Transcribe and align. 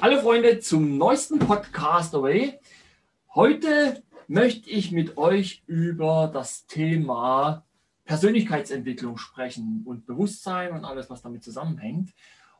Hallo 0.00 0.20
Freunde 0.20 0.60
zum 0.60 0.96
neuesten 0.96 1.40
Podcast 1.40 2.14
Away. 2.14 2.60
Heute 3.34 4.00
möchte 4.28 4.70
ich 4.70 4.92
mit 4.92 5.16
euch 5.16 5.64
über 5.66 6.30
das 6.32 6.68
Thema 6.68 7.66
Persönlichkeitsentwicklung 8.04 9.18
sprechen 9.18 9.82
und 9.84 10.06
Bewusstsein 10.06 10.70
und 10.70 10.84
alles, 10.84 11.10
was 11.10 11.22
damit 11.22 11.42
zusammenhängt. 11.42 12.14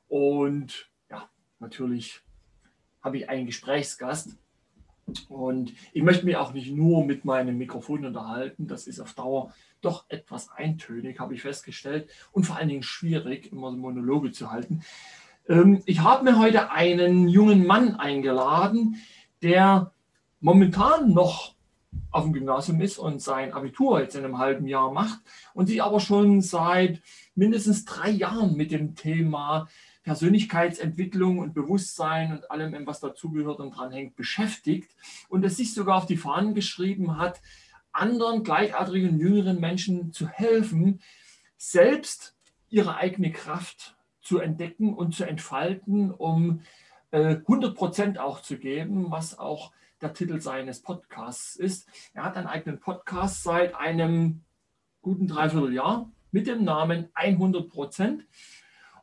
Und 0.09 0.91
ja, 1.09 1.31
natürlich 1.61 2.23
habe 3.03 3.19
ich 3.19 3.29
einen 3.29 3.47
Gesprächsgast. 3.47 4.37
Und 5.29 5.75
ich 5.93 6.03
möchte 6.03 6.27
mich 6.27 6.37
auch 6.37 6.53
nicht 6.53 6.73
nur 6.73 7.05
mit 7.05 7.25
meinem 7.25 7.57
Mikrofon 7.57 8.05
unterhalten. 8.05 8.67
Das 8.67 8.89
ist 8.89 8.99
auf 8.99 9.15
Dauer 9.15 9.55
doch 9.81 10.07
etwas 10.09 10.51
eintönig, 10.51 11.21
habe 11.21 11.35
ich 11.35 11.43
festgestellt. 11.43 12.11
Und 12.33 12.47
vor 12.47 12.57
allen 12.57 12.69
Dingen 12.69 12.83
schwierig, 12.83 13.53
immer 13.53 13.71
Monologe 13.71 14.33
zu 14.33 14.51
halten. 14.51 14.83
Ähm, 15.49 15.83
ich 15.87 16.01
habe 16.01 16.25
mir 16.25 16.39
heute 16.39 16.71
einen 16.71 17.29
jungen 17.29 17.67
Mann 17.67 17.97
eingeladen, 17.97 18.97
der 19.43 19.93
momentan 20.41 21.13
noch 21.13 21.55
auf 22.11 22.25
dem 22.25 22.33
Gymnasium 22.33 22.81
ist 22.81 22.99
und 22.99 23.21
sein 23.21 23.53
Abitur 23.53 24.01
jetzt 24.01 24.15
in 24.15 24.25
einem 24.25 24.39
halben 24.39 24.67
Jahr 24.67 24.93
macht 24.93 25.21
und 25.55 25.67
sich 25.67 25.83
aber 25.83 26.01
schon 26.01 26.43
seit 26.43 27.03
mindestens 27.35 27.85
drei 27.85 28.11
Jahren 28.11 28.57
mit 28.57 28.71
dem 28.71 28.95
Thema 28.95 29.69
Persönlichkeitsentwicklung 30.05 31.39
und 31.39 31.55
Bewusstsein 31.55 32.33
und 32.33 32.51
allem, 32.51 32.87
was 32.87 33.01
dazugehört 33.01 33.61
und 33.61 33.73
dranhängt, 33.73 34.17
beschäftigt 34.17 34.91
und 35.29 35.45
es 35.45 35.57
sich 35.57 35.75
sogar 35.75 35.99
auf 35.99 36.07
die 36.07 36.17
Fahnen 36.17 36.55
geschrieben 36.55 37.19
hat, 37.19 37.41
anderen 37.93 38.43
gleichaltrigen 38.43 39.19
jüngeren 39.19 39.61
Menschen 39.61 40.13
zu 40.13 40.29
helfen, 40.29 41.01
selbst 41.57 42.37
ihre 42.71 42.97
eigene 42.97 43.33
Kraft 43.33 43.98
zu 44.29 44.41
entdecken 44.41 44.93
und 44.93 45.15
zu 45.15 45.25
entfalten, 45.25 46.11
um 46.11 46.61
äh, 47.13 47.37
100 47.37 47.75
Prozent 47.75 48.19
auch 48.19 48.43
zu 48.43 48.59
geben, 48.59 49.11
was 49.11 49.39
auch 49.39 49.73
der 50.03 50.13
Titel 50.13 50.39
seines 50.39 50.83
Podcasts 50.83 51.57
ist. 51.57 51.89
Er 52.13 52.25
hat 52.25 52.37
einen 52.37 52.47
eigenen 52.47 52.79
Podcast 52.79 53.43
seit 53.43 53.75
einem 53.75 54.43
guten 55.01 55.29
Dreivierteljahr 55.29 56.11
mit 56.31 56.47
dem 56.47 56.63
Namen 56.63 57.09
100 57.15 57.71
Prozent. 57.71 58.27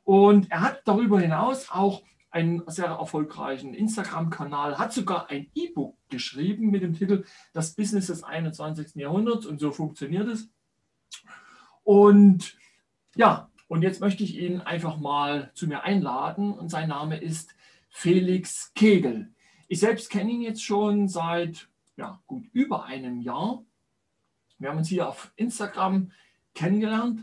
Und 0.04 0.52
er 0.52 0.62
hat 0.62 0.82
darüber 0.86 1.20
hinaus 1.20 1.72
auch 1.72 2.04
einen 2.30 2.62
sehr 2.68 2.86
erfolgreichen 2.86 3.74
Instagram-Kanal, 3.74 4.78
hat 4.78 4.94
sogar 4.94 5.32
ein 5.32 5.50
E-Book 5.56 5.98
geschrieben 6.10 6.70
mit 6.70 6.84
dem 6.84 6.94
Titel 6.94 7.26
Das 7.52 7.74
Business 7.74 8.08
des 8.08 8.24
21. 8.24 8.94
Jahrhunderts 8.94 9.48
und 9.48 9.60
so 9.60 9.72
funktioniert 9.72 10.28
es. 10.28 10.52
Und 11.84 12.56
ja, 13.16 13.50
und 13.68 13.82
jetzt 13.82 14.00
möchte 14.00 14.24
ich 14.24 14.38
ihn 14.38 14.62
einfach 14.62 14.98
mal 14.98 15.52
zu 15.54 15.68
mir 15.68 15.84
einladen 15.84 16.54
und 16.54 16.70
sein 16.70 16.90
Name 16.90 17.18
ist 17.18 17.56
Felix 17.90 18.74
Kegel. 18.76 19.32
Ich 19.68 19.80
selbst 19.80 20.10
kenne 20.10 20.32
ihn 20.32 20.42
jetzt 20.42 20.64
schon 20.64 21.08
seit 21.08 21.68
ja, 21.98 22.22
gut 22.28 22.46
über 22.54 22.86
einem 22.86 23.22
Jahr. 23.22 23.64
Wir 24.60 24.70
haben 24.70 24.78
uns 24.78 24.90
hier 24.90 25.10
auf 25.10 25.32
Instagram 25.36 26.12
kennengelernt 26.54 27.22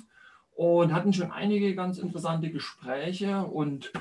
und 0.54 0.92
hatten 0.92 1.12
schon 1.12 1.30
einige 1.30 1.74
ganz 1.74 1.98
interessante 1.98 2.50
Gespräche. 2.50 3.44
Und 3.44 3.92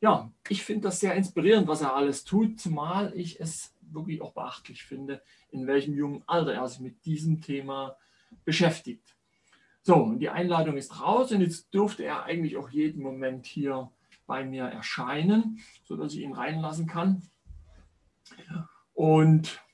ja, 0.00 0.30
ich 0.48 0.62
finde 0.62 0.88
das 0.88 1.00
sehr 1.00 1.14
inspirierend, 1.14 1.66
was 1.66 1.82
er 1.82 1.94
alles 1.94 2.24
tut, 2.24 2.60
zumal 2.60 3.12
ich 3.16 3.40
es 3.40 3.74
wirklich 3.80 4.20
auch 4.22 4.32
beachtlich 4.32 4.84
finde, 4.84 5.22
in 5.50 5.66
welchem 5.66 5.94
jungen 5.94 6.22
Alter 6.26 6.54
er 6.54 6.68
sich 6.68 6.80
mit 6.80 7.04
diesem 7.04 7.40
Thema 7.40 7.96
beschäftigt. 8.44 9.17
So, 9.88 9.96
und 9.96 10.18
die 10.18 10.28
Einladung 10.28 10.76
ist 10.76 11.00
raus 11.00 11.32
und 11.32 11.40
jetzt 11.40 11.72
dürfte 11.72 12.04
er 12.04 12.24
eigentlich 12.24 12.58
auch 12.58 12.68
jeden 12.68 13.02
Moment 13.02 13.46
hier 13.46 13.90
bei 14.26 14.44
mir 14.44 14.64
erscheinen, 14.64 15.60
sodass 15.84 16.12
ich 16.12 16.20
ihn 16.20 16.34
reinlassen 16.34 16.86
kann. 16.86 17.22
Und 18.92 19.64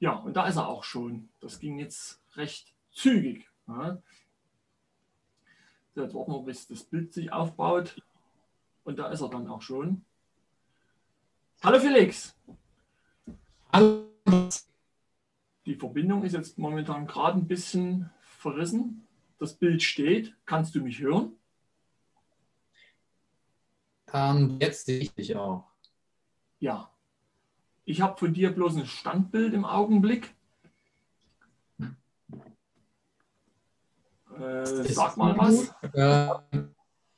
ja, 0.00 0.16
und 0.16 0.36
da 0.36 0.46
ist 0.48 0.56
er 0.56 0.68
auch 0.68 0.84
schon. 0.84 1.30
Das 1.40 1.60
ging 1.60 1.78
jetzt 1.78 2.20
recht 2.36 2.74
zügig. 2.92 3.48
Ja. 3.66 4.02
So, 5.94 6.02
jetzt 6.02 6.14
warten 6.14 6.32
wir, 6.32 6.42
bis 6.42 6.68
das 6.68 6.84
Bild 6.84 7.14
sich 7.14 7.32
aufbaut. 7.32 7.96
Und 8.84 8.98
da 8.98 9.08
ist 9.08 9.22
er 9.22 9.30
dann 9.30 9.48
auch 9.48 9.62
schon. 9.62 10.04
Hallo 11.62 11.80
Felix. 11.80 12.36
Hallo. 13.72 14.04
Die 15.64 15.76
Verbindung 15.76 16.22
ist 16.22 16.34
jetzt 16.34 16.58
momentan 16.58 17.06
gerade 17.06 17.38
ein 17.38 17.48
bisschen 17.48 18.10
verrissen 18.20 19.04
das 19.38 19.54
Bild 19.54 19.82
steht. 19.82 20.34
Kannst 20.46 20.74
du 20.74 20.80
mich 20.80 21.00
hören? 21.00 21.32
Ähm, 24.12 24.58
jetzt 24.60 24.86
sehe 24.86 25.00
ich 25.00 25.12
dich 25.12 25.36
auch. 25.36 25.64
Ja. 26.60 26.90
Ich 27.84 28.00
habe 28.00 28.16
von 28.16 28.32
dir 28.32 28.50
bloß 28.52 28.76
ein 28.76 28.86
Standbild 28.86 29.52
im 29.52 29.64
Augenblick. 29.64 30.34
Äh, 34.38 34.64
sag 34.64 35.16
mal 35.16 35.36
was. 35.36 35.68
Äh, 35.92 36.62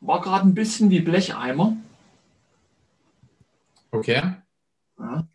War 0.01 0.21
gerade 0.21 0.49
ein 0.49 0.55
bisschen 0.55 0.91
wie 0.91 1.01
Blecheimer. 1.01 1.77
Okay. 3.91 4.35
Ja. 4.99 5.27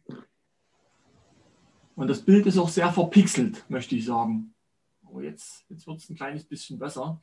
Und 1.95 2.07
das 2.07 2.21
Bild 2.23 2.45
ist 2.47 2.57
auch 2.57 2.69
sehr 2.69 2.91
verpixelt, 2.91 3.63
möchte 3.69 3.95
ich 3.95 4.05
sagen. 4.05 4.53
Oh, 5.13 5.19
jetzt, 5.19 5.65
jetzt 5.69 5.87
wird 5.87 5.97
es 5.97 6.09
ein 6.09 6.15
kleines 6.15 6.45
bisschen 6.45 6.79
besser. 6.79 7.19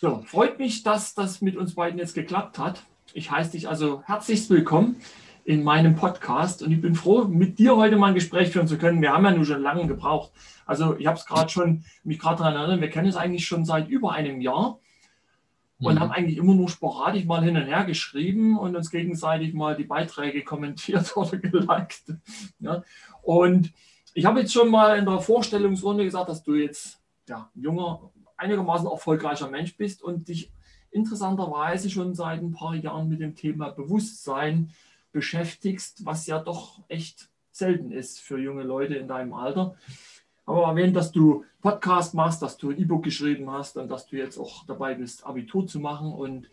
So, 0.00 0.22
freut 0.26 0.58
mich, 0.58 0.82
dass 0.82 1.14
das 1.14 1.40
mit 1.40 1.56
uns 1.56 1.74
beiden 1.74 1.98
jetzt 1.98 2.14
geklappt 2.14 2.58
hat. 2.58 2.82
Ich 3.14 3.30
heiße 3.30 3.52
dich 3.52 3.68
also 3.68 4.02
herzlich 4.04 4.50
willkommen 4.50 4.96
in 5.44 5.64
meinem 5.64 5.96
Podcast 5.96 6.62
und 6.62 6.70
ich 6.70 6.82
bin 6.82 6.94
froh, 6.94 7.24
mit 7.24 7.58
dir 7.58 7.76
heute 7.76 7.96
mal 7.96 8.08
ein 8.08 8.14
Gespräch 8.14 8.50
führen 8.50 8.68
zu 8.68 8.76
können. 8.76 9.00
Wir 9.00 9.14
haben 9.14 9.24
ja 9.24 9.30
nur 9.30 9.46
schon 9.46 9.62
lange 9.62 9.86
gebraucht. 9.86 10.30
Also 10.66 10.94
ich 10.98 11.06
habe 11.06 11.16
es 11.16 11.24
gerade 11.24 11.48
schon, 11.48 11.84
mich 12.04 12.18
gerade 12.18 12.38
daran 12.38 12.54
erinnert, 12.54 12.82
wir 12.82 12.90
kennen 12.90 13.08
es 13.08 13.16
eigentlich 13.16 13.46
schon 13.46 13.64
seit 13.64 13.88
über 13.88 14.12
einem 14.12 14.42
Jahr 14.42 14.78
und 15.78 15.94
mhm. 15.94 16.00
haben 16.00 16.12
eigentlich 16.12 16.36
immer 16.36 16.54
nur 16.54 16.68
sporadisch 16.68 17.24
mal 17.24 17.42
hin 17.42 17.56
und 17.56 17.64
her 17.64 17.84
geschrieben 17.84 18.58
und 18.58 18.76
uns 18.76 18.90
gegenseitig 18.90 19.54
mal 19.54 19.74
die 19.74 19.84
Beiträge 19.84 20.44
kommentiert 20.44 21.12
oder 21.16 21.38
geliked. 21.38 22.12
Ja. 22.60 22.82
Und 23.22 23.72
ich 24.14 24.24
habe 24.24 24.40
jetzt 24.40 24.52
schon 24.52 24.70
mal 24.70 24.98
in 24.98 25.06
der 25.06 25.20
Vorstellungsrunde 25.20 26.04
gesagt, 26.04 26.28
dass 26.28 26.42
du 26.42 26.54
jetzt 26.54 27.00
ja, 27.28 27.50
ein 27.54 27.62
junger, 27.62 28.10
einigermaßen 28.36 28.86
erfolgreicher 28.86 29.48
Mensch 29.48 29.76
bist 29.76 30.02
und 30.02 30.28
dich 30.28 30.52
interessanterweise 30.90 31.88
schon 31.88 32.14
seit 32.14 32.42
ein 32.42 32.52
paar 32.52 32.74
Jahren 32.74 33.08
mit 33.08 33.20
dem 33.20 33.34
Thema 33.34 33.70
Bewusstsein 33.70 34.70
beschäftigst, 35.12 36.04
was 36.04 36.26
ja 36.26 36.38
doch 36.38 36.80
echt 36.88 37.30
selten 37.50 37.92
ist 37.92 38.20
für 38.20 38.38
junge 38.38 38.62
Leute 38.62 38.94
in 38.94 39.08
deinem 39.08 39.32
Alter. 39.34 39.76
Aber 40.44 40.64
erwähnt, 40.64 40.96
dass 40.96 41.12
du 41.12 41.44
Podcast 41.60 42.14
machst, 42.14 42.42
dass 42.42 42.56
du 42.56 42.70
ein 42.70 42.78
E-Book 42.78 43.04
geschrieben 43.04 43.50
hast 43.50 43.76
und 43.76 43.88
dass 43.88 44.06
du 44.06 44.16
jetzt 44.16 44.38
auch 44.38 44.66
dabei 44.66 44.94
bist, 44.94 45.24
Abitur 45.24 45.66
zu 45.66 45.78
machen. 45.78 46.12
Und, 46.12 46.48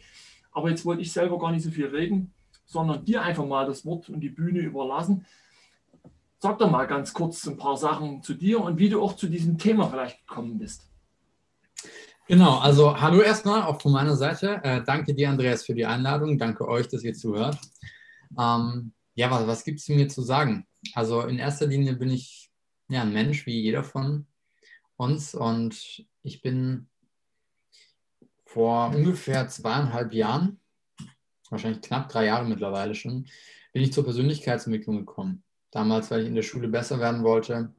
aber 0.52 0.70
jetzt 0.70 0.86
wollte 0.86 1.02
ich 1.02 1.12
selber 1.12 1.40
gar 1.40 1.52
nicht 1.52 1.64
so 1.64 1.72
viel 1.72 1.88
reden, 1.88 2.32
sondern 2.66 3.04
dir 3.04 3.24
einfach 3.24 3.46
mal 3.46 3.66
das 3.66 3.86
Wort 3.86 4.10
und 4.10 4.20
die 4.20 4.30
Bühne 4.30 4.60
überlassen. 4.60 5.26
Sag 6.42 6.58
doch 6.58 6.72
mal 6.72 6.88
ganz 6.88 7.14
kurz 7.14 7.46
ein 7.48 7.58
paar 7.58 7.76
Sachen 7.76 8.24
zu 8.24 8.34
dir 8.34 8.62
und 8.62 8.80
wie 8.80 8.88
du 8.88 9.02
auch 9.02 9.18
zu 9.18 9.28
diesem 9.28 9.58
Thema 9.58 9.90
vielleicht 9.90 10.26
gekommen 10.26 10.58
bist. 10.58 10.90
Genau, 12.28 12.60
also 12.60 12.98
hallo 12.98 13.20
erstmal 13.20 13.64
auch 13.64 13.82
von 13.82 13.92
meiner 13.92 14.16
Seite. 14.16 14.62
Äh, 14.64 14.82
danke 14.86 15.14
dir, 15.14 15.30
Andreas, 15.30 15.66
für 15.66 15.74
die 15.74 15.86
Einladung. 15.86 16.38
Danke 16.38 16.66
euch, 16.66 16.88
dass 16.88 17.04
ihr 17.04 17.14
zuhört. 17.14 17.58
Ähm, 18.40 18.94
ja, 19.16 19.30
was, 19.30 19.48
was 19.48 19.64
gibt 19.66 19.82
es 19.82 19.90
mir 19.90 20.08
zu 20.08 20.22
sagen? 20.22 20.66
Also 20.94 21.24
in 21.24 21.40
erster 21.40 21.68
Linie 21.68 21.98
bin 21.98 22.10
ich 22.10 22.50
ja 22.88 23.02
ein 23.02 23.12
Mensch 23.12 23.46
wie 23.46 23.60
jeder 23.60 23.84
von 23.84 24.26
uns 24.96 25.36
und 25.36 26.06
ich 26.24 26.42
bin 26.42 26.88
vor 28.46 28.96
ungefähr 28.96 29.50
zweieinhalb 29.50 30.14
Jahren, 30.14 30.62
wahrscheinlich 31.50 31.82
knapp 31.82 32.08
drei 32.08 32.28
Jahre 32.28 32.48
mittlerweile 32.48 32.96
schon, 32.96 33.26
bin 33.74 33.84
ich 33.84 33.92
zur 33.92 34.06
Persönlichkeitsentwicklung 34.06 35.00
gekommen 35.00 35.44
damals, 35.72 36.12
weil 36.12 36.22
ich 36.22 36.28
in 36.28 36.36
der 36.36 36.42
Schule 36.42 36.68
besser 36.68 37.00
werden 37.00 37.24
wollte, 37.24 37.74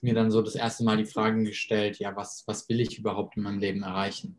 mir 0.00 0.14
dann 0.14 0.30
so 0.30 0.42
das 0.42 0.54
erste 0.54 0.84
Mal 0.84 0.96
die 0.96 1.04
Fragen 1.04 1.44
gestellt, 1.44 1.98
ja, 1.98 2.14
was, 2.16 2.44
was 2.46 2.68
will 2.68 2.80
ich 2.80 2.98
überhaupt 2.98 3.36
in 3.36 3.42
meinem 3.42 3.58
Leben 3.58 3.82
erreichen? 3.82 4.38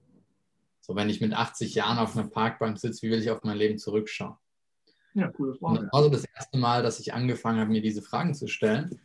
So, 0.82 0.96
wenn 0.96 1.10
ich 1.10 1.22
mit 1.22 1.34
80 1.34 1.76
Jahren 1.76 1.98
auf 1.98 2.18
einer 2.18 2.28
Parkbank 2.28 2.80
sitze, 2.80 3.04
wie 3.04 3.12
will 3.12 3.22
ich 3.22 3.30
auf 3.30 3.44
mein 3.44 3.58
Leben 3.58 3.78
zurückschauen? 3.78 4.36
Ja, 5.14 5.28
coole 5.30 5.56
Frage. 5.56 5.82
das 5.84 5.94
war 5.94 6.04
so 6.04 6.10
das 6.10 6.26
erste 6.26 6.58
Mal, 6.58 6.84
dass 6.84 7.00
ich 7.00 7.14
angefangen 7.14 7.60
habe, 7.60 7.72
mir 7.72 7.82
diese 7.82 8.02
Fragen 8.02 8.34
zu 8.34 8.48
stellen 8.48 9.00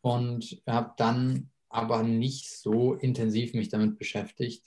und 0.00 0.62
habe 0.66 0.92
dann 0.96 1.50
aber 1.68 2.02
nicht 2.02 2.50
so 2.50 2.94
intensiv 2.94 3.54
mich 3.54 3.68
damit 3.68 3.98
beschäftigt. 3.98 4.64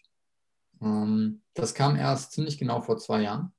Ähm, 0.81 1.41
das 1.53 1.74
kam 1.74 1.95
erst 1.95 2.33
ziemlich 2.33 2.57
genau 2.57 2.81
vor 2.81 2.97
zwei 2.97 3.21
Jahren 3.24 3.53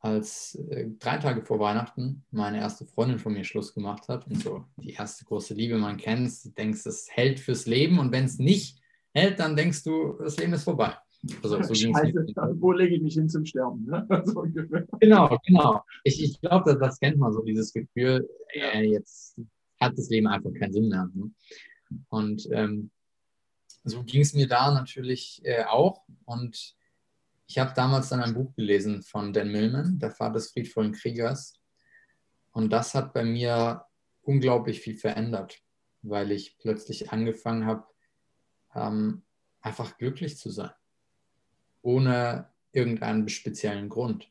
als 0.00 0.54
äh, 0.70 0.86
drei 0.98 1.18
Tage 1.18 1.42
vor 1.42 1.60
Weihnachten 1.60 2.24
meine 2.30 2.58
erste 2.58 2.86
Freundin 2.86 3.18
von 3.18 3.34
mir 3.34 3.44
Schluss 3.44 3.74
gemacht 3.74 4.08
hat 4.08 4.26
und 4.26 4.42
so 4.42 4.64
die 4.76 4.94
erste 4.94 5.24
große 5.26 5.54
Liebe, 5.54 5.76
man 5.78 5.98
kennt 5.98 6.44
du 6.44 6.48
denkst, 6.50 6.86
es 6.86 7.08
hält 7.10 7.38
fürs 7.38 7.66
Leben 7.66 7.98
und 7.98 8.10
wenn 8.10 8.24
es 8.24 8.38
nicht 8.38 8.80
hält, 9.12 9.38
dann 9.38 9.56
denkst 9.56 9.84
du, 9.84 10.14
das 10.18 10.38
Leben 10.38 10.54
ist 10.54 10.64
vorbei. 10.64 10.96
Also, 11.42 11.62
so 11.62 11.74
Scheiße, 11.74 12.14
wo 12.54 12.72
lege 12.72 12.96
ich 12.96 13.02
mich 13.02 13.14
hin 13.14 13.28
zum 13.28 13.44
Sterben? 13.44 13.84
Ne? 13.84 14.06
So 14.24 14.46
genau, 15.00 15.38
genau. 15.46 15.84
Ich, 16.02 16.22
ich 16.22 16.40
glaube, 16.40 16.70
das, 16.70 16.78
das, 16.78 16.98
kennt 16.98 17.18
man 17.18 17.32
so, 17.32 17.42
dieses 17.42 17.72
Gefühl, 17.74 18.26
äh, 18.54 18.84
jetzt 18.84 19.38
hat 19.78 19.98
das 19.98 20.08
Leben 20.08 20.26
einfach 20.26 20.50
keinen 20.58 20.72
Sinn 20.72 20.88
mehr. 20.88 21.10
Ne? 21.12 21.30
Und 22.08 22.48
ähm, 22.52 22.90
so 23.84 24.02
ging 24.02 24.22
es 24.22 24.32
mir 24.32 24.48
da 24.48 24.72
natürlich 24.72 25.42
äh, 25.44 25.64
auch. 25.64 26.02
Und 26.24 26.74
ich 27.50 27.58
habe 27.58 27.72
damals 27.74 28.10
dann 28.10 28.22
ein 28.22 28.34
Buch 28.34 28.54
gelesen 28.54 29.02
von 29.02 29.32
Dan 29.32 29.50
Millman, 29.50 29.98
der 29.98 30.12
Vater 30.12 30.34
des 30.34 30.52
friedvollen 30.52 30.92
Kriegers. 30.92 31.60
Und 32.52 32.70
das 32.70 32.94
hat 32.94 33.12
bei 33.12 33.24
mir 33.24 33.86
unglaublich 34.22 34.80
viel 34.80 34.96
verändert, 34.96 35.60
weil 36.02 36.30
ich 36.30 36.58
plötzlich 36.58 37.10
angefangen 37.10 37.66
habe, 37.66 37.88
ähm, 38.72 39.22
einfach 39.62 39.98
glücklich 39.98 40.38
zu 40.38 40.48
sein, 40.48 40.70
ohne 41.82 42.48
irgendeinen 42.70 43.28
speziellen 43.28 43.88
Grund, 43.88 44.30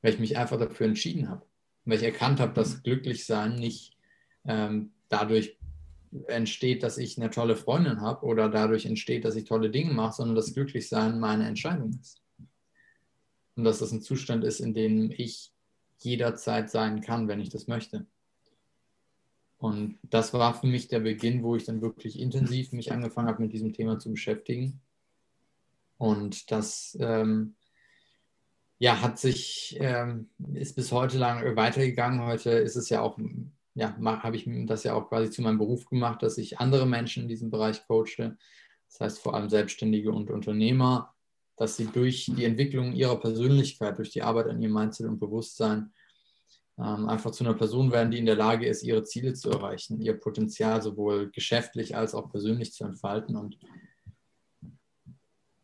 weil 0.00 0.14
ich 0.14 0.18
mich 0.18 0.36
einfach 0.36 0.58
dafür 0.58 0.88
entschieden 0.88 1.28
habe, 1.28 1.46
weil 1.84 1.98
ich 1.98 2.04
erkannt 2.04 2.40
habe, 2.40 2.52
dass 2.52 2.82
Glücklichsein 2.82 3.54
nicht 3.54 3.96
ähm, 4.44 4.92
dadurch 5.08 5.56
entsteht, 6.26 6.82
dass 6.82 6.98
ich 6.98 7.18
eine 7.18 7.30
tolle 7.30 7.56
Freundin 7.56 8.00
habe 8.00 8.26
oder 8.26 8.48
dadurch 8.48 8.86
entsteht, 8.86 9.24
dass 9.24 9.36
ich 9.36 9.44
tolle 9.44 9.70
Dinge 9.70 9.92
mache, 9.92 10.16
sondern 10.16 10.36
dass 10.36 10.54
Glücklichsein 10.54 11.18
meine 11.18 11.46
Entscheidung 11.46 11.98
ist. 12.00 12.20
Und 13.56 13.64
dass 13.64 13.78
das 13.78 13.92
ein 13.92 14.02
Zustand 14.02 14.44
ist, 14.44 14.60
in 14.60 14.74
dem 14.74 15.10
ich 15.10 15.52
jederzeit 15.98 16.70
sein 16.70 17.00
kann, 17.00 17.28
wenn 17.28 17.40
ich 17.40 17.50
das 17.50 17.66
möchte. 17.66 18.06
Und 19.58 19.98
das 20.02 20.32
war 20.32 20.54
für 20.54 20.66
mich 20.66 20.88
der 20.88 21.00
Beginn, 21.00 21.42
wo 21.42 21.54
ich 21.54 21.64
dann 21.64 21.82
wirklich 21.82 22.18
intensiv 22.18 22.72
mich 22.72 22.90
angefangen 22.90 23.28
habe, 23.28 23.42
mit 23.42 23.52
diesem 23.52 23.72
Thema 23.72 23.98
zu 23.98 24.10
beschäftigen. 24.10 24.80
Und 25.98 26.50
das 26.50 26.98
ähm, 27.00 27.54
ja, 28.78 29.00
hat 29.00 29.20
sich, 29.20 29.76
ähm, 29.78 30.28
ist 30.54 30.74
bis 30.74 30.90
heute 30.90 31.16
lang 31.16 31.54
weitergegangen. 31.54 32.26
Heute 32.26 32.50
ist 32.50 32.74
es 32.74 32.88
ja 32.88 33.00
auch, 33.00 33.16
ja, 33.74 33.96
habe 34.22 34.36
ich 34.36 34.48
das 34.66 34.84
ja 34.84 34.94
auch 34.94 35.08
quasi 35.08 35.30
zu 35.30 35.42
meinem 35.42 35.58
Beruf 35.58 35.86
gemacht, 35.86 36.22
dass 36.22 36.38
ich 36.38 36.58
andere 36.58 36.86
Menschen 36.86 37.24
in 37.24 37.28
diesem 37.28 37.50
Bereich 37.50 37.86
coache. 37.86 38.36
Das 38.88 39.00
heißt 39.00 39.18
vor 39.20 39.34
allem 39.34 39.48
Selbstständige 39.48 40.12
und 40.12 40.30
Unternehmer, 40.30 41.14
dass 41.56 41.76
sie 41.76 41.86
durch 41.86 42.30
die 42.36 42.44
Entwicklung 42.44 42.92
ihrer 42.92 43.18
Persönlichkeit, 43.18 43.98
durch 43.98 44.10
die 44.10 44.22
Arbeit 44.22 44.48
an 44.48 44.60
ihrem 44.60 44.74
Mindset 44.74 45.06
und 45.06 45.18
Bewusstsein 45.18 45.92
ähm, 46.78 47.08
einfach 47.08 47.30
zu 47.30 47.44
einer 47.44 47.54
Person 47.54 47.92
werden, 47.92 48.10
die 48.10 48.18
in 48.18 48.26
der 48.26 48.36
Lage 48.36 48.66
ist, 48.66 48.82
ihre 48.82 49.04
Ziele 49.04 49.34
zu 49.34 49.50
erreichen, 49.50 50.00
ihr 50.00 50.14
Potenzial 50.14 50.82
sowohl 50.82 51.30
geschäftlich 51.30 51.96
als 51.96 52.14
auch 52.14 52.30
persönlich 52.30 52.72
zu 52.72 52.84
entfalten. 52.84 53.36
Und 53.36 53.58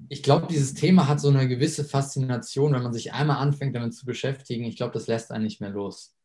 ich 0.08 0.22
glaube, 0.22 0.46
dieses 0.49 0.75
Thema 0.75 1.08
hat 1.08 1.20
so 1.20 1.28
eine 1.28 1.49
gewisse 1.49 1.84
Faszination, 1.84 2.72
wenn 2.72 2.82
man 2.82 2.93
sich 2.93 3.12
einmal 3.12 3.38
anfängt, 3.38 3.75
damit 3.75 3.94
zu 3.94 4.06
beschäftigen. 4.06 4.64
Ich 4.64 4.76
glaube, 4.76 4.93
das 4.93 5.06
lässt 5.06 5.31
einen 5.31 5.44
nicht 5.44 5.61
mehr 5.61 5.70
los. 5.70 6.17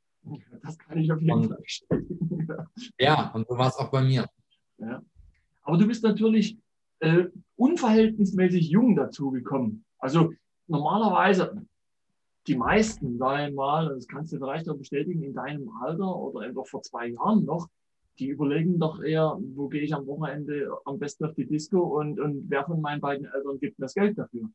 Das 0.61 0.77
kann 0.77 0.97
ich 0.97 1.11
auf 1.11 1.19
jeden 1.19 1.31
und, 1.31 1.47
Fall 1.47 1.61
bestätigen. 1.61 2.47
Ja, 2.97 3.31
und 3.33 3.47
so 3.47 3.57
war 3.57 3.67
es 3.67 3.75
auch 3.75 3.91
bei 3.91 4.01
mir. 4.01 4.27
Ja. 4.77 5.01
Aber 5.63 5.77
du 5.77 5.87
bist 5.87 6.03
natürlich 6.03 6.57
äh, 6.99 7.25
unverhältnismäßig 7.55 8.69
jung 8.69 8.95
dazu 8.95 9.31
gekommen. 9.31 9.85
Also 9.97 10.33
normalerweise, 10.67 11.65
die 12.47 12.55
meisten, 12.55 13.17
sag 13.17 13.49
ich 13.49 13.55
mal, 13.55 13.89
das 13.89 14.07
kannst 14.07 14.33
du 14.33 14.37
vielleicht 14.37 14.69
auch 14.69 14.77
bestätigen, 14.77 15.23
in 15.23 15.33
deinem 15.33 15.69
Alter 15.81 16.15
oder 16.15 16.45
eben 16.45 16.55
doch 16.55 16.67
vor 16.67 16.81
zwei 16.81 17.07
Jahren 17.07 17.45
noch, 17.45 17.67
die 18.19 18.27
überlegen 18.27 18.79
doch 18.79 19.01
eher, 19.01 19.37
wo 19.55 19.67
gehe 19.69 19.81
ich 19.81 19.93
am 19.93 20.05
Wochenende 20.07 20.69
am 20.85 20.99
besten 20.99 21.25
auf 21.25 21.33
die 21.35 21.47
Disco 21.47 21.79
und, 21.99 22.19
und 22.19 22.49
wer 22.49 22.63
von 22.65 22.79
meinen 22.79 23.01
beiden 23.01 23.25
Eltern 23.25 23.59
gibt 23.59 23.79
mir 23.79 23.85
das 23.85 23.93
Geld 23.93 24.17
dafür? 24.17 24.49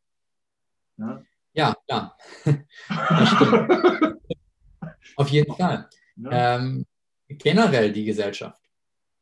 Ja, 0.97 1.23
ja 1.55 1.77
klar. 1.87 2.17
auf 5.17 5.29
jeden 5.29 5.55
Fall. 5.55 5.89
Ja. 6.17 6.57
Ähm, 6.57 6.87
generell 7.29 7.93
die 7.93 8.05
Gesellschaft 8.05 8.63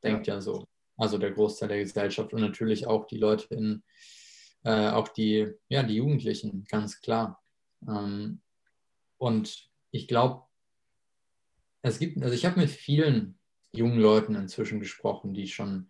denkt 0.03 0.27
ja. 0.27 0.35
ja. 0.35 0.41
so. 0.41 0.67
Also 0.97 1.19
der 1.19 1.33
Großteil 1.33 1.69
der 1.69 1.79
Gesellschaft 1.79 2.33
und 2.33 2.41
natürlich 2.41 2.87
auch 2.87 3.07
die 3.07 3.19
Leute 3.19 3.55
in, 3.55 3.83
äh, 4.65 4.89
auch 4.89 5.09
die, 5.09 5.53
ja, 5.69 5.83
die 5.83 5.97
Jugendlichen, 5.97 6.65
ganz 6.65 7.01
klar. 7.01 7.43
Ähm, 7.87 8.41
und 9.19 9.69
ich 9.91 10.09
glaube, 10.09 10.45
es 11.83 11.99
gibt, 11.99 12.23
also 12.23 12.35
ich 12.35 12.47
habe 12.47 12.61
mit 12.61 12.71
vielen 12.71 13.39
jungen 13.73 14.01
Leuten 14.01 14.35
inzwischen 14.35 14.81
gesprochen, 14.81 15.35
die 15.35 15.49
schon 15.49 15.89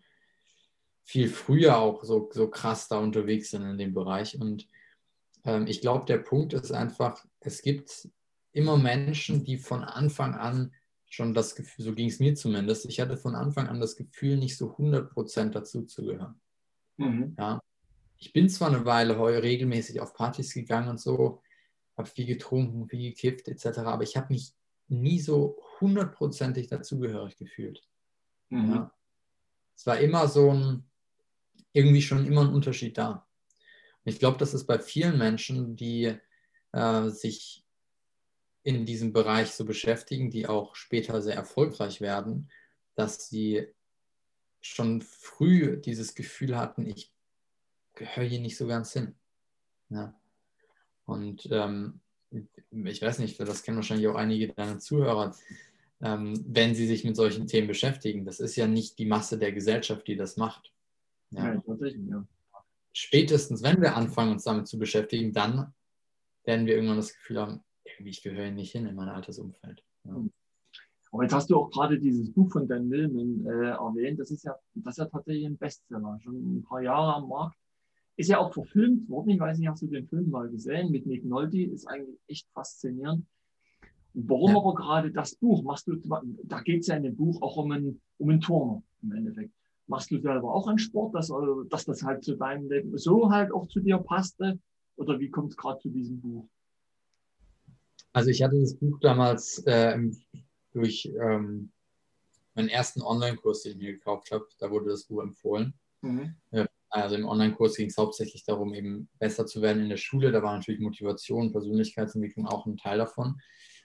viel 1.05 1.29
früher 1.29 1.79
auch 1.79 2.03
so, 2.03 2.29
so 2.33 2.51
krass 2.51 2.89
da 2.89 2.99
unterwegs 2.99 3.51
sind 3.51 3.63
in 3.63 3.79
dem 3.79 3.95
Bereich. 3.95 4.41
Und 4.41 4.67
ähm, 5.45 5.67
ich 5.69 5.81
glaube, 5.81 6.05
der 6.05 6.19
Punkt 6.19 6.53
ist 6.53 6.73
einfach, 6.73 7.25
es 7.41 7.63
gibt 7.63 8.09
immer 8.57 8.79
Menschen, 8.79 9.45
die 9.45 9.59
von 9.59 9.85
Anfang 9.85 10.35
an 10.35 10.73
schon 11.09 11.35
das 11.35 11.55
Gefühl, 11.55 11.85
so 11.85 11.95
ging 11.95 12.09
es 12.09 12.19
mir 12.19 12.35
zumindest, 12.35 12.87
ich 12.87 13.01
hatte 13.01 13.17
von 13.17 13.35
Anfang 13.35 13.69
an 13.69 13.81
das 13.81 13.97
Gefühl, 13.97 14.39
nicht 14.39 14.57
so 14.57 14.75
100% 14.75 15.51
dazu 15.51 15.83
zu 15.85 16.05
gehören. 16.05 16.41
Mhm. 16.97 17.37
Ja. 17.39 17.61
Ich 18.19 18.33
bin 18.33 18.49
zwar 18.49 18.69
eine 18.69 18.85
Weile 18.87 19.19
heu 19.19 19.39
regelmäßig 19.39 20.01
auf 20.01 20.15
Partys 20.15 20.55
gegangen 20.55 20.89
und 20.89 21.01
so, 21.01 21.43
habe 21.97 22.09
viel 22.09 22.25
getrunken, 22.25 22.89
viel 22.89 23.11
gekifft 23.11 23.47
etc. 23.49 23.79
Aber 23.81 24.03
ich 24.03 24.17
habe 24.17 24.33
mich 24.33 24.55
nie 24.89 25.21
so 25.21 25.59
hundertprozentig 25.81 26.69
dazugehörig 26.69 27.37
gefühlt. 27.37 27.87
Mhm. 28.49 28.75
Ja. 28.75 28.93
Es 29.77 29.87
war 29.87 29.99
immer 29.99 30.29
so 30.29 30.51
ein, 30.51 30.85
irgendwie 31.73 32.03
schon 32.03 32.27
immer 32.27 32.41
ein 32.41 32.55
Unterschied 32.55 32.97
da. 32.97 33.27
Und 34.05 34.13
ich 34.13 34.19
glaube, 34.19 34.39
das 34.39 34.55
ist 34.55 34.67
bei 34.67 34.79
vielen 34.79 35.19
Menschen, 35.19 35.77
die 35.77 36.17
äh, 36.73 37.09
sich 37.11 37.66
in 38.67 38.85
diesem 38.85 39.13
Bereich 39.13 39.53
so 39.53 39.65
beschäftigen, 39.65 40.29
die 40.29 40.49
auch 40.49 40.75
später 40.75 41.23
sehr 41.23 41.37
erfolgreich 41.37 42.01
werden, 42.01 42.51
dass 42.97 43.29
sie 43.29 43.69
schon 44.61 45.03
früh 45.03 45.77
dieses 45.77 46.17
Gefühl 46.17 46.59
hatten, 46.59 46.85
ich 46.85 47.13
gehöre 47.95 48.25
hier 48.25 48.41
nicht 48.41 48.57
so 48.57 48.67
ganz 48.67 48.93
hin. 48.93 49.15
Ja. 49.89 50.21
Und 51.05 51.49
ähm, 51.53 52.01
ich 52.33 53.01
weiß 53.01 53.21
nicht, 53.21 53.39
das 53.39 53.63
kennen 53.63 53.77
wahrscheinlich 53.77 54.09
auch 54.09 54.17
einige 54.17 54.53
deiner 54.53 54.81
Zuhörer, 54.81 55.37
ähm, 56.01 56.45
wenn 56.49 56.75
sie 56.75 56.89
sich 56.89 57.05
mit 57.05 57.15
solchen 57.15 57.47
Themen 57.47 57.69
beschäftigen. 57.69 58.25
Das 58.25 58.41
ist 58.41 58.57
ja 58.57 58.67
nicht 58.67 58.99
die 58.99 59.07
Masse 59.07 59.39
der 59.39 59.53
Gesellschaft, 59.53 60.09
die 60.09 60.17
das 60.17 60.37
macht. 60.37 60.73
Ja. 61.31 61.55
Ja, 61.55 61.63
ja. 61.87 62.27
Spätestens, 62.93 63.63
wenn 63.63 63.81
wir 63.81 63.95
anfangen, 63.95 64.33
uns 64.33 64.43
damit 64.43 64.67
zu 64.67 64.77
beschäftigen, 64.77 65.33
dann 65.33 65.73
werden 66.43 66.67
wir 66.67 66.75
irgendwann 66.75 66.97
das 66.97 67.15
Gefühl 67.15 67.41
haben, 67.41 67.63
irgendwie, 67.97 68.11
ich 68.11 68.23
gehöre 68.23 68.51
nicht 68.51 68.73
hin 68.73 68.87
in 68.87 68.95
mein 68.95 69.09
Altersumfeld. 69.09 69.83
Ja. 70.05 70.23
Aber 71.13 71.23
jetzt 71.23 71.33
hast 71.33 71.51
du 71.51 71.57
auch 71.57 71.71
gerade 71.71 71.99
dieses 71.99 72.33
Buch 72.33 72.51
von 72.51 72.69
Dan 72.69 72.89
Millman 72.89 73.47
äh, 73.47 73.71
erwähnt. 73.71 74.21
Das 74.21 74.31
ist 74.31 74.45
ja, 74.45 74.55
das 74.75 74.95
ist 74.95 74.99
ja 74.99 75.07
tatsächlich 75.07 75.47
ein 75.47 75.57
Bestseller, 75.57 76.19
schon 76.21 76.59
ein 76.59 76.63
paar 76.63 76.83
Jahre 76.83 77.15
am 77.15 77.29
Markt. 77.29 77.57
Ist 78.17 78.29
ja 78.29 78.39
auch 78.39 78.53
verfilmt 78.53 79.09
worden. 79.09 79.31
Ich 79.31 79.41
weiß 79.41 79.59
nicht, 79.59 79.69
hast 79.69 79.83
du 79.83 79.87
den 79.87 80.07
Film 80.09 80.31
mal 80.31 80.49
gesehen 80.49 80.91
mit 80.91 81.07
Nick 81.07 81.25
Nolte? 81.25 81.63
Ist 81.63 81.87
eigentlich 81.87 82.19
echt 82.27 82.49
faszinierend. 82.53 83.27
Warum 84.15 84.53
ja. 84.53 84.57
aber 84.57 84.75
gerade 84.75 85.13
das 85.13 85.37
Buch? 85.37 85.63
Machst 85.63 85.87
du, 85.87 85.97
da 86.45 86.61
geht 86.63 86.81
es 86.81 86.87
ja 86.87 86.97
in 86.97 87.03
dem 87.03 87.17
Buch 87.17 87.41
auch 87.43 87.57
um 87.57 87.71
einen, 87.71 88.01
um 88.19 88.31
einen 88.31 88.41
Turner 88.41 88.83
im 89.03 89.13
Endeffekt. 89.13 89.53
Machst 89.87 90.11
du 90.11 90.19
selber 90.19 90.53
auch 90.53 90.67
einen 90.67 90.79
Sport, 90.79 91.15
dass, 91.15 91.31
dass 91.69 91.85
das 91.85 92.03
halt 92.03 92.25
zu 92.25 92.37
deinem 92.37 92.69
Leben 92.69 92.97
so 92.97 93.31
halt 93.31 93.53
auch 93.53 93.69
zu 93.69 93.81
dir 93.81 93.99
passte? 93.99 94.59
Oder 94.97 95.21
wie 95.21 95.31
kommt 95.31 95.51
es 95.51 95.57
gerade 95.57 95.79
zu 95.79 95.91
diesem 95.91 96.21
Buch? 96.21 96.49
Also 98.17 98.31
ich 98.31 98.43
hatte 98.43 98.59
das 98.59 98.75
Buch 98.79 98.99
damals 99.01 99.59
äh, 99.67 99.99
durch 100.73 101.05
ähm, 101.05 101.71
meinen 102.55 102.71
ersten 102.71 103.03
Online-Kurs, 103.03 103.63
den 103.63 103.73
ich 103.73 103.79
mir 103.79 103.93
gekauft 103.93 104.31
habe, 104.31 104.47
da 104.59 104.71
wurde 104.71 104.89
das 104.89 105.05
Buch 105.05 105.23
empfohlen. 105.23 105.75
Mhm. 106.01 106.35
Also 106.89 107.17
im 107.17 107.27
Online-Kurs 107.29 107.77
ging 107.77 107.91
es 107.91 107.99
hauptsächlich 107.99 108.43
darum, 108.43 108.73
eben 108.73 109.11
besser 109.19 109.45
zu 109.45 109.61
werden 109.61 109.83
in 109.83 109.91
der 109.91 109.99
Schule. 109.99 110.33
Da 110.33 110.43
war 110.43 110.55
natürlich 110.55 110.81
Motivation, 110.81 111.53
Persönlichkeitsentwicklung 111.53 112.47
auch 112.47 112.65
ein 112.65 112.79
Teil 112.79 112.97
davon. 112.97 113.39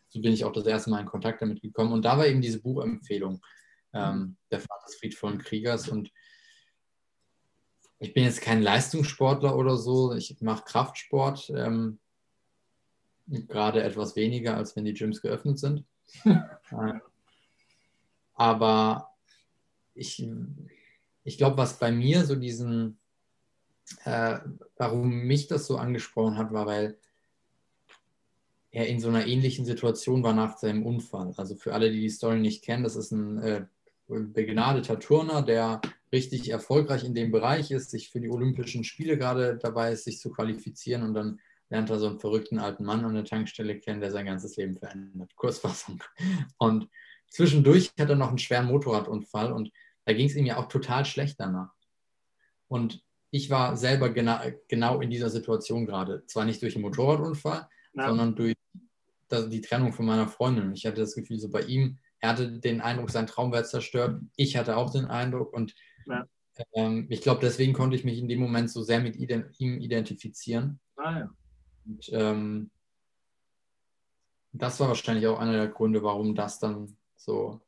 So 0.08 0.22
bin 0.22 0.32
ich 0.32 0.46
auch 0.46 0.54
das 0.54 0.66
erste 0.66 0.92
Mal 0.92 1.02
in 1.02 1.08
Kontakt 1.08 1.42
damit 1.42 1.62
gekommen. 1.62 1.92
Und 1.92 2.06
da 2.06 2.18
war 2.18 2.26
eben 2.26 2.40
diese 2.40 2.62
Buchempfehlung, 2.62 3.42
ähm, 3.92 4.18
mhm. 4.18 4.38
der 4.50 4.62
Vater 4.62 4.86
des 4.86 4.96
friedvollen 4.96 5.40
Kriegers. 5.40 5.90
Und 5.90 6.10
ich 8.00 8.14
bin 8.14 8.24
jetzt 8.24 8.40
kein 8.40 8.62
Leistungssportler 8.62 9.58
oder 9.58 9.76
so. 9.76 10.14
Ich 10.14 10.38
mache 10.40 10.64
Kraftsport, 10.64 11.52
ähm, 11.54 12.00
gerade 13.48 13.84
etwas 13.84 14.16
weniger, 14.16 14.58
als 14.58 14.76
wenn 14.76 14.86
die 14.86 14.94
Gyms 14.94 15.22
geöffnet 15.22 15.60
sind. 15.60 15.86
äh, 16.26 16.94
aber 18.34 19.14
ich 19.94 20.26
ich 21.24 21.38
glaube, 21.38 21.58
was 21.58 21.80
bei 21.80 21.92
mir 21.92 22.26
so 22.26 22.36
diesen, 22.36 22.98
äh, 24.06 24.40
warum 24.78 25.10
mich 25.10 25.48
das 25.48 25.68
so 25.68 25.78
angesprochen 25.78 26.38
hat, 26.38 26.52
war, 26.52 26.66
weil 26.66 26.98
er 28.72 28.88
in 28.88 29.00
so 29.00 29.10
einer 29.10 29.28
ähnlichen 29.28 29.66
Situation 29.66 30.24
war 30.24 30.34
nach 30.34 30.58
seinem 30.58 30.86
Unfall. 30.86 31.34
Also 31.38 31.56
für 31.56 31.74
alle, 31.74 31.92
die 31.92 32.00
die 32.00 32.10
Story 32.10 32.40
nicht 32.40 32.64
kennen, 32.64 32.84
das 32.84 32.96
ist 32.96 33.12
ein 33.12 33.38
äh, 33.40 33.66
begnadeter 34.08 35.00
Turner, 35.00 35.42
der 35.42 35.82
richtig 36.12 36.50
erfolgreich 36.50 37.04
in 37.04 37.14
dem 37.14 37.32
Bereich 37.32 37.72
ist, 37.72 37.92
sich 37.92 38.10
für 38.10 38.20
die 38.20 38.30
Olympischen 38.30 38.84
Spiele 38.84 39.18
gerade 39.18 39.58
dabei 39.58 39.92
ist, 39.92 40.06
sich 40.06 40.20
zu 40.20 40.32
qualifizieren 40.32 41.04
und 41.04 41.14
dann 41.14 41.40
lernt 41.72 41.90
er 41.90 42.00
so 42.00 42.08
einen 42.08 42.20
verrückten 42.20 42.60
alten 42.60 42.84
Mann 42.84 43.04
an 43.06 43.16
der 43.16 43.24
Tankstelle 43.24 43.80
kennen, 43.80 44.02
der 44.02 44.12
sein 44.12 44.26
ganzes 44.26 44.58
Leben 44.58 44.78
verändert. 44.78 45.34
Kurzfassung. 45.36 46.04
Und 46.58 46.90
zwischendurch 47.30 47.92
hat 48.00 48.10
er 48.10 48.16
noch 48.16 48.28
einen 48.28 48.38
schweren 48.38 48.68
Motorradunfall 48.68 49.52
und 49.54 49.72
da 50.06 50.14
ging 50.14 50.28
es 50.28 50.36
ihm 50.36 50.46
ja 50.46 50.58
auch 50.58 50.68
total 50.68 51.06
schlecht 51.06 51.40
danach. 51.40 51.72
Und 52.68 53.04
ich 53.32 53.50
war 53.50 53.78
selber 53.78 54.10
genau, 54.10 54.40
genau 54.68 55.00
in 55.00 55.10
dieser 55.10 55.30
Situation 55.30 55.86
gerade. 55.86 56.26
Zwar 56.28 56.44
nicht 56.44 56.62
durch 56.62 56.76
einen 56.76 56.84
Motorradunfall, 56.84 57.70
ja. 57.94 58.08
sondern 58.08 58.36
durch 58.36 58.56
die 59.32 59.62
Trennung 59.62 59.94
von 59.94 60.06
meiner 60.06 60.28
Freundin. 60.28 60.74
Ich 60.74 60.86
hatte 60.86 61.00
das 61.00 61.16
Gefühl, 61.16 61.40
so 61.40 61.50
bei 61.50 61.62
ihm, 61.62 62.00
er 62.20 62.30
hatte 62.30 62.52
den 62.60 62.82
Eindruck, 62.82 63.12
sein 63.12 63.28
Traum 63.28 63.54
wäre 63.54 63.64
zerstört. 63.64 64.22
Ich 64.36 64.58
hatte 64.58 64.76
auch 64.76 64.92
den 64.92 65.06
Eindruck 65.06 65.54
und 65.54 65.74
ja. 66.06 66.26
ähm, 66.74 67.08
ich 67.10 67.22
glaube, 67.22 67.40
deswegen 67.42 67.72
konnte 67.72 67.96
ich 67.96 68.04
mich 68.04 68.20
in 68.20 68.28
dem 68.28 68.40
Moment 68.40 68.70
so 68.70 68.84
sehr 68.84 69.00
mit 69.00 69.16
ihm 69.16 69.80
identifizieren. 69.80 70.82
Ah, 70.98 71.20
ja. 71.20 71.30
Und, 71.86 72.10
ähm, 72.14 72.72
das 74.54 74.80
war 74.80 74.90
wahrscheinlich 74.90 75.28
auch 75.28 75.40
einer 75.40 75.54
der 75.54 75.68
Gründe, 75.68 76.04
warum 76.04 76.36
das 76.36 76.60
dann 76.60 76.96
so 77.16 77.62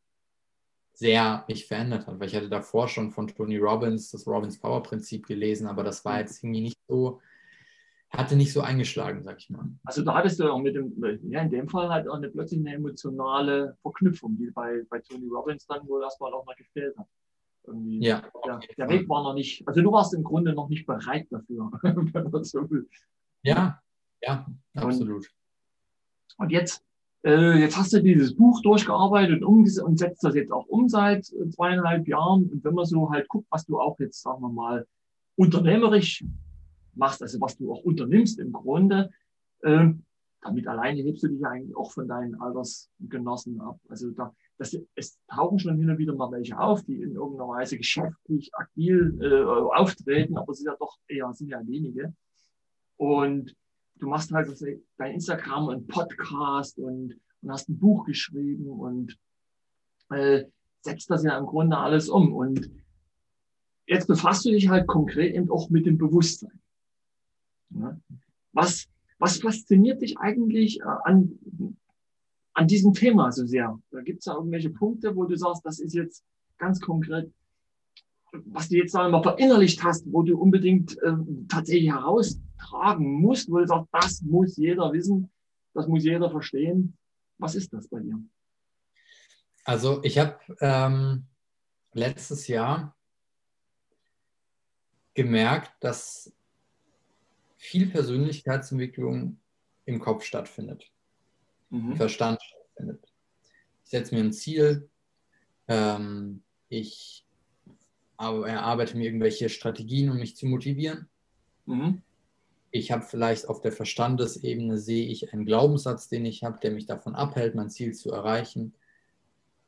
sehr 0.94 1.44
mich 1.48 1.66
verändert 1.66 2.08
hat, 2.08 2.20
weil 2.20 2.28
ich 2.28 2.36
hatte 2.36 2.50
davor 2.50 2.88
schon 2.88 3.12
von 3.12 3.28
Tony 3.28 3.58
Robbins 3.58 4.12
das 4.12 4.28
Robbins 4.28 4.60
Power 4.60 4.84
Prinzip 4.84 5.26
gelesen, 5.26 5.68
aber 5.68 5.84
das 5.84 6.06
war 6.06 6.20
jetzt 6.20 6.44
irgendwie 6.44 6.62
nicht 6.62 6.80
so, 6.88 7.20
hatte 8.10 8.36
nicht 8.36 8.54
so 8.54 8.62
eingeschlagen, 8.62 9.24
sag 9.24 9.40
ich 9.40 9.50
mal. 9.50 9.66
Also 9.86 10.04
da 10.04 10.14
hattest 10.14 10.40
du 10.40 10.52
auch 10.52 10.60
mit 10.60 10.76
dem, 10.76 10.94
ja 11.30 11.42
in 11.42 11.50
dem 11.50 11.68
Fall 11.68 11.90
halt 11.90 12.08
auch 12.08 12.16
eine 12.16 12.30
plötzlich 12.30 12.60
eine 12.60 12.76
emotionale 12.76 13.76
Verknüpfung, 13.82 14.38
die 14.38 14.52
bei, 14.52 14.84
bei 14.90 15.00
Tony 15.00 15.28
Robbins 15.28 15.66
dann 15.66 15.88
wohl 15.88 16.04
erstmal 16.04 16.32
auch 16.34 16.46
mal 16.46 16.56
gefehlt 16.56 16.96
hat. 16.98 17.08
Irgendwie, 17.66 18.06
ja, 18.06 18.24
ja 18.46 18.60
der 18.78 18.90
Weg 18.90 19.10
war 19.10 19.24
noch 19.24 19.34
nicht, 19.34 19.68
also 19.68 19.82
du 19.82 19.92
warst 19.92 20.14
im 20.14 20.24
Grunde 20.24 20.54
noch 20.54 20.70
nicht 20.70 20.86
bereit 20.86 21.28
dafür, 21.32 21.72
wenn 21.82 22.30
man 22.30 22.44
so 22.44 22.70
will. 22.70 22.88
Ja, 23.42 23.82
ja, 24.24 24.46
absolut. 24.76 25.30
Und, 26.38 26.46
und 26.46 26.50
jetzt 26.52 26.84
äh, 27.26 27.58
jetzt 27.60 27.78
hast 27.78 27.94
du 27.94 28.02
dieses 28.02 28.36
Buch 28.36 28.62
durchgearbeitet 28.62 29.44
und, 29.44 29.80
und 29.80 29.98
setzt 29.98 30.24
das 30.24 30.36
jetzt 30.36 30.52
auch 30.52 30.68
um 30.68 30.90
seit 30.90 31.32
äh, 31.32 31.50
zweieinhalb 31.50 32.08
Jahren. 32.08 32.50
Und 32.50 32.64
wenn 32.64 32.74
man 32.74 32.86
so 32.86 33.10
halt 33.12 33.30
guckt, 33.30 33.48
was 33.50 33.66
du 33.66 33.80
auch 33.80 33.98
jetzt, 34.00 34.22
sagen 34.22 34.42
wir 34.42 34.50
mal, 34.50 34.86
unternehmerisch 35.36 36.24
machst, 36.94 37.22
also 37.22 37.40
was 37.40 37.58
du 37.58 37.72
auch 37.72 37.84
unternimmst 37.84 38.40
im 38.40 38.52
Grunde, 38.52 39.10
äh, 39.62 39.90
damit 40.42 40.68
alleine 40.68 41.02
hebst 41.02 41.24
du 41.24 41.30
dich 41.30 41.46
eigentlich 41.46 41.76
auch 41.78 41.92
von 41.92 42.10
deinen 42.10 42.36
Altersgenossen 42.36 43.62
ab. 43.62 43.80
Also 43.88 44.12
da, 44.12 44.36
das, 44.58 44.78
es 44.96 45.18
tauchen 45.28 45.60
schon 45.60 45.78
hin 45.78 45.90
und 45.90 45.98
wieder 45.98 46.14
mal 46.16 46.30
welche 46.30 46.60
auf, 46.60 46.84
die 46.84 47.02
in 47.02 47.16
irgendeiner 47.16 47.48
Weise 47.48 47.78
geschäftlich 47.78 48.52
agil 48.54 49.18
äh, 49.22 49.78
auftreten, 49.78 50.38
aber 50.38 50.52
es 50.52 50.58
sind 50.58 50.68
ja 50.68 50.76
doch 50.78 50.98
eher 51.08 51.32
sind 51.34 51.48
ja 51.48 51.66
wenige. 51.66 52.14
Und 52.98 53.56
du 54.00 54.08
machst 54.08 54.32
halt 54.32 54.50
dein 54.98 55.14
Instagram 55.14 55.68
und 55.68 55.88
Podcast 55.88 56.78
und, 56.78 57.20
und 57.42 57.52
hast 57.52 57.70
ein 57.70 57.80
Buch 57.80 58.06
geschrieben 58.06 58.68
und 58.68 59.18
äh, 60.10 60.46
setzt 60.82 61.10
das 61.10 61.24
ja 61.24 61.38
im 61.38 61.46
Grunde 61.46 61.78
alles 61.78 62.10
um. 62.10 62.34
Und 62.34 62.70
jetzt 63.88 64.08
befasst 64.08 64.46
du 64.46 64.52
dich 64.52 64.70
halt 64.70 64.88
konkret 64.88 65.36
eben 65.36 65.50
auch 65.50 65.70
mit 65.70 65.86
dem 65.86 65.98
Bewusstsein. 65.98 66.60
Ja? 67.70 68.00
Was, 68.52 68.88
was 69.20 69.40
fasziniert 69.40 70.02
dich 70.02 70.18
eigentlich 70.18 70.80
äh, 70.82 70.96
an, 71.04 71.40
an 72.54 72.68
diesem 72.68 72.94
Thema 72.94 73.32
so 73.32 73.46
sehr? 73.46 73.80
Da 73.92 74.02
gibt 74.02 74.20
es 74.20 74.26
ja 74.26 74.36
irgendwelche 74.36 74.70
Punkte, 74.70 75.16
wo 75.16 75.26
du 75.26 75.38
sagst, 75.38 75.66
das 75.66 75.80
ist 75.80 75.94
jetzt 75.94 76.24
ganz 76.58 76.80
konkret, 76.80 77.32
was 78.46 78.70
du 78.70 78.78
jetzt 78.78 78.92
sagen 78.92 79.12
mal 79.12 79.22
verinnerlicht 79.22 79.84
hast, 79.84 80.06
wo 80.12 80.24
du 80.24 80.38
unbedingt 80.38 80.98
äh, 81.02 81.14
tatsächlich 81.48 81.92
heraus 81.92 82.40
tragen 82.58 83.22
musst, 83.22 83.50
wo 83.50 83.60
du 83.60 83.68
sagst, 83.68 83.90
das 83.92 84.22
muss 84.22 84.58
jeder 84.58 84.92
wissen, 84.92 85.32
das 85.74 85.88
muss 85.88 86.04
jeder 86.04 86.30
verstehen. 86.30 86.98
Was 87.38 87.56
ist 87.56 87.72
das 87.74 87.88
bei 87.88 88.00
dir? 88.00 88.20
Also 89.66 90.04
ich 90.04 90.18
habe 90.18 90.38
ähm, 90.62 91.26
letztes 91.94 92.48
Jahr 92.48 92.96
gemerkt, 95.14 95.72
dass 95.80 96.34
viel 97.58 97.88
Persönlichkeitsentwicklung 97.88 99.40
im 99.86 100.00
Kopf 100.00 100.24
stattfindet, 100.24 100.92
mhm. 101.70 101.92
im 101.92 101.98
Verstand 101.98 102.42
stattfindet. 102.42 103.14
Ich 103.86 103.92
setze 103.92 104.16
mir 104.16 104.22
ein 104.22 104.34
Ziel, 104.34 104.90
ähm, 105.68 106.44
ich 106.70 107.23
erarbeite 108.18 108.98
mir 108.98 109.06
irgendwelche 109.06 109.50
Strategien, 109.50 110.10
um 110.10 110.18
mich 110.18 110.36
zu 110.36 110.46
motivieren. 110.46 111.08
Mhm 111.66 112.02
ich 112.76 112.92
habe 112.92 113.04
vielleicht 113.04 113.48
auf 113.48 113.62
der 113.62 113.72
Verstandesebene 113.72 114.80
sehe 114.80 115.06
ich 115.08 115.32
einen 115.32 115.46
Glaubenssatz, 115.46 116.10
den 116.10 116.26
ich 116.26 116.44
habe, 116.44 116.60
der 116.60 116.72
mich 116.72 116.88
davon 116.88 117.14
abhält, 117.14 117.54
mein 117.54 117.70
Ziel 117.70 117.94
zu 117.94 118.12
erreichen. 118.12 118.74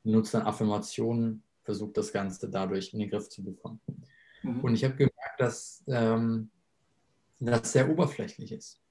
Nutze 0.03 0.39
dann 0.39 0.47
Affirmationen, 0.47 1.43
versuche 1.61 1.93
das 1.93 2.11
Ganze 2.11 2.49
dadurch 2.49 2.93
in 2.93 2.99
den 2.99 3.11
Griff 3.11 3.29
zu 3.29 3.43
bekommen. 3.43 3.79
Mhm. 4.41 4.59
Und 4.61 4.73
ich 4.73 4.83
habe 4.83 4.95
gemerkt, 4.95 5.39
dass 5.39 5.83
ähm, 5.85 6.49
das 7.39 7.73
sehr 7.73 7.91
oberflächlich 7.91 8.51
ist. 8.51 8.81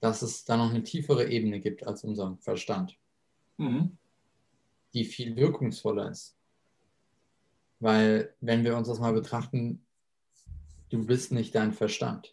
Dass 0.00 0.22
es 0.22 0.44
da 0.44 0.56
noch 0.56 0.70
eine 0.70 0.82
tiefere 0.82 1.30
Ebene 1.30 1.60
gibt 1.60 1.86
als 1.86 2.02
unser 2.02 2.36
Verstand, 2.40 2.98
mhm. 3.58 3.96
die 4.92 5.04
viel 5.04 5.36
wirkungsvoller 5.36 6.10
ist. 6.10 6.36
Weil, 7.82 8.32
wenn 8.40 8.62
wir 8.62 8.76
uns 8.76 8.86
das 8.86 9.00
mal 9.00 9.12
betrachten, 9.12 9.84
du 10.90 11.04
bist 11.04 11.32
nicht 11.32 11.52
dein 11.56 11.72
Verstand. 11.72 12.32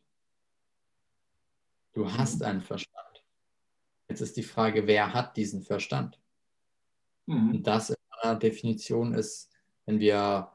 Du 1.94 2.14
hast 2.14 2.44
einen 2.44 2.62
Verstand. 2.62 3.26
Jetzt 4.08 4.22
ist 4.22 4.38
die 4.38 4.44
Frage, 4.44 4.86
wer 4.86 5.12
hat 5.12 5.36
diesen 5.38 5.64
Verstand? 5.64 6.20
Mhm. 7.26 7.50
Und 7.50 7.64
das 7.64 7.90
in 7.90 7.96
einer 8.22 8.38
Definition 8.38 9.16
ist, 9.16 9.50
wenn 9.88 10.00
wir 10.00 10.52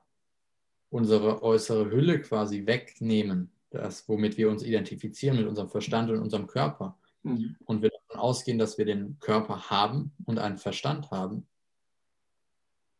unsere 0.90 1.42
äußere 1.42 1.90
Hülle 1.90 2.20
quasi 2.20 2.64
wegnehmen, 2.64 3.50
das, 3.70 4.08
womit 4.08 4.36
wir 4.36 4.48
uns 4.48 4.62
identifizieren 4.62 5.38
mit 5.38 5.48
unserem 5.48 5.70
Verstand 5.70 6.08
und 6.08 6.20
unserem 6.20 6.46
Körper, 6.46 6.96
mhm. 7.24 7.56
und 7.64 7.82
wir 7.82 7.90
davon 7.90 8.20
ausgehen, 8.20 8.58
dass 8.58 8.78
wir 8.78 8.84
den 8.84 9.18
Körper 9.18 9.70
haben 9.70 10.12
und 10.24 10.38
einen 10.38 10.58
Verstand 10.58 11.10
haben, 11.10 11.48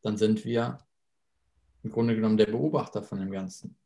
dann 0.03 0.17
sind 0.17 0.45
wir 0.45 0.81
im 1.85 1.91
Grunde 1.91 2.17
genommen 2.17 2.39
der 2.39 2.47
Beobachter 2.47 3.03
von 3.03 3.21
dem 3.21 3.31
Ganzen. 3.31 3.77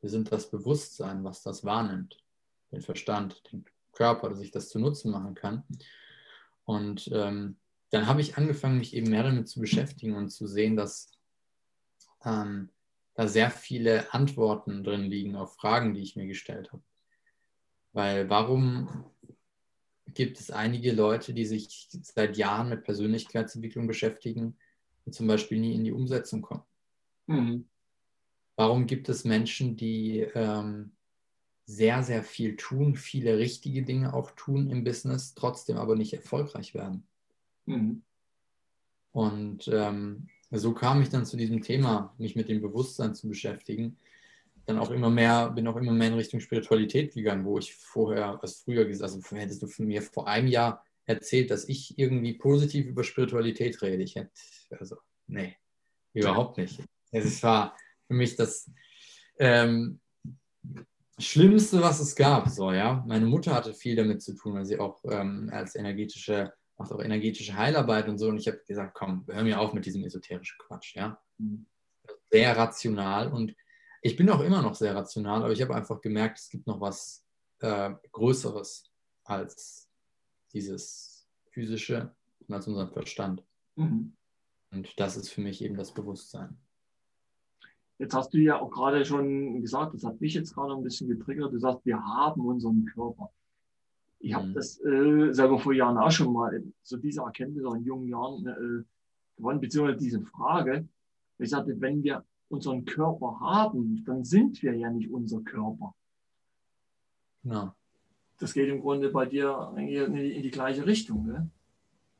Wir 0.00 0.10
sind 0.10 0.30
das 0.30 0.50
Bewusstsein, 0.50 1.24
was 1.24 1.42
das 1.42 1.64
wahrnimmt 1.64 2.18
den 2.72 2.82
Verstand, 2.82 3.42
den 3.52 3.64
Körper, 3.92 4.28
dass 4.28 4.40
ich 4.40 4.50
das 4.50 4.68
zu 4.68 4.78
Nutzen 4.78 5.10
machen 5.10 5.34
kann. 5.34 5.62
Und 6.64 7.08
ähm, 7.12 7.56
dann 7.90 8.06
habe 8.06 8.20
ich 8.20 8.36
angefangen, 8.36 8.78
mich 8.78 8.94
eben 8.94 9.10
mehr 9.10 9.22
damit 9.22 9.48
zu 9.48 9.60
beschäftigen 9.60 10.16
und 10.16 10.30
zu 10.30 10.46
sehen, 10.46 10.76
dass 10.76 11.12
ähm, 12.24 12.70
da 13.14 13.28
sehr 13.28 13.50
viele 13.50 14.12
Antworten 14.12 14.82
drin 14.82 15.04
liegen 15.04 15.36
auf 15.36 15.54
Fragen, 15.54 15.94
die 15.94 16.02
ich 16.02 16.16
mir 16.16 16.26
gestellt 16.26 16.72
habe. 16.72 16.82
Weil 17.92 18.28
warum 18.28 19.04
gibt 20.08 20.40
es 20.40 20.50
einige 20.50 20.92
Leute, 20.92 21.32
die 21.32 21.46
sich 21.46 21.88
seit 22.02 22.36
Jahren 22.36 22.70
mit 22.70 22.82
Persönlichkeitsentwicklung 22.82 23.86
beschäftigen 23.86 24.56
und 25.04 25.12
zum 25.12 25.28
Beispiel 25.28 25.60
nie 25.60 25.74
in 25.74 25.84
die 25.84 25.92
Umsetzung 25.92 26.42
kommen? 26.42 26.64
Mhm. 27.26 27.68
Warum 28.56 28.86
gibt 28.86 29.08
es 29.08 29.24
Menschen, 29.24 29.76
die 29.76 30.20
ähm, 30.34 30.92
sehr, 31.66 32.02
sehr 32.02 32.22
viel 32.22 32.56
tun, 32.56 32.94
viele 32.94 33.38
richtige 33.38 33.82
Dinge 33.82 34.12
auch 34.12 34.30
tun 34.32 34.70
im 34.70 34.84
Business, 34.84 35.34
trotzdem 35.34 35.76
aber 35.76 35.96
nicht 35.96 36.12
erfolgreich 36.12 36.74
werden. 36.74 37.06
Mhm. 37.66 38.02
Und 39.12 39.68
ähm, 39.68 40.28
so 40.50 40.74
kam 40.74 41.00
ich 41.00 41.08
dann 41.08 41.24
zu 41.24 41.36
diesem 41.36 41.62
Thema, 41.62 42.14
mich 42.18 42.36
mit 42.36 42.48
dem 42.48 42.60
Bewusstsein 42.60 43.14
zu 43.14 43.28
beschäftigen. 43.28 43.96
Dann 44.66 44.78
auch 44.78 44.90
immer 44.90 45.10
mehr, 45.10 45.50
bin 45.50 45.66
auch 45.68 45.76
immer 45.76 45.92
mehr 45.92 46.08
in 46.08 46.14
Richtung 46.14 46.40
Spiritualität 46.40 47.14
gegangen, 47.14 47.44
wo 47.44 47.58
ich 47.58 47.74
vorher, 47.74 48.42
als 48.42 48.62
früher 48.62 48.84
gesagt, 48.84 49.14
also 49.14 49.36
hättest 49.36 49.62
du 49.62 49.66
von 49.66 49.86
mir 49.86 50.02
vor 50.02 50.26
einem 50.26 50.48
Jahr 50.48 50.84
erzählt, 51.06 51.50
dass 51.50 51.68
ich 51.68 51.98
irgendwie 51.98 52.34
positiv 52.34 52.86
über 52.86 53.04
Spiritualität 53.04 53.80
rede. 53.82 54.02
Ich 54.02 54.16
hätte, 54.16 54.30
also, 54.70 54.96
nee, 55.26 55.56
überhaupt 56.12 56.58
nicht. 56.58 56.80
Es 57.22 57.42
war 57.42 57.76
für 58.06 58.14
mich 58.14 58.36
das, 58.36 58.70
ähm, 59.38 60.00
Schlimmste, 61.18 61.80
was 61.80 62.00
es 62.00 62.16
gab. 62.16 62.48
So, 62.48 62.72
ja. 62.72 63.04
Meine 63.06 63.26
Mutter 63.26 63.54
hatte 63.54 63.72
viel 63.72 63.96
damit 63.96 64.22
zu 64.22 64.34
tun, 64.34 64.54
weil 64.54 64.64
sie 64.64 64.78
auch 64.78 65.00
ähm, 65.04 65.48
als 65.52 65.76
energetische, 65.76 66.52
macht 66.76 66.92
auch 66.92 67.00
energetische 67.00 67.56
Heilarbeit 67.56 68.08
und 68.08 68.18
so. 68.18 68.28
Und 68.28 68.38
ich 68.38 68.48
habe 68.48 68.60
gesagt, 68.66 68.94
komm, 68.94 69.24
hör 69.28 69.44
mir 69.44 69.60
auf 69.60 69.72
mit 69.74 69.86
diesem 69.86 70.04
esoterischen 70.04 70.58
Quatsch, 70.58 70.96
ja. 70.96 71.20
Mhm. 71.38 71.66
Sehr 72.30 72.56
rational 72.56 73.32
und 73.32 73.54
ich 74.02 74.16
bin 74.16 74.28
auch 74.28 74.40
immer 74.40 74.60
noch 74.60 74.74
sehr 74.74 74.94
rational, 74.94 75.44
aber 75.44 75.52
ich 75.52 75.62
habe 75.62 75.74
einfach 75.74 76.00
gemerkt, 76.00 76.38
es 76.38 76.50
gibt 76.50 76.66
noch 76.66 76.80
was 76.80 77.24
äh, 77.60 77.90
Größeres 78.12 78.90
als 79.22 79.88
dieses 80.52 81.26
physische 81.52 82.14
und 82.40 82.54
als 82.54 82.66
unseren 82.66 82.92
Verstand. 82.92 83.42
Mhm. 83.76 84.16
Und 84.72 85.00
das 85.00 85.16
ist 85.16 85.30
für 85.30 85.40
mich 85.40 85.62
eben 85.62 85.76
das 85.76 85.94
Bewusstsein. 85.94 86.58
Jetzt 87.98 88.14
hast 88.14 88.34
du 88.34 88.38
ja 88.38 88.60
auch 88.60 88.70
gerade 88.70 89.04
schon 89.04 89.60
gesagt, 89.60 89.94
das 89.94 90.04
hat 90.04 90.20
mich 90.20 90.34
jetzt 90.34 90.54
gerade 90.54 90.74
ein 90.74 90.82
bisschen 90.82 91.08
getriggert. 91.08 91.52
Du 91.52 91.58
sagst, 91.58 91.86
wir 91.86 92.04
haben 92.04 92.44
unseren 92.44 92.84
Körper. 92.86 93.30
Ich 94.18 94.34
habe 94.34 94.48
mhm. 94.48 94.54
das 94.54 94.80
äh, 94.84 95.32
selber 95.32 95.58
vor 95.58 95.72
Jahren 95.72 95.98
auch 95.98 96.10
schon 96.10 96.32
mal, 96.32 96.62
so 96.82 96.96
diese 96.96 97.20
Erkenntnis 97.20 97.64
auch 97.64 97.74
in 97.74 97.84
jungen 97.84 98.08
Jahren 98.08 98.46
äh, 98.46 98.84
gewonnen, 99.36 99.60
beziehungsweise 99.60 99.98
diese 99.98 100.20
Frage. 100.22 100.88
Ich 101.38 101.50
sagte, 101.50 101.80
wenn 101.80 102.02
wir 102.02 102.24
unseren 102.48 102.84
Körper 102.84 103.38
haben, 103.40 104.02
dann 104.04 104.24
sind 104.24 104.62
wir 104.62 104.74
ja 104.74 104.90
nicht 104.90 105.10
unser 105.10 105.40
Körper. 105.40 105.94
Ja. 107.42 107.74
Das 108.38 108.52
geht 108.54 108.68
im 108.68 108.80
Grunde 108.80 109.10
bei 109.10 109.26
dir 109.26 109.72
in 109.76 109.86
die, 110.42 110.50
gleiche 110.50 110.86
Richtung. 110.86 111.26
Ne? 111.26 111.50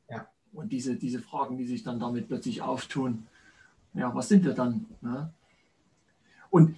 Ja. 0.09 0.27
Und 0.53 0.71
diese, 0.71 0.95
diese 0.95 1.19
Fragen, 1.19 1.57
die 1.57 1.65
sich 1.65 1.83
dann 1.83 1.99
damit 1.99 2.27
plötzlich 2.27 2.61
auftun, 2.61 3.27
ja, 3.93 4.13
was 4.13 4.29
sind 4.29 4.43
wir 4.43 4.53
dann? 4.53 4.85
Ne? 5.01 5.33
Und 6.55 6.77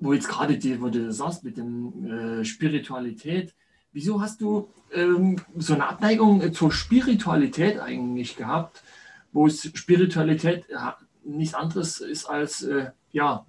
wo 0.00 0.14
jetzt 0.14 0.26
gerade 0.26 0.56
die, 0.56 0.80
wo 0.80 0.88
du 0.88 1.12
sagst 1.12 1.44
mit 1.44 1.58
dem 1.58 2.40
äh, 2.40 2.44
Spiritualität, 2.46 3.54
wieso 3.92 4.22
hast 4.22 4.40
du 4.40 4.72
ähm, 4.94 5.36
so 5.54 5.74
eine 5.74 5.86
Abneigung 5.86 6.50
zur 6.54 6.72
Spiritualität 6.72 7.78
eigentlich 7.78 8.36
gehabt, 8.36 8.82
wo 9.30 9.46
es 9.46 9.70
Spiritualität 9.74 10.64
ja, 10.70 10.96
nichts 11.24 11.52
anderes 11.52 12.00
ist 12.00 12.24
als 12.24 12.62
äh, 12.62 12.90
ja, 13.12 13.44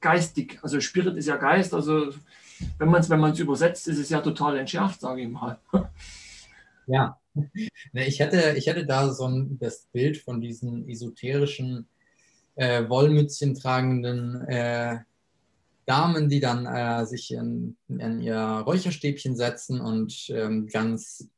geistig. 0.00 0.58
Also 0.62 0.80
Spirit 0.80 1.16
ist 1.16 1.28
ja 1.28 1.36
Geist, 1.36 1.74
also 1.74 2.12
wenn 2.78 2.90
man 2.90 3.00
es 3.00 3.08
wenn 3.08 3.32
übersetzt, 3.36 3.86
ist 3.86 3.98
es 3.98 4.10
ja 4.10 4.20
total 4.22 4.58
entschärft, 4.58 5.00
sage 5.00 5.22
ich 5.22 5.28
mal. 5.28 5.60
Ja, 6.86 7.20
ich 7.92 8.20
hatte, 8.20 8.54
ich 8.56 8.68
hatte 8.68 8.84
da 8.84 9.12
so 9.12 9.28
ein, 9.28 9.60
das 9.60 9.86
Bild 9.92 10.16
von 10.16 10.40
diesen 10.40 10.88
esoterischen 10.88 11.86
äh, 12.56 12.88
Wollmützchen 12.88 13.54
tragenden 13.54 14.44
äh, 14.48 14.98
Damen, 15.90 16.28
die 16.28 16.38
dann 16.38 16.66
äh, 16.66 17.04
sich 17.04 17.32
in, 17.32 17.76
in, 17.88 18.20
ihr 18.20 18.38
Räucherstäbchen 18.38 19.34
setzen 19.34 19.80
und 19.80 20.30
ähm, 20.30 20.68
ganz 20.68 21.28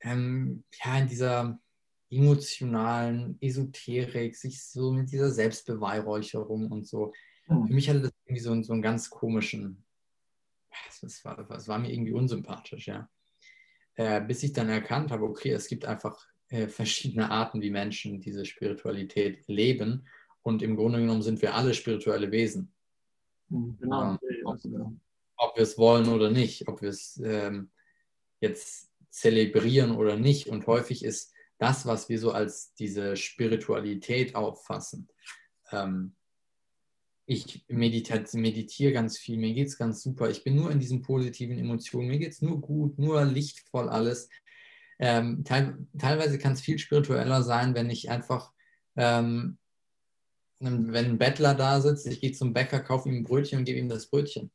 ähm, 0.00 0.64
ja, 0.84 0.98
in 0.98 1.06
dieser 1.06 1.60
emotionalen 2.10 3.38
Esoterik, 3.40 4.34
sich 4.34 4.64
so 4.64 4.90
mit 4.90 5.12
dieser 5.12 5.30
Selbstbeweihräucherung 5.30 6.66
und 6.72 6.88
so. 6.88 7.12
Mhm. 7.46 7.68
Für 7.68 7.72
mich 7.74 7.88
hatte 7.88 8.00
das 8.00 8.12
irgendwie 8.24 8.42
so, 8.42 8.62
so 8.64 8.72
einen 8.72 8.82
ganz 8.82 9.08
komischen, 9.08 9.84
es 11.00 11.24
war, 11.24 11.48
war 11.48 11.78
mir 11.78 11.92
irgendwie 11.92 12.14
unsympathisch, 12.14 12.88
ja. 12.88 13.08
Äh, 13.94 14.20
bis 14.20 14.42
ich 14.42 14.52
dann 14.52 14.68
erkannt 14.68 15.12
habe, 15.12 15.24
okay, 15.24 15.52
es 15.52 15.68
gibt 15.68 15.84
einfach 15.84 16.26
äh, 16.48 16.66
verschiedene 16.66 17.30
Arten, 17.30 17.60
wie 17.60 17.70
Menschen 17.70 18.20
diese 18.20 18.44
Spiritualität 18.44 19.46
leben. 19.46 20.08
Und 20.42 20.62
im 20.62 20.74
Grunde 20.74 20.98
genommen 20.98 21.22
sind 21.22 21.40
wir 21.40 21.54
alle 21.54 21.72
spirituelle 21.74 22.32
Wesen. 22.32 22.72
Hm, 23.50 23.76
genau. 23.80 24.18
Ob, 24.44 24.58
ob 25.36 25.56
wir 25.56 25.62
es 25.62 25.78
wollen 25.78 26.08
oder 26.08 26.30
nicht, 26.30 26.68
ob 26.68 26.82
wir 26.82 26.90
es 26.90 27.20
ähm, 27.24 27.70
jetzt 28.40 28.90
zelebrieren 29.10 29.92
oder 29.92 30.16
nicht. 30.16 30.48
Und 30.48 30.66
häufig 30.66 31.04
ist 31.04 31.32
das, 31.58 31.86
was 31.86 32.08
wir 32.08 32.18
so 32.18 32.32
als 32.32 32.74
diese 32.74 33.16
Spiritualität 33.16 34.34
auffassen. 34.34 35.08
Ähm, 35.70 36.14
ich 37.26 37.66
meditiere 37.68 38.92
ganz 38.92 39.18
viel, 39.18 39.36
mir 39.36 39.52
geht 39.52 39.68
es 39.68 39.76
ganz 39.76 40.02
super, 40.02 40.30
ich 40.30 40.44
bin 40.44 40.56
nur 40.56 40.70
in 40.70 40.80
diesen 40.80 41.02
positiven 41.02 41.58
Emotionen, 41.58 42.08
mir 42.08 42.18
geht 42.18 42.32
es 42.32 42.40
nur 42.40 42.58
gut, 42.58 42.98
nur 42.98 43.22
lichtvoll 43.26 43.90
alles. 43.90 44.30
Ähm, 44.98 45.44
teil, 45.44 45.76
teilweise 45.98 46.38
kann 46.38 46.54
es 46.54 46.62
viel 46.62 46.78
spiritueller 46.78 47.42
sein, 47.42 47.74
wenn 47.74 47.90
ich 47.90 48.08
einfach, 48.08 48.52
ähm, 48.96 49.58
wenn 50.60 50.94
ein 50.94 51.18
Bettler 51.18 51.54
da 51.54 51.80
sitzt, 51.80 52.06
ich 52.06 52.20
gehe 52.20 52.32
zum 52.32 52.52
Bäcker, 52.52 52.80
kaufe 52.80 53.08
ihm 53.08 53.16
ein 53.16 53.24
Brötchen 53.24 53.60
und 53.60 53.64
gebe 53.64 53.78
ihm 53.78 53.88
das 53.88 54.08
Brötchen. 54.08 54.50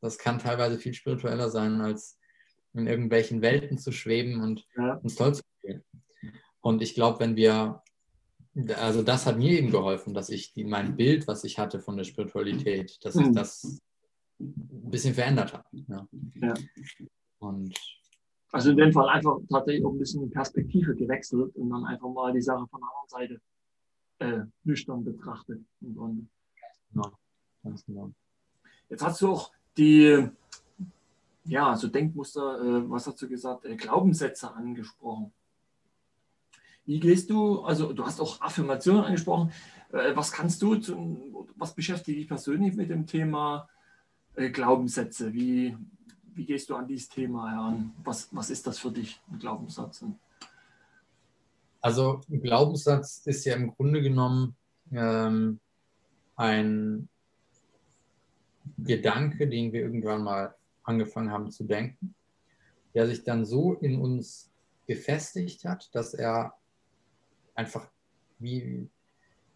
Das 0.00 0.18
kann 0.18 0.38
teilweise 0.38 0.78
viel 0.78 0.94
spiritueller 0.94 1.50
sein, 1.50 1.80
als 1.80 2.18
in 2.74 2.86
irgendwelchen 2.86 3.40
Welten 3.42 3.78
zu 3.78 3.92
schweben 3.92 4.42
und 4.42 4.66
ja. 4.76 4.94
uns 4.94 5.14
toll 5.14 5.34
zu 5.34 5.42
fühlen. 5.60 5.82
Und 6.60 6.82
ich 6.82 6.94
glaube, 6.94 7.20
wenn 7.20 7.36
wir, 7.36 7.82
also 8.76 9.02
das 9.02 9.26
hat 9.26 9.38
mir 9.38 9.58
eben 9.58 9.70
geholfen, 9.70 10.14
dass 10.14 10.28
ich 10.28 10.52
die, 10.52 10.64
mein 10.64 10.96
Bild, 10.96 11.26
was 11.26 11.44
ich 11.44 11.58
hatte 11.58 11.80
von 11.80 11.96
der 11.96 12.04
Spiritualität, 12.04 12.98
dass 13.04 13.16
ich 13.16 13.26
mhm. 13.26 13.34
das 13.34 13.80
ein 14.38 14.90
bisschen 14.90 15.14
verändert 15.14 15.52
habe. 15.54 15.64
Ja. 15.88 16.08
ja. 16.34 16.54
Und 17.38 17.74
also 18.52 18.70
in 18.70 18.76
dem 18.76 18.92
Fall 18.92 19.08
einfach 19.08 19.38
tatsächlich 19.50 19.84
auch 19.84 19.92
ein 19.92 19.98
bisschen 19.98 20.30
Perspektive 20.30 20.94
gewechselt 20.94 21.54
und 21.56 21.70
dann 21.70 21.84
einfach 21.84 22.08
mal 22.08 22.32
die 22.32 22.42
Sache 22.42 22.66
von 22.68 22.80
der 22.80 22.88
anderen 22.88 23.08
Seite 23.08 23.40
äh, 24.18 24.40
nüchtern 24.64 25.04
betrachtet. 25.04 25.62
Grunde. 25.80 26.26
Genau. 26.92 27.12
Ganz 27.62 27.84
genau. 27.84 28.12
Jetzt 28.88 29.04
hast 29.04 29.20
du 29.20 29.32
auch 29.32 29.52
die, 29.76 30.28
ja, 31.44 31.76
so 31.76 31.88
Denkmuster, 31.88 32.60
äh, 32.60 32.90
was 32.90 33.06
hast 33.06 33.20
du 33.20 33.28
gesagt, 33.28 33.64
äh, 33.64 33.76
Glaubenssätze 33.76 34.52
angesprochen. 34.52 35.32
Wie 36.84 37.00
gehst 37.00 37.30
du, 37.30 37.62
also 37.62 37.92
du 37.92 38.04
hast 38.06 38.20
auch 38.20 38.40
Affirmationen 38.40 39.04
angesprochen, 39.04 39.52
äh, 39.92 40.14
was 40.14 40.30
kannst 40.30 40.62
du, 40.62 40.76
zum, 40.76 41.48
was 41.56 41.74
beschäftigt 41.74 42.18
dich 42.18 42.28
persönlich 42.28 42.74
mit 42.74 42.90
dem 42.90 43.06
Thema 43.06 43.68
äh, 44.36 44.50
Glaubenssätze? 44.50 45.32
Wie, 45.32 45.76
wie 46.34 46.44
gehst 46.44 46.70
du 46.70 46.76
an 46.76 46.86
dieses 46.86 47.08
Thema 47.08 47.50
heran? 47.50 47.92
Was, 48.04 48.28
was 48.30 48.50
ist 48.50 48.66
das 48.66 48.78
für 48.78 48.92
dich, 48.92 49.20
ein 49.30 49.38
Glaubenssatz? 49.38 50.04
Also 51.80 52.20
ein 52.30 52.40
Glaubenssatz 52.40 53.22
ist 53.26 53.44
ja 53.44 53.54
im 53.54 53.74
Grunde 53.74 54.02
genommen 54.02 54.56
ähm, 54.92 55.60
ein 56.36 57.08
Gedanke, 58.78 59.48
den 59.48 59.72
wir 59.72 59.82
irgendwann 59.82 60.22
mal 60.22 60.54
angefangen 60.82 61.30
haben 61.30 61.50
zu 61.50 61.64
denken, 61.64 62.14
der 62.94 63.06
sich 63.06 63.24
dann 63.24 63.44
so 63.44 63.74
in 63.74 64.00
uns 64.00 64.50
gefestigt 64.86 65.64
hat, 65.64 65.94
dass 65.94 66.14
er 66.14 66.54
einfach 67.54 67.88
wie 68.38 68.88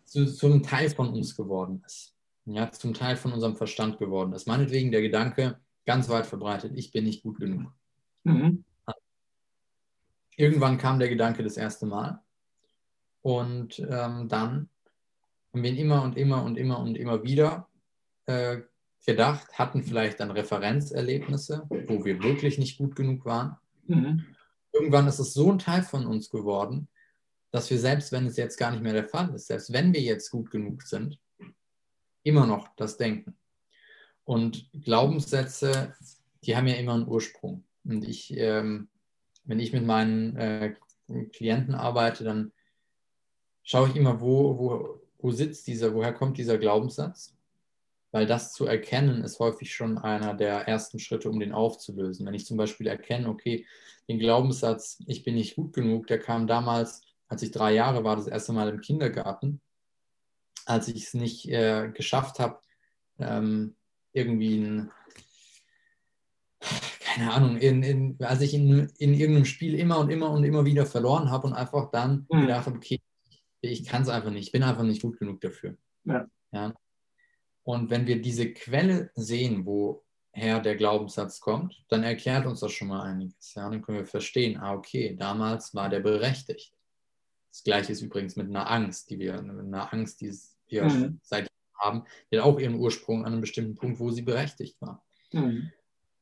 zu, 0.05 0.27
zum 0.27 0.63
Teil 0.63 0.91
von 0.91 1.11
uns 1.11 1.37
geworden 1.37 1.83
ist. 1.87 2.15
Ja, 2.47 2.71
zum 2.73 2.95
Teil 2.95 3.17
von 3.17 3.33
unserem 3.33 3.57
Verstand 3.57 3.99
geworden 3.99 4.33
ist. 4.33 4.47
Meinetwegen 4.47 4.91
der 4.91 5.03
Gedanke 5.03 5.61
ganz 5.87 6.09
weit 6.09 6.27
verbreitet, 6.27 6.73
ich 6.75 6.91
bin 6.91 7.05
nicht 7.05 7.23
gut 7.23 7.39
genug. 7.39 7.73
Mhm. 8.25 8.65
Irgendwann 10.41 10.79
kam 10.79 10.99
der 10.99 11.11
Gedanke 11.11 11.43
das 11.43 11.59
erste 11.59 11.85
Mal 11.85 12.23
und 13.21 13.79
ähm, 13.79 14.27
dann 14.27 14.71
haben 15.53 15.63
wir 15.63 15.71
ihn 15.71 15.77
immer 15.77 16.03
und 16.03 16.17
immer 16.17 16.43
und 16.43 16.57
immer 16.57 16.79
und 16.79 16.97
immer 16.97 17.23
wieder 17.23 17.69
äh, 18.25 18.63
gedacht, 19.05 19.53
hatten 19.59 19.83
vielleicht 19.83 20.19
dann 20.19 20.31
Referenzerlebnisse, 20.31 21.67
wo 21.69 22.07
wir 22.07 22.23
wirklich 22.23 22.57
nicht 22.57 22.79
gut 22.79 22.97
genug 22.97 23.27
waren. 23.27 23.59
Mhm. 23.87 24.25
Irgendwann 24.73 25.09
ist 25.09 25.19
es 25.19 25.35
so 25.35 25.53
ein 25.53 25.59
Teil 25.59 25.83
von 25.83 26.07
uns 26.07 26.31
geworden, 26.31 26.89
dass 27.51 27.69
wir 27.69 27.79
selbst, 27.79 28.11
wenn 28.11 28.25
es 28.25 28.39
jetzt 28.39 28.57
gar 28.57 28.71
nicht 28.71 28.83
mehr 28.83 28.95
der 28.95 29.09
Fall 29.11 29.35
ist, 29.35 29.49
selbst 29.49 29.75
wenn 29.75 29.93
wir 29.93 30.01
jetzt 30.01 30.31
gut 30.31 30.51
genug 30.51 30.85
sind, 30.85 31.19
immer 32.23 32.47
noch 32.47 32.69
das 32.77 32.97
denken. 32.97 33.37
Und 34.25 34.71
Glaubenssätze, 34.73 35.95
die 36.45 36.57
haben 36.57 36.67
ja 36.67 36.77
immer 36.77 36.95
einen 36.95 37.09
Ursprung. 37.09 37.65
Und 37.85 38.09
ich, 38.09 38.35
ähm, 38.39 38.89
wenn 39.51 39.61
ich 39.61 39.73
mit 39.73 39.85
meinen 39.85 40.37
äh, 40.37 40.75
Klienten 41.33 41.75
arbeite, 41.75 42.25
dann 42.25 42.53
schaue 43.63 43.89
ich 43.89 43.97
immer, 43.97 44.21
wo, 44.21 44.59
wo, 44.59 45.01
wo 45.19 45.31
sitzt 45.31 45.67
dieser, 45.67 45.95
woher 45.95 46.15
kommt 46.15 46.39
dieser 46.39 46.57
Glaubenssatz? 46.57 47.35
Weil 48.13 48.27
das 48.27 48.53
zu 48.55 48.67
erkennen 48.67 49.23
ist 49.23 49.39
häufig 49.39 49.75
schon 49.75 49.99
einer 49.99 50.35
der 50.35 50.67
ersten 50.67 50.99
Schritte, 50.99 51.29
um 51.29 51.39
den 51.39 51.53
aufzulösen. 51.53 52.27
Wenn 52.27 52.35
ich 52.35 52.47
zum 52.47 52.57
Beispiel 52.57 52.87
erkenne, 52.87 53.29
okay, 53.29 53.67
den 54.09 54.19
Glaubenssatz, 54.19 55.03
ich 55.07 55.23
bin 55.23 55.35
nicht 55.35 55.57
gut 55.57 55.73
genug, 55.73 56.07
der 56.07 56.19
kam 56.19 56.47
damals 56.47 57.03
als 57.31 57.43
ich 57.43 57.53
drei 57.53 57.73
Jahre 57.73 58.03
war, 58.05 58.17
das 58.17 58.27
erste 58.27 58.53
Mal 58.53 58.69
im 58.69 58.81
Kindergarten, 58.81 59.61
als 60.67 60.89
ich 60.89 61.05
es 61.05 61.15
nicht 61.15 61.49
äh, 61.49 61.89
geschafft 61.95 62.41
habe, 62.41 62.61
ähm, 63.19 63.77
irgendwie 64.13 64.59
ein, 64.59 64.91
keine 67.15 67.33
Ahnung, 67.33 67.57
in, 67.57 67.83
in, 67.83 68.17
als 68.21 68.41
ich 68.41 68.55
in, 68.55 68.89
in 68.99 69.15
irgendeinem 69.15 69.45
Spiel 69.45 69.75
immer 69.75 69.99
und 69.99 70.11
immer 70.11 70.31
und 70.31 70.45
immer 70.45 70.65
wieder 70.65 70.87
verloren 70.87 71.31
habe 71.31 71.49
und 71.49 71.55
einfach 71.55 71.91
dann 71.91 72.27
mhm. 72.31 72.43
gedacht 72.43 72.67
habe, 72.67 72.77
okay, 72.77 73.01
ich 73.61 73.85
kann 73.85 74.03
es 74.03 74.09
einfach 74.09 74.31
nicht, 74.31 74.47
ich 74.47 74.53
bin 74.53 74.63
einfach 74.63 74.85
nicht 74.85 75.03
gut 75.03 75.19
genug 75.19 75.41
dafür. 75.41 75.77
Ja. 76.05 76.27
ja. 76.53 76.75
Und 77.63 77.91
wenn 77.91 78.07
wir 78.07 78.23
diese 78.23 78.53
Quelle 78.53 79.11
sehen, 79.15 79.67
woher 79.67 80.61
der 80.61 80.77
Glaubenssatz 80.77 81.41
kommt, 81.41 81.85
dann 81.89 82.05
erklärt 82.05 82.47
uns 82.47 82.61
das 82.61 82.73
schon 82.73 82.89
mal 82.89 83.03
einiges. 83.03 83.55
Ja? 83.55 83.69
Dann 83.69 83.83
können 83.83 83.99
wir 83.99 84.07
verstehen, 84.07 84.59
ah, 84.59 84.75
okay, 84.75 85.17
damals 85.19 85.75
war 85.75 85.89
der 85.89 86.01
berechtigt. 86.01 86.73
Das 87.51 87.65
gleiche 87.65 87.93
ist 87.93 88.03
übrigens 88.03 88.37
mit 88.37 88.49
einer 88.49 88.71
Angst, 88.71 89.11
die 89.11 89.19
wir, 89.19 89.39
einer 89.39 89.93
Angst, 89.93 90.21
die 90.21 90.33
wir 90.69 90.85
mhm. 90.85 91.19
seit 91.23 91.49
haben, 91.81 92.05
die 92.31 92.39
hat 92.39 92.45
auch 92.45 92.59
ihren 92.59 92.77
Ursprung 92.77 93.25
an 93.25 93.33
einem 93.33 93.41
bestimmten 93.41 93.75
Punkt, 93.75 93.99
wo 93.99 94.11
sie 94.11 94.23
berechtigt 94.23 94.81
war. 94.81 95.05
Mhm. 95.33 95.73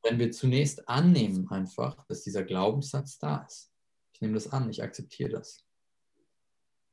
Wenn 0.03 0.19
wir 0.19 0.31
zunächst 0.31 0.87
annehmen 0.87 1.49
einfach, 1.49 2.05
dass 2.05 2.23
dieser 2.23 2.43
Glaubenssatz 2.43 3.19
da 3.19 3.43
ist. 3.47 3.71
Ich 4.13 4.21
nehme 4.21 4.33
das 4.33 4.51
an, 4.51 4.69
ich 4.69 4.81
akzeptiere 4.81 5.29
das. 5.29 5.65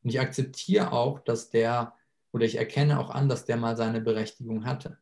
Und 0.02 0.10
ich 0.10 0.20
akzeptiere 0.20 0.92
auch, 0.92 1.20
dass 1.20 1.50
der 1.50 1.94
Oder 2.32 2.44
ich 2.44 2.56
erkenne 2.56 2.98
auch 3.00 3.10
an, 3.10 3.28
dass 3.28 3.44
der 3.44 3.56
mal 3.56 3.76
seine 3.76 4.00
Berechtigung 4.00 4.64
hatte. 4.64 4.98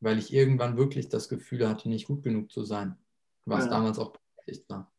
Weil 0.00 0.18
ich 0.18 0.32
irgendwann 0.32 0.76
wirklich 0.76 1.08
das 1.08 1.28
Gefühl 1.28 1.68
hatte, 1.68 1.88
nicht 1.88 2.06
gut 2.06 2.22
genug 2.22 2.50
zu 2.50 2.64
sein, 2.64 2.96
was 3.44 3.64
ja. 3.64 3.70
damals 3.70 3.98
auch 3.98 4.12
berechtigt 4.12 4.68
war. 4.68 4.92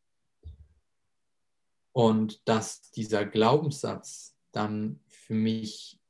Und 1.92 2.46
dass 2.48 2.90
dieser 2.90 3.26
Glaubenssatz 3.26 4.36
dann 4.52 5.00
für 5.06 5.34
mich 5.34 6.00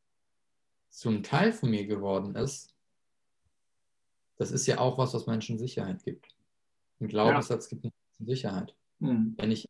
ein 1.11 1.23
Teil 1.23 1.53
von 1.53 1.71
mir 1.71 1.87
geworden 1.87 2.35
ist, 2.37 2.72
das 4.37 4.51
ist 4.51 4.67
ja 4.67 4.79
auch 4.79 4.99
was, 4.99 5.15
was 5.15 5.27
Menschen 5.27 5.59
Sicherheit 5.59 6.05
gibt. 6.05 6.29
Ein 7.01 7.09
Glaubenssatz 7.09 7.67
ja. 7.67 7.71
gibt 7.71 7.85
Menschen 7.85 8.27
Sicherheit. 8.27 8.75
Mhm. 8.99 9.35
Wenn, 9.37 9.51
ich, 9.51 9.69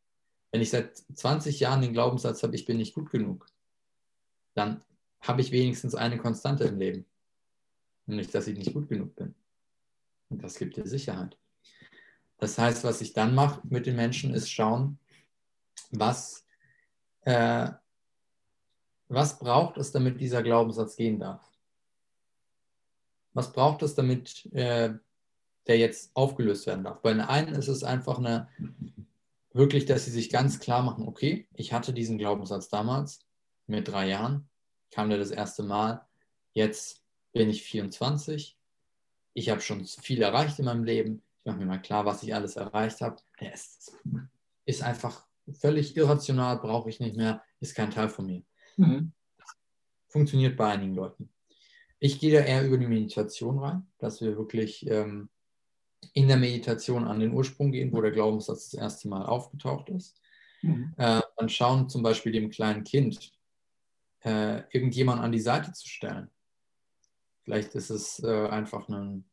wenn 0.51 0.61
ich 0.61 0.71
seit 0.71 0.97
20 0.97 1.61
Jahren 1.61 1.83
den 1.83 1.93
Glaubenssatz 1.93 2.43
habe, 2.43 2.55
ich 2.55 2.65
bin 2.65 2.77
nicht 2.77 2.95
gut 2.95 3.11
genug, 3.11 3.47
dann 4.55 4.83
habe 5.21 5.41
ich 5.41 5.53
wenigstens 5.53 5.95
eine 5.95 6.19
Konstante 6.19 6.65
im 6.65 6.79
Leben. 6.79 7.07
Nämlich, 8.07 8.31
dass 8.31 8.49
ich 8.49 8.59
nicht 8.59 8.75
gut 8.75 8.89
genug 8.89 9.15
bin. 9.15 9.35
Und 10.29 10.43
das 10.43 10.57
gibt 10.57 10.77
dir 10.77 10.87
Sicherheit. 10.87 11.39
Das 12.39 12.59
heißt, 12.59 12.83
was 12.83 13.01
ich 13.01 13.13
dann 13.13 13.35
mache 13.35 13.61
mit 13.69 13.87
den 13.87 13.95
Menschen, 13.95 14.35
ist 14.35 14.51
schauen, 14.51 14.99
was, 15.91 16.45
äh, 17.21 17.71
was 19.09 19.39
braucht 19.39 19.77
es, 19.79 19.93
damit 19.93 20.21
dieser 20.21 20.43
Glaubenssatz 20.43 20.97
gehen 20.97 21.21
darf? 21.21 21.52
Was 23.35 23.53
braucht 23.53 23.83
es, 23.83 23.95
damit 23.95 24.47
äh, 24.53 24.95
der 25.67 25.79
jetzt 25.79 26.15
aufgelöst 26.15 26.67
werden 26.67 26.85
darf? 26.85 27.01
Bei 27.03 27.13
den 27.13 27.21
einen 27.21 27.55
ist 27.55 27.69
es 27.69 27.85
einfach 27.85 28.19
eine, 28.19 28.49
wirklich, 29.53 29.87
dass 29.87 30.05
sie 30.05 30.11
sich 30.11 30.31
ganz 30.31 30.61
klar 30.61 30.83
machen, 30.83 31.07
okay, 31.07 31.47
ich 31.55 31.73
hatte 31.73 31.93
diesen 31.93 32.19
Glaubenssatz 32.19 32.69
damals 32.69 33.21
mit 33.67 33.89
drei 33.89 34.09
Jahren, 34.09 34.49
kam 34.91 35.09
der 35.09 35.19
das 35.19 35.31
erste 35.31 35.63
Mal, 35.63 36.07
jetzt 36.53 37.03
bin 37.33 37.49
ich 37.49 37.63
24, 37.63 38.59
ich 39.35 39.49
habe 39.49 39.61
schon 39.61 39.85
viel 39.85 40.23
erreicht 40.23 40.59
in 40.59 40.67
meinem 40.67 40.85
Leben, 40.85 41.23
ich 41.39 41.47
mache 41.47 41.59
mir 41.59 41.67
mal 41.67 41.83
klar, 41.83 42.05
was 42.05 42.23
ich 42.23 42.35
alles 42.35 42.57
erreicht 42.57 43.01
habe. 43.01 43.17
Es 43.39 43.93
ist 44.65 44.83
einfach 44.83 45.27
völlig 45.53 45.97
irrational, 45.97 46.59
brauche 46.59 46.89
ich 46.89 47.01
nicht 47.01 47.17
mehr, 47.17 47.43
ist 47.61 47.75
kein 47.75 47.91
Teil 47.91 48.09
von 48.09 48.27
mir. 48.27 48.43
Mhm. 48.77 49.13
Funktioniert 50.09 50.57
bei 50.57 50.73
einigen 50.73 50.95
Leuten. 50.95 51.32
Ich 52.05 52.19
gehe 52.19 52.37
da 52.37 52.45
eher 52.45 52.67
über 52.67 52.79
die 52.79 52.89
Meditation 52.89 53.61
rein, 53.61 53.87
dass 53.99 54.21
wir 54.21 54.37
wirklich 54.37 54.85
ähm, 54.91 55.29
in 56.15 56.27
der 56.27 56.37
Meditation 56.37 57.05
an 57.05 57.21
den 57.21 57.33
Ursprung 57.33 57.71
gehen, 57.71 57.93
wo 57.93 58.01
der 58.01 58.11
Glaubenssatz 58.11 58.71
das 58.71 58.81
erste 58.81 59.07
Mal 59.07 59.25
aufgetaucht 59.25 59.89
ist. 59.89 60.21
Mhm. 60.63 60.93
Äh, 60.97 61.21
dann 61.37 61.49
schauen 61.49 61.89
zum 61.89 62.03
Beispiel 62.03 62.33
dem 62.33 62.51
kleinen 62.51 62.83
Kind, 62.83 63.33
äh, 64.25 64.63
irgendjemand 64.73 65.23
an 65.23 65.31
die 65.31 65.39
Seite 65.39 65.73
zu 65.75 65.89
stellen. 65.89 66.29
Vielleicht 67.45 67.77
ist 67.77 67.91
es 67.91 68.21
äh, 68.25 68.49
einfach 68.49 68.89
ein 68.89 69.25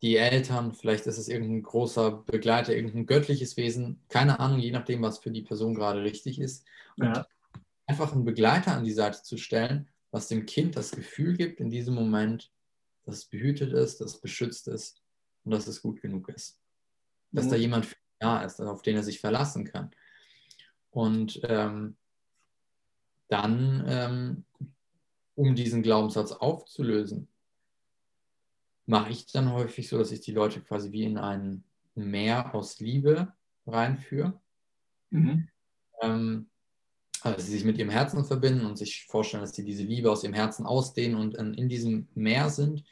die 0.00 0.16
Eltern, 0.16 0.74
vielleicht 0.74 1.06
ist 1.06 1.18
es 1.18 1.28
irgendein 1.28 1.64
großer 1.64 2.12
Begleiter, 2.12 2.76
irgendein 2.76 3.06
göttliches 3.06 3.56
Wesen, 3.56 4.00
keine 4.08 4.38
Ahnung, 4.38 4.60
je 4.60 4.70
nachdem, 4.70 5.02
was 5.02 5.18
für 5.18 5.32
die 5.32 5.42
Person 5.42 5.74
gerade 5.74 6.04
richtig 6.04 6.38
ist. 6.38 6.64
Ja. 6.98 7.26
einfach 7.86 8.12
einen 8.12 8.24
Begleiter 8.24 8.76
an 8.76 8.84
die 8.84 8.92
Seite 8.92 9.22
zu 9.22 9.38
stellen, 9.38 9.88
was 10.14 10.28
dem 10.28 10.46
Kind 10.46 10.76
das 10.76 10.92
Gefühl 10.92 11.36
gibt 11.36 11.58
in 11.58 11.70
diesem 11.70 11.92
Moment, 11.92 12.52
dass 13.02 13.16
es 13.16 13.24
behütet 13.24 13.72
ist, 13.72 14.00
dass 14.00 14.14
es 14.14 14.20
beschützt 14.20 14.68
ist 14.68 15.02
und 15.42 15.50
dass 15.50 15.66
es 15.66 15.82
gut 15.82 16.00
genug 16.00 16.28
ist. 16.28 16.60
Dass 17.32 17.46
mhm. 17.46 17.50
da 17.50 17.56
jemand 17.56 17.86
für 17.86 17.96
ihn 17.96 18.20
da 18.20 18.44
ist, 18.44 18.60
auf 18.60 18.82
den 18.82 18.94
er 18.94 19.02
sich 19.02 19.18
verlassen 19.18 19.64
kann. 19.64 19.90
Und 20.90 21.40
ähm, 21.42 21.96
dann, 23.26 23.84
ähm, 23.88 24.44
um 25.34 25.56
diesen 25.56 25.82
Glaubenssatz 25.82 26.30
aufzulösen, 26.30 27.26
mache 28.86 29.10
ich 29.10 29.26
dann 29.32 29.50
häufig 29.50 29.88
so, 29.88 29.98
dass 29.98 30.12
ich 30.12 30.20
die 30.20 30.32
Leute 30.32 30.60
quasi 30.60 30.92
wie 30.92 31.02
in 31.02 31.18
ein 31.18 31.64
Meer 31.96 32.54
aus 32.54 32.78
Liebe 32.78 33.32
reinführe. 33.66 34.40
Mhm. 35.10 35.48
Ähm, 36.02 36.50
also 37.24 37.40
sie 37.40 37.52
sich 37.52 37.64
mit 37.64 37.78
ihrem 37.78 37.90
Herzen 37.90 38.24
verbinden 38.24 38.66
und 38.66 38.76
sich 38.76 39.06
vorstellen, 39.06 39.42
dass 39.42 39.54
sie 39.54 39.64
diese 39.64 39.82
Liebe 39.82 40.10
aus 40.10 40.22
ihrem 40.22 40.34
Herzen 40.34 40.66
ausdehnen 40.66 41.16
und 41.16 41.34
in 41.34 41.68
diesem 41.68 42.06
Meer 42.14 42.50
sind, 42.50 42.84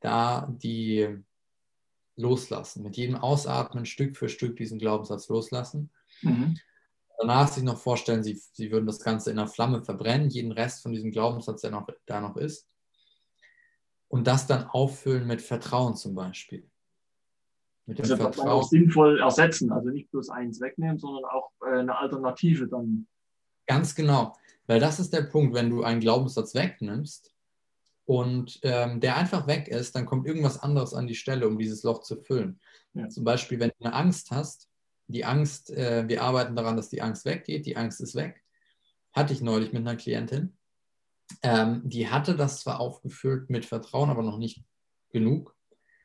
da 0.00 0.48
die 0.62 1.18
loslassen. 2.16 2.82
Mit 2.84 2.96
jedem 2.96 3.16
Ausatmen 3.16 3.84
Stück 3.84 4.16
für 4.16 4.28
Stück 4.28 4.56
diesen 4.56 4.78
Glaubenssatz 4.78 5.28
loslassen. 5.28 5.90
Mhm. 6.20 6.58
Danach 7.18 7.48
sich 7.48 7.64
noch 7.64 7.78
vorstellen, 7.78 8.22
sie, 8.22 8.40
sie 8.52 8.70
würden 8.70 8.86
das 8.86 9.00
Ganze 9.00 9.30
in 9.30 9.38
einer 9.38 9.48
Flamme 9.48 9.82
verbrennen, 9.82 10.30
jeden 10.30 10.52
Rest 10.52 10.82
von 10.82 10.92
diesem 10.92 11.10
Glaubenssatz, 11.10 11.62
der 11.62 11.70
noch, 11.70 11.86
da 12.06 12.20
noch 12.20 12.36
ist 12.36 12.68
und 14.12 14.26
das 14.26 14.46
dann 14.46 14.64
auffüllen 14.64 15.26
mit 15.26 15.40
Vertrauen 15.40 15.96
zum 15.96 16.14
Beispiel. 16.14 16.68
Mit 17.86 17.98
dem 17.98 18.04
also 18.04 18.16
Vertrauen. 18.16 18.48
auch 18.48 18.62
sinnvoll 18.62 19.18
ersetzen, 19.18 19.72
also 19.72 19.88
nicht 19.88 20.10
bloß 20.10 20.28
eins 20.28 20.60
wegnehmen, 20.60 20.98
sondern 20.98 21.24
auch 21.24 21.50
äh, 21.66 21.78
eine 21.78 21.96
Alternative 21.96 22.68
dann. 22.68 23.08
Ganz 23.66 23.94
genau, 23.94 24.36
weil 24.66 24.80
das 24.80 25.00
ist 25.00 25.12
der 25.12 25.22
Punkt, 25.22 25.54
wenn 25.54 25.70
du 25.70 25.82
einen 25.82 26.00
Glaubenssatz 26.00 26.54
wegnimmst 26.54 27.32
und 28.04 28.58
ähm, 28.62 29.00
der 29.00 29.16
einfach 29.16 29.46
weg 29.46 29.68
ist, 29.68 29.94
dann 29.94 30.06
kommt 30.06 30.26
irgendwas 30.26 30.58
anderes 30.58 30.94
an 30.94 31.06
die 31.06 31.14
Stelle, 31.14 31.46
um 31.46 31.58
dieses 31.58 31.82
Loch 31.82 32.02
zu 32.02 32.16
füllen. 32.16 32.60
Ja. 32.94 33.08
Zum 33.08 33.24
Beispiel, 33.24 33.60
wenn 33.60 33.70
du 33.78 33.84
eine 33.84 33.94
Angst 33.94 34.30
hast, 34.30 34.68
die 35.06 35.24
Angst, 35.24 35.70
äh, 35.70 36.08
wir 36.08 36.22
arbeiten 36.22 36.56
daran, 36.56 36.76
dass 36.76 36.88
die 36.88 37.02
Angst 37.02 37.24
weggeht, 37.24 37.66
die 37.66 37.76
Angst 37.76 38.00
ist 38.00 38.14
weg. 38.14 38.42
Hatte 39.12 39.32
ich 39.32 39.42
neulich 39.42 39.72
mit 39.72 39.82
einer 39.82 39.96
Klientin 39.96 40.56
ähm, 41.42 41.82
die 41.84 42.08
hatte 42.08 42.36
das 42.36 42.60
zwar 42.60 42.80
aufgefüllt 42.80 43.48
mit 43.48 43.64
Vertrauen, 43.64 44.10
aber 44.10 44.22
noch 44.22 44.38
nicht 44.38 44.64
genug. 45.10 45.56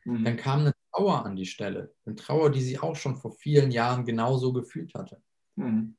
Mhm. 0.06 0.24
Dann 0.24 0.38
kam 0.38 0.62
eine 0.62 0.74
Trauer 0.92 1.26
an 1.26 1.36
die 1.36 1.46
Stelle. 1.46 1.94
Eine 2.06 2.16
Trauer, 2.16 2.52
die 2.52 2.62
sie 2.62 2.80
auch 2.80 2.96
schon 2.96 3.18
vor 3.18 3.32
vielen 3.32 3.72
Jahren 3.72 4.06
genauso 4.06 4.54
gefühlt 4.54 4.94
hatte. 4.94 5.22
Mhm. 5.56 5.96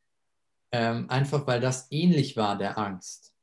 Ähm, 0.70 1.08
einfach 1.08 1.46
weil 1.46 1.60
das 1.60 1.88
ähnlich 1.90 2.36
war 2.36 2.58
der 2.58 2.78
Angst. 2.78 3.34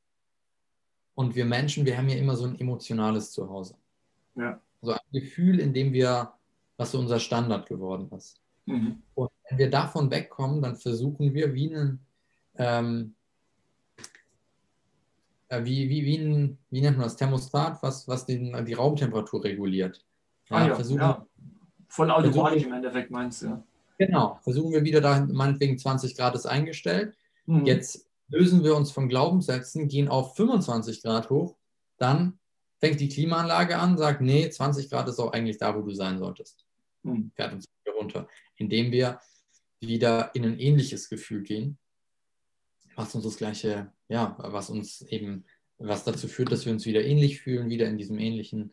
Und 1.14 1.34
wir 1.34 1.44
Menschen, 1.44 1.86
wir 1.86 1.96
haben 1.96 2.08
ja 2.08 2.16
immer 2.16 2.36
so 2.36 2.44
ein 2.44 2.60
emotionales 2.60 3.32
Zuhause. 3.32 3.74
Ja. 4.34 4.60
So 4.82 4.92
ein 4.92 4.98
Gefühl, 5.12 5.58
in 5.60 5.72
dem 5.72 5.92
wir, 5.92 6.32
was 6.76 6.92
so 6.92 6.98
unser 6.98 7.18
Standard 7.18 7.66
geworden 7.66 8.10
ist. 8.14 8.40
Mhm. 8.66 9.02
Und 9.14 9.30
wenn 9.48 9.58
wir 9.58 9.70
davon 9.70 10.10
wegkommen, 10.10 10.60
dann 10.60 10.76
versuchen 10.76 11.32
wir 11.32 11.54
wie 11.54 11.74
einen, 11.74 12.00
ähm, 12.56 13.14
äh, 15.48 15.64
wie, 15.64 15.88
wie, 15.88 16.04
wie, 16.04 16.18
ein, 16.18 16.58
wie 16.70 16.80
nennt 16.80 16.98
man 16.98 17.06
das, 17.06 17.16
Thermostat, 17.16 17.82
was, 17.82 18.06
was 18.06 18.26
den, 18.26 18.64
die 18.66 18.74
Raumtemperatur 18.74 19.42
reguliert. 19.42 20.04
Ja, 20.50 20.56
ah, 20.56 20.68
ja, 20.68 20.74
versuchen, 20.74 21.00
ja. 21.00 21.26
Voll 21.88 22.10
automatisch 22.10 22.64
im 22.64 22.72
Endeffekt 22.72 23.10
meinst 23.10 23.42
du, 23.42 23.46
ja. 23.46 23.62
Genau, 23.98 24.38
versuchen 24.42 24.72
wir 24.72 24.84
wieder 24.84 25.00
da, 25.00 25.26
meinetwegen 25.30 25.78
20 25.78 26.16
Grad 26.16 26.34
ist 26.34 26.46
eingestellt. 26.46 27.16
Mhm. 27.46 27.64
Jetzt 27.64 28.08
lösen 28.28 28.64
wir 28.64 28.76
uns 28.76 28.90
von 28.90 29.08
Glaubenssätzen, 29.08 29.88
gehen 29.88 30.08
auf 30.08 30.36
25 30.36 31.02
Grad 31.02 31.30
hoch, 31.30 31.56
dann 31.96 32.38
fängt 32.78 33.00
die 33.00 33.08
Klimaanlage 33.08 33.78
an, 33.78 33.96
sagt, 33.96 34.20
nee, 34.20 34.48
20 34.48 34.90
Grad 34.90 35.08
ist 35.08 35.18
auch 35.18 35.32
eigentlich 35.32 35.58
da, 35.58 35.74
wo 35.74 35.82
du 35.82 35.94
sein 35.94 36.18
solltest. 36.18 36.66
Mhm. 37.02 37.30
Fährt 37.34 37.52
uns 37.52 37.66
wieder 37.84 37.96
runter. 37.96 38.28
Indem 38.56 38.92
wir 38.92 39.20
wieder 39.80 40.30
in 40.34 40.44
ein 40.44 40.58
ähnliches 40.58 41.08
Gefühl 41.08 41.42
gehen, 41.42 41.78
was 42.96 43.14
uns 43.14 43.24
das 43.24 43.36
gleiche, 43.36 43.92
ja, 44.08 44.36
was 44.38 44.70
uns 44.70 45.02
eben, 45.02 45.44
was 45.78 46.04
dazu 46.04 46.28
führt, 46.28 46.50
dass 46.52 46.64
wir 46.64 46.72
uns 46.72 46.86
wieder 46.86 47.04
ähnlich 47.04 47.40
fühlen, 47.40 47.68
wieder 47.68 47.86
in 47.86 47.98
diesem 47.98 48.18
ähnlichen 48.18 48.72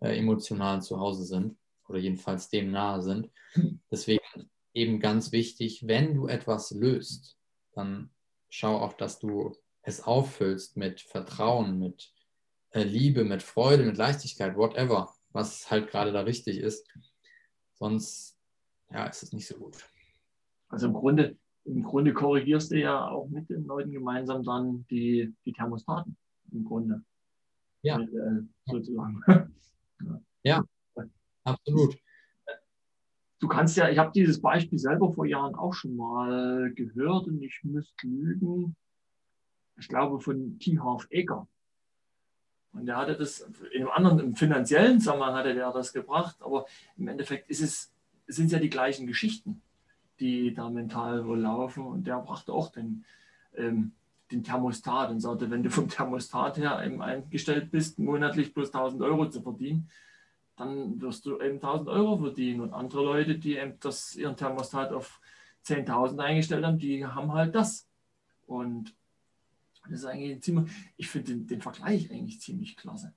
äh, 0.00 0.18
emotionalen 0.18 0.82
Zuhause 0.82 1.24
sind 1.24 1.56
oder 1.86 1.98
jedenfalls 1.98 2.48
dem 2.48 2.70
nahe 2.70 3.02
sind. 3.02 3.30
Deswegen 3.90 4.17
eben 4.78 5.00
ganz 5.00 5.32
wichtig, 5.32 5.86
wenn 5.86 6.14
du 6.14 6.26
etwas 6.26 6.70
löst, 6.70 7.36
dann 7.72 8.10
schau 8.48 8.76
auch, 8.78 8.94
dass 8.94 9.18
du 9.18 9.54
es 9.82 10.02
auffüllst 10.02 10.76
mit 10.76 11.00
Vertrauen, 11.00 11.78
mit 11.78 12.12
äh, 12.70 12.82
Liebe, 12.82 13.24
mit 13.24 13.42
Freude, 13.42 13.84
mit 13.84 13.96
Leichtigkeit, 13.96 14.56
whatever, 14.56 15.12
was 15.30 15.70
halt 15.70 15.90
gerade 15.90 16.12
da 16.12 16.20
richtig 16.20 16.58
ist. 16.58 16.86
Sonst 17.74 18.38
ja, 18.90 19.06
ist 19.06 19.22
es 19.22 19.32
nicht 19.32 19.46
so 19.46 19.56
gut. 19.56 19.76
Also 20.68 20.86
im 20.86 20.94
Grunde, 20.94 21.36
im 21.64 21.82
Grunde 21.82 22.12
korrigierst 22.12 22.70
du 22.70 22.78
ja 22.78 23.08
auch 23.08 23.28
mit 23.28 23.48
den 23.50 23.64
Leuten 23.64 23.92
gemeinsam 23.92 24.42
dann 24.42 24.86
die, 24.90 25.34
die 25.44 25.52
Thermostaten 25.52 26.16
im 26.52 26.64
Grunde. 26.64 27.02
Ja. 27.82 27.98
Mit, 27.98 28.12
äh, 28.12 28.42
sozusagen. 28.66 29.22
ja. 30.00 30.20
ja, 30.42 30.64
absolut. 31.44 31.96
Du 33.40 33.48
kannst 33.48 33.76
ja, 33.76 33.88
ich 33.88 33.98
habe 33.98 34.10
dieses 34.12 34.40
Beispiel 34.40 34.78
selber 34.78 35.12
vor 35.12 35.26
Jahren 35.26 35.54
auch 35.54 35.72
schon 35.72 35.96
mal 35.96 36.72
gehört 36.74 37.26
und 37.26 37.42
ich 37.42 37.60
müsste 37.62 38.06
lügen. 38.06 38.74
Ich 39.78 39.88
glaube 39.88 40.20
von 40.20 40.58
T. 40.58 40.78
Half 40.80 41.06
Eger. 41.10 41.46
Und 42.72 42.86
der 42.86 42.96
hatte 42.96 43.16
das 43.16 43.40
in 43.72 43.82
einem 43.82 43.90
anderen, 43.90 44.18
im 44.18 44.36
finanziellen 44.36 45.00
Zusammenhang 45.00 45.34
hatte 45.34 45.54
der 45.54 45.72
das 45.72 45.92
gebracht, 45.92 46.36
aber 46.40 46.66
im 46.96 47.08
Endeffekt 47.08 47.48
ist 47.48 47.62
es, 47.62 47.92
sind 48.26 48.46
es 48.46 48.52
ja 48.52 48.58
die 48.58 48.70
gleichen 48.70 49.06
Geschichten 49.06 49.62
die 50.20 50.52
da 50.54 50.68
mental 50.70 51.26
wohl 51.26 51.40
laufen. 51.40 51.84
Und 51.84 52.06
der 52.06 52.18
brachte 52.18 52.52
auch 52.52 52.70
den, 52.70 53.04
ähm, 53.56 53.92
den 54.30 54.42
Thermostat 54.42 55.10
und 55.10 55.20
sagte, 55.20 55.50
wenn 55.50 55.62
du 55.62 55.70
vom 55.70 55.88
Thermostat 55.88 56.58
her 56.58 56.76
eingestellt 56.76 57.70
bist, 57.70 57.98
monatlich 57.98 58.52
plus 58.54 58.72
1000 58.72 59.02
Euro 59.02 59.28
zu 59.28 59.42
verdienen, 59.42 59.88
dann 60.58 61.00
wirst 61.00 61.24
du 61.24 61.40
eben 61.40 61.56
1000 61.56 61.88
Euro 61.88 62.18
verdienen. 62.18 62.60
Und 62.60 62.72
andere 62.72 63.04
Leute, 63.04 63.38
die 63.38 63.56
eben 63.56 63.78
das, 63.80 64.16
ihren 64.16 64.36
Thermostat 64.36 64.92
auf 64.92 65.20
10.000 65.64 66.18
eingestellt 66.18 66.64
haben, 66.64 66.78
die 66.78 67.06
haben 67.06 67.32
halt 67.32 67.54
das. 67.54 67.86
Und 68.46 68.94
das 69.84 70.00
ist 70.00 70.04
eigentlich 70.04 70.42
ziemlich, 70.42 70.72
ich 70.96 71.08
finde 71.08 71.32
den, 71.32 71.46
den, 71.46 71.62
Vergleich 71.62 72.10
eigentlich 72.10 72.40
ziemlich 72.40 72.76
klasse. 72.76 73.14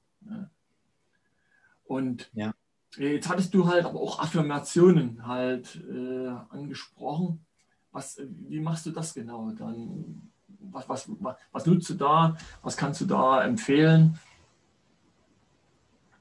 Und 1.84 2.30
ja. 2.34 2.54
jetzt 2.98 3.28
hattest 3.28 3.54
du 3.56 3.68
halt 3.68 3.86
aber 3.86 4.00
auch 4.00 4.20
Affirmationen 4.20 5.26
halt 5.26 5.84
äh, 5.90 6.28
angesprochen. 6.50 7.44
Was, 7.92 8.22
wie 8.48 8.60
machst 8.60 8.86
du 8.86 8.92
das 8.92 9.16
genau? 9.16 9.52
Dann, 9.52 10.32
was, 10.60 10.88
was, 10.88 11.10
was, 11.20 11.36
was 11.52 11.66
nutzt 11.66 11.90
du 11.90 11.96
da? 11.96 12.38
Was 12.62 12.78
kannst 12.78 13.02
du 13.02 13.06
da 13.06 13.44
empfehlen? 13.44 14.20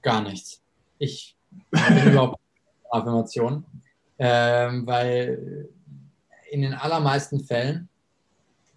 Gar 0.03 0.23
nichts. 0.23 0.63
Ich 1.01 1.37
bin 1.73 2.13
überhaupt 2.13 2.41
Affirmation, 2.91 3.65
ähm, 4.19 4.87
weil 4.87 5.69
in 6.53 6.63
den 6.63 6.75
allermeisten 6.75 7.43
Fällen 7.45 7.91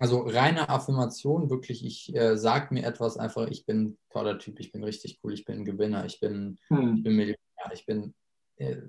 also 0.03 0.19
reine 0.19 0.67
Affirmation, 0.67 1.49
wirklich, 1.49 1.85
ich 1.85 2.13
äh, 2.13 2.35
sage 2.35 2.73
mir 2.73 2.85
etwas 2.85 3.15
einfach, 3.15 3.47
ich 3.47 3.65
bin 3.65 3.83
ein 3.83 3.97
toller 4.09 4.37
Typ, 4.37 4.59
ich 4.59 4.73
bin 4.73 4.83
richtig 4.83 5.21
cool, 5.23 5.33
ich 5.33 5.45
bin 5.45 5.59
ein 5.59 5.63
Gewinner, 5.63 6.03
ich 6.03 6.19
bin, 6.19 6.57
hm. 6.67 6.95
ich 6.97 7.03
bin 7.03 7.15
Millionär, 7.15 7.71
ich 7.71 7.85
bin 7.85 8.13
äh, 8.57 8.81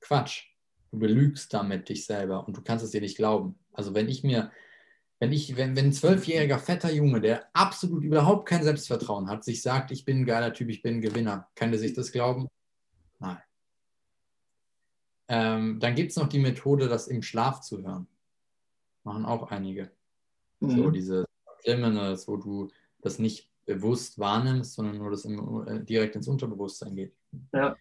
Quatsch. 0.00 0.44
Du 0.90 1.00
belügst 1.00 1.52
damit 1.52 1.90
dich 1.90 2.06
selber 2.06 2.46
und 2.46 2.56
du 2.56 2.62
kannst 2.62 2.82
es 2.82 2.92
dir 2.92 3.02
nicht 3.02 3.18
glauben. 3.18 3.58
Also 3.74 3.94
wenn 3.94 4.08
ich 4.08 4.24
mir, 4.24 4.50
wenn 5.18 5.32
ich, 5.32 5.56
wenn, 5.56 5.76
wenn 5.76 5.86
ein 5.86 5.92
zwölfjähriger 5.92 6.58
fetter 6.58 6.92
Junge, 6.92 7.20
der 7.20 7.46
absolut 7.54 8.04
überhaupt 8.04 8.48
kein 8.48 8.62
Selbstvertrauen 8.62 9.28
hat, 9.28 9.44
sich 9.44 9.62
sagt, 9.62 9.90
ich 9.90 10.04
bin 10.04 10.20
ein 10.20 10.26
geiler 10.26 10.52
Typ, 10.52 10.68
ich 10.68 10.82
bin 10.82 10.96
ein 10.96 11.00
Gewinner, 11.00 11.48
kann 11.54 11.70
der 11.70 11.80
sich 11.80 11.94
das 11.94 12.12
glauben? 12.12 12.48
Nein. 13.18 13.38
Ähm, 15.28 15.80
dann 15.80 15.94
gibt 15.94 16.10
es 16.10 16.16
noch 16.16 16.28
die 16.28 16.38
Methode, 16.38 16.88
das 16.88 17.08
im 17.08 17.22
Schlaf 17.22 17.60
zu 17.60 17.82
hören. 17.82 18.06
Machen 19.04 19.24
auch 19.24 19.50
einige. 19.50 19.90
Mhm. 20.60 20.70
So 20.70 20.90
diese 20.90 21.26
Criminals, 21.64 22.28
wo 22.28 22.36
du 22.36 22.68
das 23.00 23.18
nicht 23.18 23.50
bewusst 23.64 24.18
wahrnimmst, 24.18 24.74
sondern 24.74 24.98
nur 24.98 25.10
das 25.10 25.24
im, 25.24 25.66
äh, 25.66 25.84
direkt 25.84 26.14
ins 26.14 26.28
Unterbewusstsein 26.28 26.94
geht. 26.94 27.14
Ja. 27.52 27.76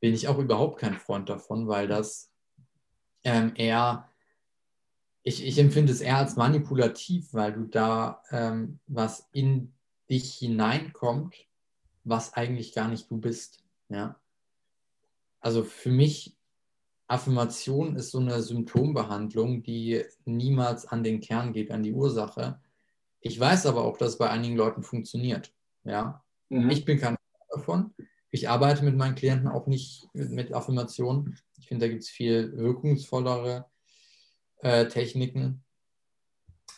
Bin 0.00 0.14
ich 0.14 0.26
auch 0.26 0.38
überhaupt 0.38 0.80
kein 0.80 0.94
Freund 0.94 1.28
davon, 1.28 1.68
weil 1.68 1.86
das 1.86 2.32
ähm, 3.22 3.52
eher, 3.54 4.09
ich, 5.22 5.44
ich 5.44 5.58
empfinde 5.58 5.92
es 5.92 6.00
eher 6.00 6.18
als 6.18 6.36
manipulativ, 6.36 7.34
weil 7.34 7.52
du 7.52 7.64
da 7.64 8.22
ähm, 8.30 8.78
was 8.86 9.28
in 9.32 9.72
dich 10.08 10.34
hineinkommt, 10.34 11.34
was 12.04 12.34
eigentlich 12.34 12.72
gar 12.74 12.88
nicht 12.88 13.10
du 13.10 13.18
bist. 13.18 13.62
Ja. 13.88 14.18
Also 15.40 15.62
für 15.64 15.90
mich 15.90 16.36
Affirmation 17.06 17.96
ist 17.96 18.12
so 18.12 18.18
eine 18.18 18.40
Symptombehandlung, 18.40 19.62
die 19.62 20.04
niemals 20.24 20.86
an 20.86 21.02
den 21.02 21.20
Kern 21.20 21.52
geht, 21.52 21.70
an 21.70 21.82
die 21.82 21.92
Ursache. 21.92 22.60
Ich 23.20 23.38
weiß 23.38 23.66
aber 23.66 23.84
auch, 23.84 23.96
dass 23.96 24.10
es 24.10 24.18
bei 24.18 24.30
einigen 24.30 24.56
Leuten 24.56 24.82
funktioniert. 24.82 25.52
Ja? 25.84 26.22
Mhm. 26.48 26.70
Ich 26.70 26.84
bin 26.84 26.98
kein 26.98 27.16
davon. 27.50 27.92
Ich 28.30 28.48
arbeite 28.48 28.84
mit 28.84 28.96
meinen 28.96 29.16
Klienten 29.16 29.48
auch 29.48 29.66
nicht 29.66 30.08
mit 30.12 30.54
Affirmationen. 30.54 31.36
Ich 31.58 31.66
finde, 31.66 31.86
da 31.86 31.90
gibt 31.90 32.04
es 32.04 32.08
viel 32.08 32.56
wirkungsvollere 32.56 33.66
äh, 34.62 34.86
Techniken. 34.88 35.64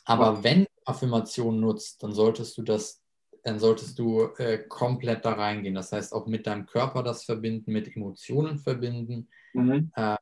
Aber 0.04 0.42
wenn 0.42 0.64
du 0.64 0.70
Affirmation 0.84 1.60
nutzt, 1.60 2.02
dann 2.02 2.12
solltest 2.12 2.58
du 2.58 2.62
das, 2.62 3.02
dann 3.44 3.58
solltest 3.58 3.98
du 3.98 4.28
äh, 4.38 4.58
komplett 4.58 5.24
da 5.24 5.32
reingehen. 5.34 5.74
Das 5.74 5.92
heißt 5.92 6.12
auch 6.12 6.26
mit 6.26 6.46
deinem 6.46 6.66
Körper 6.66 7.02
das 7.02 7.24
verbinden, 7.24 7.72
mit 7.72 7.94
Emotionen 7.94 8.58
verbinden, 8.58 9.28
mhm. 9.52 9.92
äh, 9.94 10.16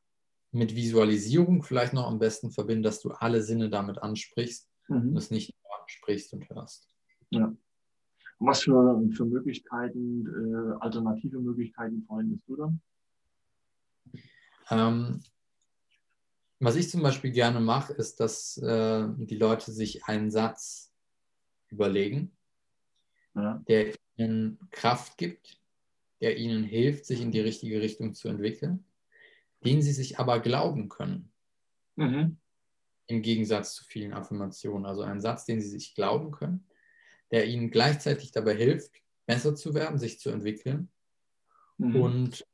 mit 0.51 0.75
Visualisierung 0.75 1.63
vielleicht 1.63 1.93
noch 1.93 2.07
am 2.07 2.19
besten 2.19 2.51
verbinden, 2.51 2.83
dass 2.83 2.99
du 2.99 3.11
alle 3.11 3.41
Sinne 3.41 3.69
damit 3.69 3.99
ansprichst 3.99 4.69
mhm. 4.87 5.09
und 5.09 5.17
es 5.17 5.31
nicht 5.31 5.53
nur 5.63 5.71
sprichst 5.87 6.33
und 6.33 6.49
hörst. 6.49 6.87
Ja. 7.29 7.55
Was 8.39 8.63
für, 8.63 9.01
für 9.11 9.25
Möglichkeiten, 9.25 10.25
äh, 10.27 10.73
alternative 10.79 11.39
Möglichkeiten 11.39 12.03
verwendest 12.07 12.41
du 12.47 12.55
dann? 12.55 12.81
Ähm, 14.71 15.21
was 16.61 16.75
ich 16.75 16.89
zum 16.89 17.01
Beispiel 17.01 17.31
gerne 17.31 17.59
mache, 17.59 17.93
ist, 17.93 18.19
dass 18.19 18.57
äh, 18.57 19.07
die 19.17 19.37
Leute 19.37 19.71
sich 19.71 20.05
einen 20.05 20.31
Satz 20.31 20.93
überlegen, 21.69 22.31
ja. 23.35 23.61
der 23.67 23.93
ihnen 24.15 24.59
Kraft 24.71 25.17
gibt, 25.17 25.59
der 26.21 26.37
ihnen 26.37 26.63
hilft, 26.63 27.05
sich 27.05 27.21
in 27.21 27.31
die 27.31 27.39
richtige 27.39 27.81
Richtung 27.81 28.13
zu 28.13 28.27
entwickeln 28.27 28.85
den 29.63 29.81
sie 29.81 29.93
sich 29.93 30.19
aber 30.19 30.39
glauben 30.39 30.89
können. 30.89 31.31
Mhm. 31.95 32.37
Im 33.07 33.21
Gegensatz 33.21 33.75
zu 33.75 33.83
vielen 33.83 34.13
Affirmationen. 34.13 34.85
Also 34.85 35.01
ein 35.01 35.21
Satz, 35.21 35.45
den 35.45 35.61
sie 35.61 35.69
sich 35.69 35.95
glauben 35.95 36.31
können, 36.31 36.65
der 37.31 37.47
ihnen 37.47 37.69
gleichzeitig 37.69 38.31
dabei 38.31 38.55
hilft, 38.55 38.91
besser 39.25 39.55
zu 39.55 39.73
werden, 39.73 39.99
sich 39.99 40.19
zu 40.19 40.29
entwickeln 40.29 40.89
mhm. 41.77 41.95
und 41.95 42.47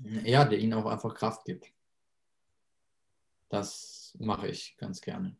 ähm, 0.00 0.24
ja, 0.24 0.44
der 0.44 0.58
ihnen 0.58 0.74
auch 0.74 0.86
einfach 0.86 1.14
Kraft 1.14 1.44
gibt. 1.44 1.72
Das 3.52 4.16
mache 4.18 4.48
ich 4.48 4.76
ganz 4.78 5.02
gerne. 5.02 5.36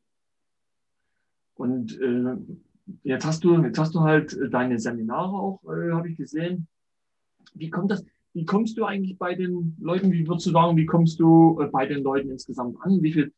Und 1.55 1.99
äh, 1.99 2.37
jetzt 3.05 3.25
hast 3.25 3.43
du, 3.43 3.63
jetzt 3.63 3.79
hast 3.79 3.95
du 3.95 4.01
halt 4.01 4.37
deine 4.51 4.79
Seminare 4.79 5.33
auch, 5.33 5.63
äh, 5.65 5.93
habe 5.93 6.11
ich 6.11 6.19
gesehen. 6.19 6.69
Wie 7.55 7.71
kommt 7.71 7.91
das? 7.91 8.05
wie 8.35 8.45
kommst 8.45 8.79
du 8.79 8.85
eigentlich 8.85 9.19
bei 9.19 9.35
den 9.35 9.77
Leuten, 9.81 10.13
wie 10.13 10.27
würdest 10.27 10.47
du 10.47 10.51
sagen, 10.51 10.77
wie 10.77 10.87
kommst 10.87 11.21
du 11.21 11.59
äh, 11.61 11.67
bei 11.67 11.87
den 11.87 12.03
Leuten 12.03 12.31
insgesamt 12.31 12.77
an? 12.83 13.03
Wie 13.03 13.13
viel, 13.13 13.33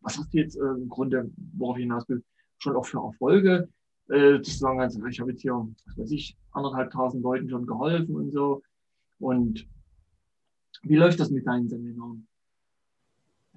was 0.00 0.18
hast 0.18 0.32
du 0.32 0.38
jetzt 0.38 0.56
äh, 0.56 0.60
im 0.60 0.88
Grunde, 0.90 1.30
worauf 1.56 1.76
ich 1.76 1.82
hinaus 1.82 2.06
will, 2.08 2.22
schon 2.58 2.76
auch 2.76 2.86
für 2.86 2.98
Erfolge? 2.98 3.68
Äh, 4.08 4.42
zu 4.42 4.50
sagen, 4.50 4.80
also 4.80 5.04
ich 5.06 5.20
habe 5.20 5.30
jetzt 5.30 5.42
hier, 5.42 5.52
was 5.52 5.98
weiß 5.98 6.10
ich, 6.12 6.36
anderthalbtausend 6.52 7.22
Leuten 7.22 7.48
schon 7.48 7.66
geholfen 7.66 8.14
und 8.14 8.30
so. 8.30 8.62
Und 9.18 9.66
wie 10.82 10.96
läuft 10.96 11.20
das 11.20 11.30
mit 11.30 11.46
deinen 11.46 11.68
Seminaren? 11.68 12.27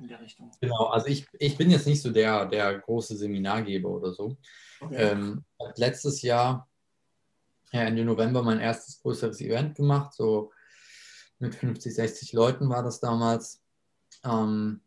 In 0.02 0.08
der 0.08 0.20
Richtung. 0.20 0.52
Genau, 0.60 0.88
also 0.88 1.06
ich, 1.08 1.28
ich 1.34 1.56
bin 1.58 1.70
jetzt 1.70 1.86
nicht 1.86 2.02
so 2.02 2.12
der, 2.12 2.48
der 2.48 2.80
große 2.80 3.16
Seminargeber 3.16 3.88
oder 3.88 4.12
so. 4.12 4.36
Okay. 4.80 5.12
Ähm, 5.12 5.46
letztes 5.76 6.24
Jahr 6.24 6.68
ja, 7.72 7.84
Ende 7.84 8.04
November 8.04 8.42
mein 8.42 8.60
erstes 8.60 9.00
größeres 9.00 9.40
Event 9.42 9.76
gemacht, 9.76 10.14
so 10.14 10.52
mit 11.40 11.56
50, 11.56 11.94
60 11.94 12.34
Leuten 12.34 12.70
war 12.70 12.84
das 12.84 13.00
damals. 13.00 13.62
Ähm, 14.24 14.82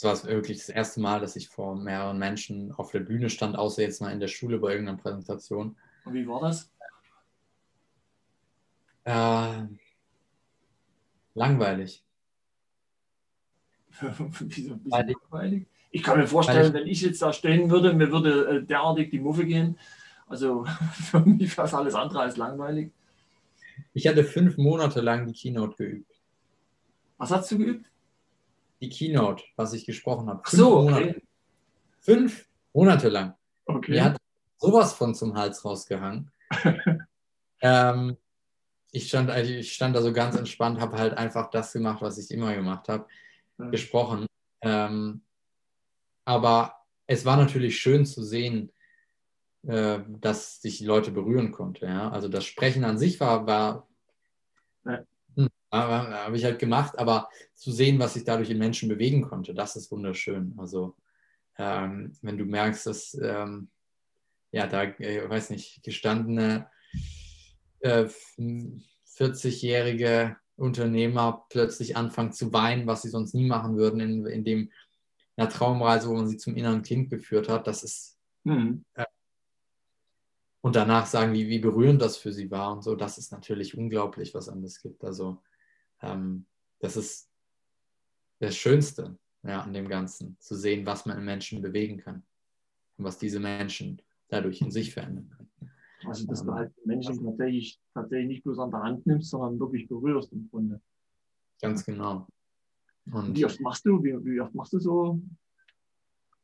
das 0.00 0.24
war 0.24 0.30
wirklich 0.30 0.58
das 0.58 0.68
erste 0.68 1.00
Mal, 1.00 1.20
dass 1.20 1.36
ich 1.36 1.48
vor 1.48 1.76
mehreren 1.76 2.18
Menschen 2.18 2.72
auf 2.72 2.92
der 2.92 3.00
Bühne 3.00 3.30
stand, 3.30 3.56
außer 3.56 3.82
jetzt 3.82 4.00
mal 4.00 4.12
in 4.12 4.20
der 4.20 4.28
Schule 4.28 4.58
bei 4.58 4.70
irgendeiner 4.70 4.98
Präsentation. 4.98 5.76
Und 6.04 6.14
wie 6.14 6.26
war 6.26 6.40
das? 6.40 6.70
Äh, 9.04 9.66
langweilig. 11.34 12.03
Wieso 14.40 14.78
langweilig? 14.84 15.66
Ich 15.90 16.02
kann 16.02 16.18
mir 16.18 16.26
vorstellen, 16.26 16.72
wenn 16.74 16.86
ich 16.86 17.02
jetzt 17.02 17.22
da 17.22 17.32
stehen 17.32 17.70
würde, 17.70 17.92
mir 17.92 18.10
würde 18.10 18.48
äh, 18.48 18.62
derartig 18.64 19.10
die 19.10 19.20
Muffe 19.20 19.46
gehen. 19.46 19.78
Also 20.26 20.64
für 20.92 21.20
mich 21.20 21.56
war 21.56 21.66
es 21.66 21.74
alles 21.74 21.94
andere 21.94 22.20
als 22.20 22.36
langweilig. 22.36 22.90
Ich 23.92 24.06
hatte 24.06 24.24
fünf 24.24 24.56
Monate 24.56 25.00
lang 25.00 25.26
die 25.26 25.32
Keynote 25.32 25.76
geübt. 25.76 26.10
Was 27.18 27.30
hast 27.30 27.50
du 27.50 27.58
geübt? 27.58 27.86
Die 28.80 28.88
Keynote, 28.88 29.44
was 29.56 29.72
ich 29.72 29.86
gesprochen 29.86 30.28
habe. 30.28 30.42
Ach 30.44 30.50
so, 30.50 30.82
Monate. 30.82 31.10
okay. 31.10 31.22
Fünf 32.00 32.48
Monate 32.72 33.08
lang. 33.08 33.34
Okay. 33.66 33.92
Mir 33.92 34.04
hat 34.04 34.16
sowas 34.58 34.92
von 34.92 35.14
zum 35.14 35.36
Hals 35.36 35.64
rausgehangen. 35.64 36.30
ähm, 37.60 38.16
ich, 38.90 39.08
stand, 39.08 39.30
ich 39.30 39.72
stand 39.72 39.96
da 39.96 40.02
so 40.02 40.12
ganz 40.12 40.36
entspannt, 40.36 40.80
habe 40.80 40.98
halt 40.98 41.14
einfach 41.14 41.50
das 41.50 41.72
gemacht, 41.72 42.02
was 42.02 42.18
ich 42.18 42.30
immer 42.30 42.54
gemacht 42.54 42.88
habe, 42.88 43.06
ja. 43.58 43.70
gesprochen. 43.70 44.26
Ähm, 44.62 45.22
aber 46.24 46.76
es 47.06 47.24
war 47.24 47.36
natürlich 47.36 47.78
schön 47.78 48.06
zu 48.06 48.22
sehen, 48.22 48.72
äh, 49.66 50.00
dass 50.08 50.60
sich 50.60 50.78
die 50.78 50.86
Leute 50.86 51.10
berühren 51.10 51.52
konnte. 51.52 51.86
Ja? 51.86 52.10
Also 52.10 52.28
das 52.28 52.44
Sprechen 52.44 52.84
an 52.84 52.98
sich 52.98 53.20
war, 53.20 53.46
war 53.46 53.88
hm, 55.36 55.48
habe 55.72 56.36
ich 56.36 56.44
halt 56.44 56.58
gemacht, 56.58 56.98
aber 56.98 57.28
zu 57.54 57.72
sehen, 57.72 57.98
was 57.98 58.14
sich 58.14 58.24
dadurch 58.24 58.50
in 58.50 58.58
Menschen 58.58 58.88
bewegen 58.88 59.22
konnte, 59.22 59.54
das 59.54 59.76
ist 59.76 59.90
wunderschön. 59.90 60.54
Also 60.58 60.96
ähm, 61.58 62.16
wenn 62.22 62.38
du 62.38 62.44
merkst, 62.44 62.86
dass 62.86 63.14
ähm, 63.14 63.70
ja 64.52 64.66
da, 64.66 64.84
ich 64.84 65.00
äh, 65.00 65.28
weiß 65.28 65.50
nicht, 65.50 65.82
gestandene 65.82 66.70
äh, 67.80 68.06
40-jährige 68.38 70.36
Unternehmer 70.56 71.46
plötzlich 71.50 71.96
anfangen 71.96 72.32
zu 72.32 72.52
weinen, 72.52 72.86
was 72.86 73.02
sie 73.02 73.08
sonst 73.08 73.34
nie 73.34 73.46
machen 73.46 73.76
würden, 73.76 74.00
in, 74.00 74.26
in 74.26 74.44
dem 74.44 74.70
einer 75.36 75.48
Traumreise, 75.48 76.08
wo 76.08 76.14
man 76.14 76.28
sie 76.28 76.36
zum 76.36 76.56
inneren 76.56 76.82
Kind 76.82 77.10
geführt 77.10 77.48
hat. 77.48 77.66
Das 77.66 77.82
ist 77.82 78.18
mhm. 78.44 78.84
äh, 78.94 79.04
und 80.60 80.76
danach 80.76 81.04
sagen, 81.04 81.34
wie, 81.34 81.48
wie 81.48 81.58
berührend 81.58 82.00
das 82.00 82.16
für 82.16 82.32
sie 82.32 82.50
war 82.50 82.72
und 82.72 82.82
so, 82.82 82.94
das 82.96 83.18
ist 83.18 83.32
natürlich 83.32 83.76
unglaublich, 83.76 84.32
was 84.32 84.48
einem 84.48 84.62
das 84.62 84.80
gibt. 84.80 85.04
Also 85.04 85.42
ähm, 86.00 86.46
das 86.78 86.96
ist 86.96 87.28
das 88.38 88.56
Schönste 88.56 89.18
ja, 89.42 89.60
an 89.60 89.74
dem 89.74 89.88
Ganzen, 89.88 90.38
zu 90.40 90.54
sehen, 90.56 90.86
was 90.86 91.04
man 91.04 91.18
in 91.18 91.24
Menschen 91.24 91.60
bewegen 91.60 91.98
kann 91.98 92.22
und 92.96 93.04
was 93.04 93.18
diese 93.18 93.40
Menschen 93.40 94.00
dadurch 94.28 94.62
in 94.62 94.70
sich 94.70 94.94
verändern 94.94 95.28
können. 95.36 95.70
Also, 96.06 96.26
dass 96.26 96.44
du 96.44 96.52
halt 96.52 96.72
Menschen 96.84 97.24
tatsächlich, 97.24 97.78
tatsächlich 97.94 98.28
nicht 98.28 98.44
bloß 98.44 98.58
an 98.58 98.70
der 98.70 98.82
Hand 98.82 99.06
nimmst, 99.06 99.30
sondern 99.30 99.58
wirklich 99.58 99.88
berührst 99.88 100.32
im 100.32 100.48
Grunde. 100.50 100.80
Ganz 101.60 101.84
genau. 101.84 102.26
Und 103.12 103.36
wie 103.36 103.44
oft 103.44 103.60
machst 103.60 103.84
du, 103.84 104.02
wie, 104.02 104.12
wie 104.24 104.40
oft 104.40 104.54
machst 104.54 104.72
du 104.72 104.78
so 104.78 105.20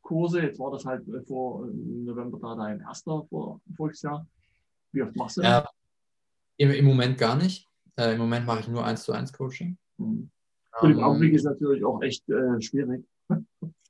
Kurse? 0.03 0.43
Jetzt 0.43 0.59
war 0.59 0.71
das 0.71 0.85
halt 0.85 1.05
vor 1.27 1.67
November 1.67 2.39
da 2.41 2.55
dein 2.55 2.81
erster 2.81 3.25
vor, 3.29 3.61
voriges 3.77 4.03
Jahr. 4.03 4.27
Wie 4.93 5.03
oft 5.03 5.17
machst 5.17 5.39
du 5.39 5.43
das? 5.43 5.65
Äh, 5.65 5.69
im, 6.59 6.71
im, 6.71 6.85
Moment 6.85 7.17
gar 7.17 7.37
nicht. 7.37 7.67
Äh, 7.97 8.15
Im 8.15 8.19
Moment 8.19 8.47
mache 8.47 8.61
ich 8.61 8.69
nur 8.69 8.85
1 8.85 9.03
zu 9.03 9.13
1 9.13 9.33
Coaching. 9.33 9.79
Mhm. 9.99 10.31
Für 10.79 10.89
den 10.89 11.01
Augenblick 11.01 11.35
ist 11.35 11.45
natürlich 11.45 11.85
auch 11.85 12.01
echt 12.03 12.29
äh, 12.29 12.61
schwierig. 12.61 13.05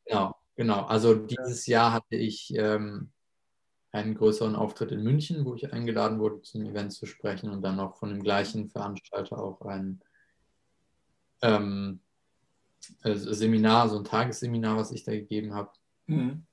Genau, 0.06 0.34
genau. 0.56 0.82
Also 0.86 1.14
dieses 1.14 1.66
Jahr 1.66 1.92
hatte 1.92 2.16
ich 2.16 2.52
ähm, 2.56 3.12
einen 3.92 4.14
größeren 4.14 4.54
Auftritt 4.54 4.92
in 4.92 5.02
München, 5.02 5.44
wo 5.44 5.54
ich 5.54 5.72
eingeladen 5.72 6.20
wurde, 6.20 6.42
zum 6.42 6.64
Event 6.64 6.92
zu 6.92 7.06
sprechen 7.06 7.50
und 7.50 7.62
dann 7.62 7.76
noch 7.76 7.96
von 7.96 8.10
dem 8.10 8.22
gleichen 8.22 8.68
Veranstalter 8.68 9.38
auch 9.38 9.62
ein 9.62 10.00
ähm, 11.42 12.00
äh, 13.02 13.14
Seminar, 13.14 13.88
so 13.88 13.98
ein 13.98 14.04
Tagesseminar, 14.04 14.76
was 14.76 14.92
ich 14.92 15.04
da 15.04 15.12
gegeben 15.12 15.54
habe. 15.54 15.70
Mhm. 16.06 16.44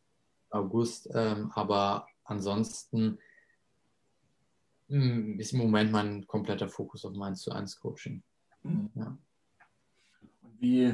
August. 0.50 1.10
Ähm, 1.14 1.52
aber 1.54 2.08
ansonsten 2.24 3.18
mh, 4.88 5.04
hm, 5.04 5.40
ist 5.40 5.54
im 5.54 5.60
Moment 5.60 5.92
mein 5.92 6.26
kompletter 6.28 6.70
Fokus 6.70 7.06
auf 7.06 7.14
mein 7.14 7.36
zu 7.36 7.52
1 7.52 7.80
Coaching. 7.80 8.24
Mhm. 8.64 8.90
Ja. 8.96 9.18
Wie, 10.60 10.94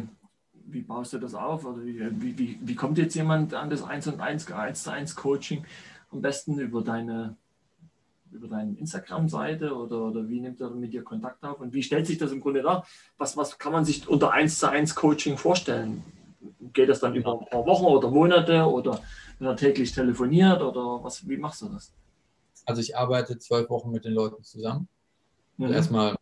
wie 0.51 0.81
baust 0.81 1.13
du 1.13 1.19
das 1.19 1.35
auf? 1.35 1.65
Oder 1.65 1.83
wie, 1.85 2.37
wie, 2.37 2.59
wie, 2.61 2.75
kommt 2.75 2.97
jetzt 2.97 3.15
jemand 3.15 3.53
an 3.53 3.69
das 3.69 3.83
1 3.83 4.07
und 4.07 4.19
1, 4.19 4.51
1 4.51 4.83
zu 4.83 4.91
1 4.91 5.15
Coaching? 5.15 5.65
Am 6.13 6.21
besten 6.21 6.59
über 6.59 6.81
deine, 6.81 7.35
über 8.31 8.47
deine 8.47 8.77
Instagram-Seite 8.77 9.73
oder, 9.75 10.05
oder 10.05 10.27
wie 10.29 10.39
nimmt 10.39 10.61
er 10.61 10.69
mit 10.69 10.93
dir 10.93 11.03
Kontakt 11.03 11.43
auf 11.43 11.59
und 11.59 11.73
wie 11.73 11.83
stellt 11.83 12.07
sich 12.07 12.17
das 12.17 12.31
im 12.31 12.39
Grunde 12.39 12.61
dar? 12.61 12.85
Was, 13.17 13.35
was 13.35 13.57
kann 13.57 13.73
man 13.73 13.85
sich 13.85 14.07
unter 14.07 14.31
1 14.31 14.59
zu 14.59 14.69
1 14.69 14.95
Coaching 14.95 15.37
vorstellen? 15.37 16.03
Geht 16.73 16.89
das 16.89 16.99
dann 16.99 17.15
über 17.15 17.39
ein 17.39 17.45
paar 17.45 17.65
Wochen 17.65 17.85
oder 17.85 18.09
Monate 18.09 18.63
oder 18.65 19.01
wenn 19.39 19.47
er 19.47 19.55
täglich 19.55 19.91
telefoniert 19.91 20.61
oder 20.61 21.03
was, 21.03 21.27
wie 21.27 21.37
machst 21.37 21.61
du 21.61 21.69
das? 21.69 21.93
Also 22.65 22.81
ich 22.81 22.95
arbeite 22.95 23.37
zwölf 23.37 23.69
Wochen 23.69 23.91
mit 23.91 24.05
den 24.05 24.13
Leuten 24.13 24.43
zusammen. 24.43 24.87
Also 25.59 25.69
mhm. 25.69 25.75
erstmal, 25.75 26.15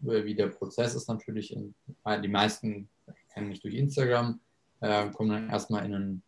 wie 0.00 0.34
der 0.34 0.48
Prozess 0.48 0.94
ist 0.94 1.08
natürlich, 1.08 1.52
in, 1.52 1.74
die 2.22 2.28
meisten 2.28 2.88
kennen 3.32 3.48
mich 3.48 3.60
durch 3.60 3.74
Instagram, 3.74 4.40
äh, 4.80 5.08
kommen 5.10 5.30
dann 5.30 5.50
erstmal 5.50 5.84
in 5.84 5.94
einen 5.94 6.22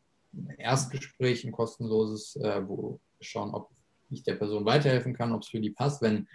Erstgespräch, 0.59 1.45
ein 1.45 1.53
kostenloses, 1.53 2.37
äh, 2.37 2.67
wo 2.67 3.01
wir 3.19 3.25
schauen, 3.25 3.55
ob 3.55 3.71
ich 4.11 4.23
der 4.23 4.35
Person 4.35 4.65
weiterhelfen 4.65 5.15
kann, 5.15 5.33
ob 5.33 5.43
es 5.43 5.49
für 5.49 5.61
die 5.61 5.71
passt. 5.71 6.03
Wenn 6.03 6.29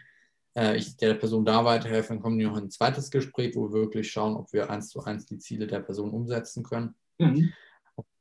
äh, 0.56 0.76
ich 0.78 0.98
der 0.98 1.14
Person 1.14 1.46
da 1.46 1.64
weiterhelfe, 1.64 2.10
dann 2.10 2.22
kommen 2.22 2.40
wir 2.40 2.50
noch 2.50 2.58
ein 2.58 2.72
zweites 2.72 3.12
Gespräch, 3.12 3.56
wo 3.56 3.70
wir 3.70 3.82
wirklich 3.82 4.12
schauen, 4.12 4.36
ob 4.36 4.52
wir 4.54 4.70
eins 4.70 4.90
zu 4.90 5.04
eins 5.04 5.26
die 5.26 5.38
Ziele 5.38 5.68
der 5.68 5.80
Person 5.80 6.12
umsetzen 6.12 6.64
können. 6.64 6.96
Mhm. 7.20 7.54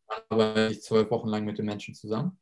Dann 0.09 0.21
arbeite 0.29 0.73
ich 0.73 0.83
zwölf 0.83 1.11
Wochen 1.11 1.29
lang 1.29 1.45
mit 1.45 1.59
den 1.59 1.67
Menschen 1.67 1.95
zusammen. 1.95 2.39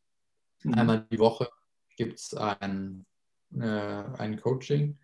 Mhm. 0.62 0.74
Einmal 0.74 1.06
die 1.10 1.18
Woche 1.18 1.48
gibt 1.96 2.18
es 2.18 2.34
ein, 2.34 3.06
äh, 3.54 3.64
ein 3.64 4.40
Coaching. 4.40 4.98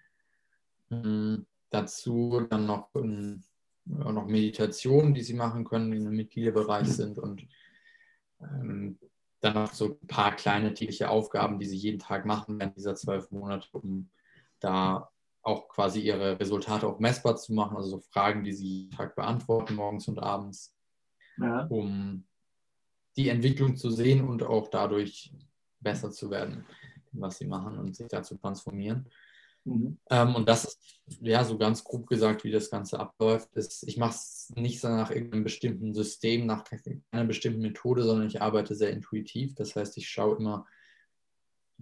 Mhm. 0.88 1.46
Dazu 1.70 2.46
dann 2.50 2.66
noch, 2.66 2.92
ein, 2.94 3.44
noch 3.84 4.26
Meditationen, 4.26 5.14
die 5.14 5.22
sie 5.22 5.34
machen 5.34 5.64
können, 5.64 5.92
die 5.92 5.98
im 5.98 6.10
Mitgliederbereich 6.10 6.88
mhm. 6.88 6.92
sind 6.92 7.18
und 7.18 7.46
ähm, 8.42 8.98
dann 9.40 9.54
noch 9.54 9.72
so 9.72 9.98
ein 10.02 10.06
paar 10.06 10.36
kleine 10.36 10.74
tägliche 10.74 11.08
Aufgaben, 11.08 11.58
die 11.58 11.66
sie 11.66 11.76
jeden 11.76 11.98
Tag 11.98 12.26
machen 12.26 12.58
während 12.58 12.76
dieser 12.76 12.94
zwölf 12.94 13.30
Monate, 13.30 13.68
um 13.72 14.10
da 14.60 15.10
auch 15.42 15.68
quasi 15.68 16.00
ihre 16.00 16.38
Resultate 16.38 16.86
auch 16.86 16.98
messbar 16.98 17.36
zu 17.36 17.54
machen, 17.54 17.76
also 17.76 17.90
so 17.90 18.00
Fragen, 18.00 18.44
die 18.44 18.52
sie 18.52 18.82
jeden 18.82 18.90
Tag 18.90 19.16
beantworten, 19.16 19.74
morgens 19.74 20.06
und 20.08 20.18
abends, 20.18 20.76
ja. 21.38 21.64
um 21.66 22.26
die 23.16 23.30
Entwicklung 23.30 23.76
zu 23.76 23.90
sehen 23.90 24.28
und 24.28 24.42
auch 24.42 24.68
dadurch 24.68 25.32
besser 25.80 26.10
zu 26.10 26.30
werden, 26.30 26.66
was 27.12 27.38
sie 27.38 27.46
machen 27.46 27.78
und 27.78 27.96
sich 27.96 28.08
da 28.08 28.22
zu 28.22 28.36
transformieren. 28.36 29.08
Mhm. 29.64 29.98
Ähm, 30.10 30.34
und 30.34 30.48
das 30.48 30.64
ist 30.64 30.98
ja 31.20 31.44
so 31.44 31.58
ganz 31.58 31.84
grob 31.84 32.06
gesagt, 32.06 32.44
wie 32.44 32.50
das 32.50 32.70
Ganze 32.70 32.98
abläuft. 32.98 33.52
Ist, 33.54 33.86
ich 33.86 33.96
mache 33.96 34.14
es 34.14 34.52
nicht 34.54 34.80
so 34.80 34.88
nach 34.88 35.10
irgendeinem 35.10 35.44
bestimmten 35.44 35.94
System, 35.94 36.46
nach 36.46 36.64
einer 37.10 37.24
bestimmten 37.24 37.60
Methode, 37.60 38.02
sondern 38.02 38.26
ich 38.26 38.40
arbeite 38.40 38.74
sehr 38.74 38.90
intuitiv. 38.90 39.54
Das 39.54 39.76
heißt, 39.76 39.96
ich 39.98 40.08
schaue 40.08 40.36
immer 40.36 40.66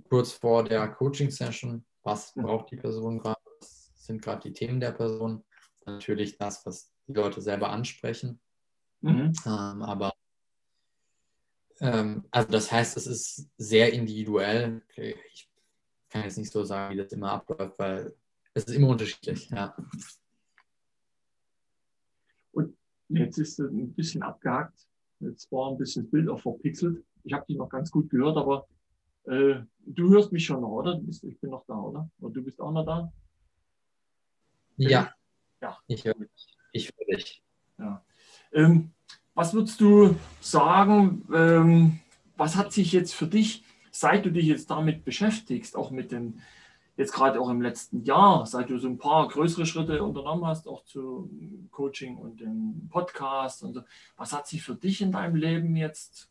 kurz 0.09 0.33
vor 0.33 0.65
der 0.65 0.89
Coaching-Session, 0.89 1.85
was 2.03 2.33
braucht 2.35 2.71
die 2.71 2.77
Person 2.77 3.19
gerade, 3.19 3.41
was 3.61 3.91
sind 3.95 4.23
gerade 4.23 4.43
die 4.43 4.53
Themen 4.53 4.81
der 4.81 4.93
Person. 4.93 5.45
Natürlich 5.87 6.37
das, 6.37 6.65
was 6.67 6.93
die 7.07 7.15
Leute 7.15 7.41
selber 7.41 7.71
ansprechen. 7.71 8.41
Mhm. 9.01 9.33
Ähm, 9.47 9.83
aber 9.83 10.13
ähm, 11.81 12.25
also 12.31 12.49
das 12.49 12.73
heißt, 12.73 12.97
es 12.97 13.07
ist 13.07 13.49
sehr 13.57 13.93
individuell. 13.93 14.83
Ich 15.33 15.48
kann 16.09 16.25
jetzt 16.25 16.39
nicht 16.39 16.53
so 16.53 16.65
sagen, 16.65 16.95
wie 16.95 16.99
das 16.99 17.13
immer 17.13 17.33
abläuft, 17.33 17.79
weil 17.79 18.15
es 18.55 18.65
ist 18.65 18.75
immer 18.75 18.89
unterschiedlich. 18.89 19.51
Ja. 19.51 19.77
Und 22.53 22.77
jetzt 23.09 23.39
ist 23.39 23.59
es 23.59 23.71
ein 23.71 23.93
bisschen 23.95 24.23
abgehakt. 24.23 24.87
Jetzt 25.21 25.51
war 25.53 25.71
ein 25.71 25.79
bisschen 25.79 26.05
das 26.05 26.11
Bild 26.11 26.29
auch 26.29 26.41
verpixelt. 26.41 27.05
Ich 27.25 27.33
habe 27.33 27.47
dich 27.47 27.57
noch 27.57 27.69
ganz 27.69 27.91
gut 27.91 28.09
gehört, 28.11 28.37
aber 28.37 28.67
äh, 29.25 29.61
du 29.85 30.11
hörst 30.11 30.33
mich 30.33 30.45
schon 30.45 30.61
noch, 30.61 30.71
oder? 30.71 31.01
Ich 31.07 31.41
bin 31.41 31.51
noch 31.51 31.65
da, 31.67 31.75
oder? 31.75 32.11
Oder 32.21 32.35
du 32.35 32.43
bist 32.43 32.61
auch 32.61 32.73
noch 32.73 32.85
da? 32.85 33.13
Ja. 34.77 35.13
Ja. 35.61 35.79
Ich 35.87 36.05
höre 36.05 36.15
dich. 36.15 36.57
Ich 36.73 36.93
höre 36.97 37.17
dich. 37.17 37.43
Ja. 37.79 38.05
Ähm, 38.53 38.93
was 39.35 39.53
würdest 39.55 39.81
du 39.81 40.17
sagen, 40.41 41.27
ähm, 41.33 42.01
was 42.37 42.57
hat 42.57 42.73
sich 42.73 42.93
jetzt 42.93 43.15
für 43.15 43.27
dich 43.27 43.65
seit 43.99 44.25
du 44.25 44.31
dich 44.31 44.47
jetzt 44.47 44.71
damit 44.71 45.05
beschäftigst, 45.05 45.75
auch 45.75 45.91
mit 45.91 46.13
dem, 46.13 46.41
jetzt 46.97 47.13
gerade 47.13 47.41
auch 47.41 47.49
im 47.49 47.61
letzten 47.61 48.05
Jahr, 48.05 48.47
seit 48.47 48.71
du 48.71 48.79
so 48.79 48.87
ein 48.87 48.97
paar 48.99 49.27
größere 49.27 49.67
Schritte 49.67 50.03
unternommen 50.05 50.47
hast, 50.47 50.69
auch 50.69 50.85
zu 50.85 51.29
Coaching 51.73 52.17
und 52.17 52.41
dem 52.41 52.89
Podcast 52.91 53.65
und 53.65 53.75
so, 53.75 53.83
was 54.17 54.33
hat 54.33 54.47
sich 54.47 54.63
für 54.63 54.77
dich 54.77 55.01
in 55.01 55.11
deinem 55.11 55.35
Leben 55.35 55.75
jetzt 55.75 56.31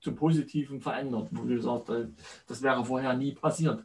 zum 0.00 0.16
Positiven 0.16 0.80
verändert, 0.80 1.28
wo 1.30 1.44
du 1.44 1.60
sagst, 1.60 1.88
äh, 1.90 2.08
das 2.48 2.62
wäre 2.62 2.84
vorher 2.84 3.14
nie 3.14 3.32
passiert? 3.32 3.84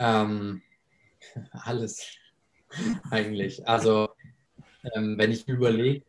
Ähm, 0.00 0.62
alles 1.52 2.16
eigentlich. 3.10 3.68
Also 3.68 4.08
ähm, 4.94 5.16
wenn 5.16 5.30
ich 5.30 5.46
überlege, 5.46 6.04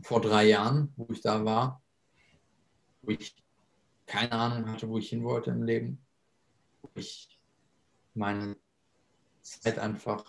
vor 0.00 0.20
drei 0.20 0.46
Jahren, 0.46 0.92
wo 0.96 1.06
ich 1.12 1.20
da 1.20 1.44
war, 1.44 1.82
wo 3.06 3.12
ich 3.12 3.36
keine 4.06 4.32
Ahnung 4.32 4.70
hatte, 4.70 4.88
wo 4.88 4.98
ich 4.98 5.08
hin 5.08 5.24
wollte 5.24 5.50
im 5.50 5.62
Leben, 5.62 6.04
wo 6.82 6.90
ich 6.94 7.40
meine 8.14 8.56
Zeit 9.42 9.78
einfach, 9.78 10.24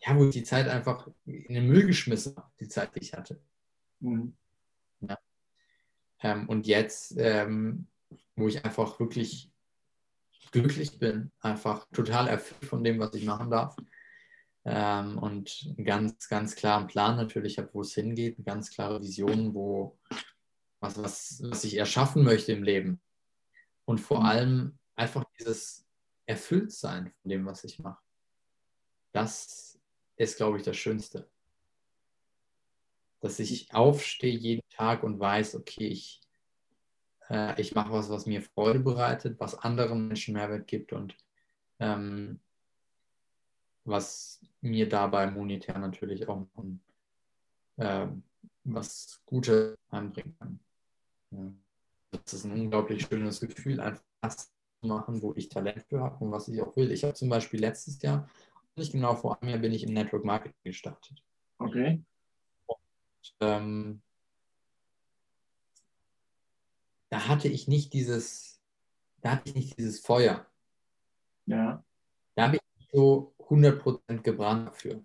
ja, 0.00 0.16
wo 0.16 0.24
ich 0.24 0.30
die 0.30 0.44
Zeit 0.44 0.68
einfach 0.68 1.08
in 1.26 1.54
den 1.54 1.66
Müll 1.66 1.86
geschmissen 1.86 2.36
habe, 2.36 2.50
die 2.60 2.68
Zeit, 2.68 2.94
die 2.94 3.00
ich 3.00 3.12
hatte. 3.12 3.40
Mhm. 4.00 4.36
Ja. 5.00 5.18
Ähm, 6.22 6.48
und 6.48 6.66
jetzt, 6.66 7.14
ähm, 7.18 7.86
wo 8.36 8.48
ich 8.48 8.64
einfach 8.64 8.98
wirklich 9.00 9.50
glücklich 10.52 10.98
bin, 10.98 11.32
einfach 11.40 11.86
total 11.92 12.28
erfüllt 12.28 12.64
von 12.64 12.84
dem, 12.84 12.98
was 12.98 13.14
ich 13.14 13.24
machen 13.24 13.50
darf. 13.50 13.76
Ähm, 14.64 15.18
und 15.18 15.74
einen 15.76 15.84
ganz, 15.84 16.28
ganz 16.28 16.54
klaren 16.54 16.86
Plan 16.86 17.16
natürlich 17.16 17.58
habe, 17.58 17.70
wo 17.72 17.82
es 17.82 17.94
hingeht, 17.94 18.38
eine 18.38 18.44
ganz 18.44 18.70
klare 18.70 19.02
Vision, 19.02 19.52
wo, 19.52 19.98
was, 20.84 21.02
was, 21.02 21.42
was 21.42 21.64
ich 21.64 21.76
erschaffen 21.76 22.22
möchte 22.22 22.52
im 22.52 22.62
Leben. 22.62 23.00
Und 23.86 23.98
vor 23.98 24.20
mhm. 24.20 24.26
allem 24.26 24.78
einfach 24.96 25.24
dieses 25.38 25.86
Erfülltsein 26.26 27.12
von 27.20 27.30
dem, 27.30 27.46
was 27.46 27.64
ich 27.64 27.78
mache. 27.78 28.02
Das 29.12 29.78
ist, 30.16 30.36
glaube 30.36 30.58
ich, 30.58 30.62
das 30.62 30.76
Schönste. 30.76 31.28
Dass 33.20 33.38
ich 33.38 33.72
aufstehe 33.74 34.36
jeden 34.36 34.68
Tag 34.68 35.02
und 35.02 35.18
weiß, 35.18 35.54
okay, 35.54 35.88
ich, 35.88 36.20
äh, 37.30 37.60
ich 37.60 37.74
mache 37.74 37.92
was, 37.92 38.10
was 38.10 38.26
mir 38.26 38.42
Freude 38.42 38.80
bereitet, 38.80 39.40
was 39.40 39.58
anderen 39.58 40.08
Menschen 40.08 40.34
Mehrwert 40.34 40.66
gibt 40.66 40.92
und 40.92 41.16
ähm, 41.78 42.40
was 43.84 44.40
mir 44.60 44.88
dabei 44.88 45.30
monetär 45.30 45.78
natürlich 45.78 46.28
auch 46.28 46.46
äh, 47.76 48.06
was 48.64 49.20
Gutes 49.26 49.76
anbringen 49.90 50.36
kann. 50.38 50.60
Ja. 51.34 51.52
Das 52.24 52.32
ist 52.32 52.44
ein 52.44 52.52
unglaublich 52.52 53.06
schönes 53.06 53.40
Gefühl, 53.40 53.80
einfach 53.80 54.02
das 54.20 54.52
zu 54.80 54.86
machen, 54.86 55.20
wo 55.20 55.34
ich 55.34 55.48
Talent 55.48 55.84
für 55.88 56.00
habe 56.00 56.24
und 56.24 56.30
was 56.30 56.48
ich 56.48 56.60
auch 56.62 56.76
will. 56.76 56.92
Ich 56.92 57.02
habe 57.02 57.14
zum 57.14 57.28
Beispiel 57.28 57.60
letztes 57.60 58.00
Jahr, 58.02 58.28
nicht 58.76 58.92
genau 58.92 59.14
vor 59.16 59.40
einem 59.40 59.50
Jahr, 59.50 59.58
bin 59.58 59.72
ich 59.72 59.84
im 59.84 59.94
Network 59.94 60.24
Marketing 60.24 60.54
gestartet. 60.62 61.22
Okay. 61.58 62.04
Und, 62.66 62.78
ähm, 63.40 64.02
da 67.10 67.28
hatte 67.28 67.48
ich 67.48 67.68
nicht 67.68 67.92
dieses, 67.92 68.60
da 69.20 69.32
hatte 69.32 69.50
ich 69.50 69.54
nicht 69.54 69.78
dieses 69.78 70.00
Feuer. 70.00 70.46
Ja. 71.46 71.84
Da 72.34 72.46
habe 72.46 72.56
ich 72.56 72.88
so 72.92 73.34
100% 73.38 74.22
gebrannt 74.22 74.68
dafür. 74.68 75.04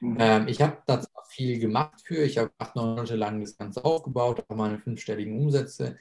Mhm. 0.00 0.16
Ähm, 0.18 0.48
ich 0.48 0.60
habe 0.60 0.82
da 0.86 1.00
zwar 1.00 1.24
viel 1.26 1.58
gemacht 1.58 2.00
für, 2.02 2.24
ich 2.24 2.38
habe 2.38 2.52
acht, 2.58 2.76
neun 2.76 2.90
Monate 2.90 3.16
lang 3.16 3.40
das 3.40 3.56
Ganze 3.56 3.84
aufgebaut, 3.84 4.44
auch 4.48 4.56
meine 4.56 4.78
fünfstelligen 4.78 5.40
Umsätze 5.40 5.98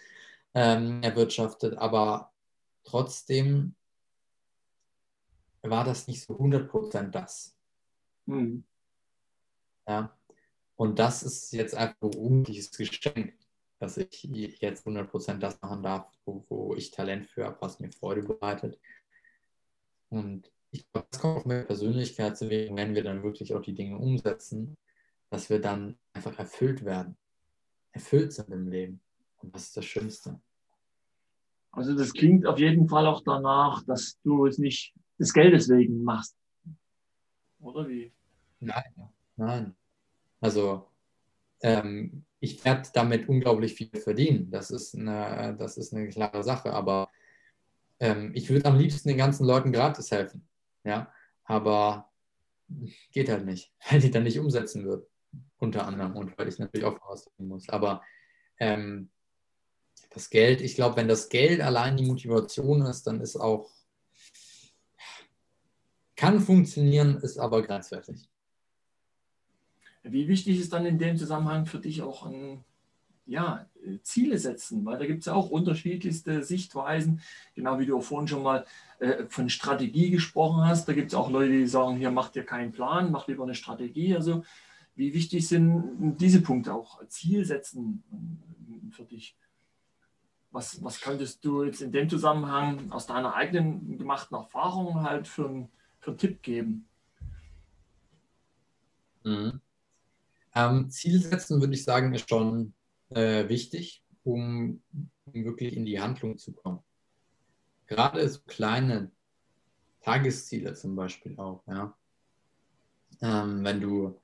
ähm, 0.54 1.02
erwirtschaftet, 1.02 1.78
aber 1.78 2.32
trotzdem 2.84 3.76
war 5.62 5.84
das 5.84 6.08
nicht 6.08 6.24
so 6.24 6.38
100% 6.38 7.12
das. 7.12 7.56
Mhm. 8.26 8.64
Ja. 9.88 10.16
Und 10.76 11.00
das 11.00 11.24
ist 11.24 11.54
jetzt 11.54 11.76
einfach 11.76 12.02
ein 12.02 12.16
unglaubliches 12.16 12.72
Geschenk, 12.72 13.38
dass 13.80 13.98
ich 13.98 14.24
jetzt 14.24 14.86
100% 14.86 15.40
das 15.40 15.62
machen 15.62 15.84
darf, 15.84 16.12
wo, 16.26 16.46
wo 16.50 16.76
ich 16.76 16.92
Talent 16.92 17.28
für 17.28 17.46
habe, 17.46 17.58
was 17.62 17.80
mir 17.80 17.92
Freude 17.92 18.24
bereitet. 18.24 18.80
Und 20.10 20.53
ich 20.74 20.92
glaube, 20.92 21.08
das 21.12 21.22
kommt 21.22 21.38
auch 21.40 21.46
mit 21.46 21.68
Persönlichkeitsentwicklung, 21.68 22.78
wenn 22.78 22.96
wir 22.96 23.04
dann 23.04 23.22
wirklich 23.22 23.54
auch 23.54 23.62
die 23.62 23.76
Dinge 23.76 23.98
umsetzen, 23.98 24.76
dass 25.30 25.50
wir 25.50 25.62
dann 25.62 25.98
einfach 26.14 26.38
erfüllt 26.40 26.84
werden. 26.84 27.16
Erfüllt 27.92 28.34
sind 28.34 28.50
im 28.50 28.68
Leben. 28.68 29.00
Und 29.38 29.54
das 29.54 29.66
ist 29.66 29.78
das 29.78 29.86
Schönste. 29.86 30.40
Also 31.72 31.96
das 31.96 32.12
klingt 32.14 32.48
auf 32.48 32.58
jeden 32.58 32.88
Fall 32.90 33.06
auch 33.06 33.22
danach, 33.24 33.84
dass 33.86 34.20
du 34.24 34.48
es 34.48 34.58
nicht 34.58 34.94
des 35.20 35.32
Geldes 35.34 35.70
wegen 35.70 36.04
machst. 36.04 36.36
Oder 37.60 37.88
wie? 37.88 38.12
Nein, 38.60 38.94
nein. 39.36 39.76
Also 40.42 40.88
ähm, 41.62 42.26
ich 42.40 42.66
werde 42.66 42.90
damit 42.94 43.30
unglaublich 43.30 43.76
viel 43.76 43.90
verdienen. 44.00 44.50
Das 44.50 44.72
ist 44.72 44.96
eine, 44.96 45.56
das 45.58 45.78
ist 45.78 45.94
eine 45.94 46.10
klare 46.10 46.44
Sache. 46.44 46.74
Aber 46.74 47.10
ähm, 48.00 48.32
ich 48.34 48.50
würde 48.50 48.66
am 48.66 48.78
liebsten 48.78 49.10
den 49.10 49.18
ganzen 49.18 49.46
Leuten 49.46 49.72
gratis 49.72 50.10
helfen. 50.10 50.48
Ja, 50.84 51.14
aber 51.46 52.12
geht 53.12 53.30
halt 53.30 53.46
nicht, 53.46 53.74
weil 53.90 54.00
die 54.00 54.12
dann 54.12 54.24
nicht 54.24 54.40
umsetzen 54.40 54.86
wird, 54.86 55.08
unter 55.58 55.86
anderem 55.86 56.16
und 56.16 56.38
weil 56.38 56.48
ich 56.48 56.60
natürlich 56.60 56.86
auch 56.86 57.00
tun 57.38 57.48
muss. 57.48 57.70
Aber 57.70 58.02
ähm, 58.60 59.10
das 60.10 60.30
Geld, 60.30 60.62
ich 60.62 60.76
glaube, 60.76 60.98
wenn 60.98 61.08
das 61.08 61.30
Geld 61.30 61.62
allein 61.62 61.98
die 61.98 62.06
Motivation 62.06 62.86
ist, 62.86 63.08
dann 63.08 63.22
ist 63.22 63.36
auch, 63.36 63.72
kann 66.16 66.40
funktionieren, 66.40 67.18
ist 67.18 67.38
aber 67.38 67.64
grenzwertig. 67.64 68.30
Wie 70.04 70.28
wichtig 70.28 70.60
ist 70.60 70.74
dann 70.74 70.86
in 70.86 71.00
dem 71.00 71.18
Zusammenhang 71.18 71.66
für 71.66 71.80
dich 71.80 72.02
auch 72.02 72.26
ein 72.26 72.64
ja, 73.26 73.66
Ziele 74.02 74.38
setzen, 74.38 74.86
weil 74.86 75.00
da 75.00 75.06
gibt 75.06 75.22
es 75.22 75.26
ja 75.28 75.34
auch 75.34 75.50
unterschiedlichste 75.50 76.44
Sichtweisen, 76.44 77.22
genau 77.56 77.80
wie 77.80 77.86
du 77.86 78.02
vorhin 78.02 78.28
schon 78.28 78.44
mal 78.44 78.66
äh, 79.00 79.26
von 79.28 79.50
Strategie 79.50 80.10
gesprochen 80.10 80.66
hast. 80.66 80.88
Da 80.88 80.94
gibt 80.94 81.10
es 81.10 81.16
auch 81.16 81.30
Leute, 81.30 81.52
die 81.52 81.68
sagen, 81.68 81.98
hier 81.98 82.12
macht 82.12 82.36
ihr 82.36 82.46
keinen 82.46 82.72
Plan, 82.72 83.12
macht 83.12 83.28
lieber 83.28 83.44
eine 83.44 83.56
Strategie. 83.56 84.16
Also 84.16 84.44
wie 84.96 85.14
wichtig 85.14 85.48
sind 85.48 86.18
diese 86.20 86.42
Punkte 86.42 86.74
auch, 86.74 87.06
Ziel 87.08 87.46
setzen 87.46 88.04
für 88.92 89.04
dich? 89.04 89.36
Was, 90.52 90.84
was 90.84 91.02
könntest 91.02 91.44
du 91.44 91.64
jetzt 91.64 91.82
in 91.82 91.92
dem 91.92 92.10
Zusammenhang 92.10 92.92
aus 92.92 93.08
deiner 93.08 93.34
eigenen 93.34 93.98
gemachten 93.98 94.36
Erfahrung 94.36 95.02
halt 95.02 95.28
für, 95.28 95.68
für 96.00 96.12
einen 96.12 96.18
Tipp 96.18 96.44
geben? 96.44 96.88
Mhm. 99.24 99.62
Ähm, 100.56 100.90
Ziel 100.92 101.20
setzen 101.20 101.60
würde 101.60 101.74
ich 101.74 101.84
sagen, 101.84 102.14
ist 102.14 102.30
schon 102.30 102.74
äh, 103.16 103.50
wichtig, 103.50 104.04
um, 104.24 104.82
wirklich 105.26 105.76
in 105.76 105.86
die 105.86 106.00
Handlung 106.00 106.38
zu 106.38 106.54
kommen. 106.54 106.80
Gerade 107.88 108.28
so 108.28 108.40
kleine 108.48 109.12
Tagesziele 110.02 110.74
zum 110.74 110.96
Beispiel 110.96 111.38
auch, 111.38 111.64
ja. 111.68 111.98
Ähm, 113.22 113.64
wenn 113.64 113.80
du 113.80 114.20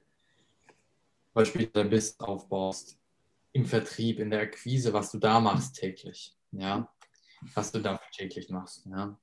beispielsweise 1.33 1.89
Business 1.89 2.19
aufbaust, 2.19 2.97
im 3.51 3.65
Vertrieb, 3.65 4.19
in 4.19 4.29
der 4.29 4.41
Akquise, 4.41 4.93
was 4.93 5.11
du 5.11 5.17
da 5.17 5.39
machst 5.39 5.75
täglich, 5.75 6.35
ja, 6.51 6.91
was 7.55 7.71
du 7.71 7.79
da 7.79 7.99
täglich 8.11 8.49
machst, 8.49 8.85
ja. 8.85 9.17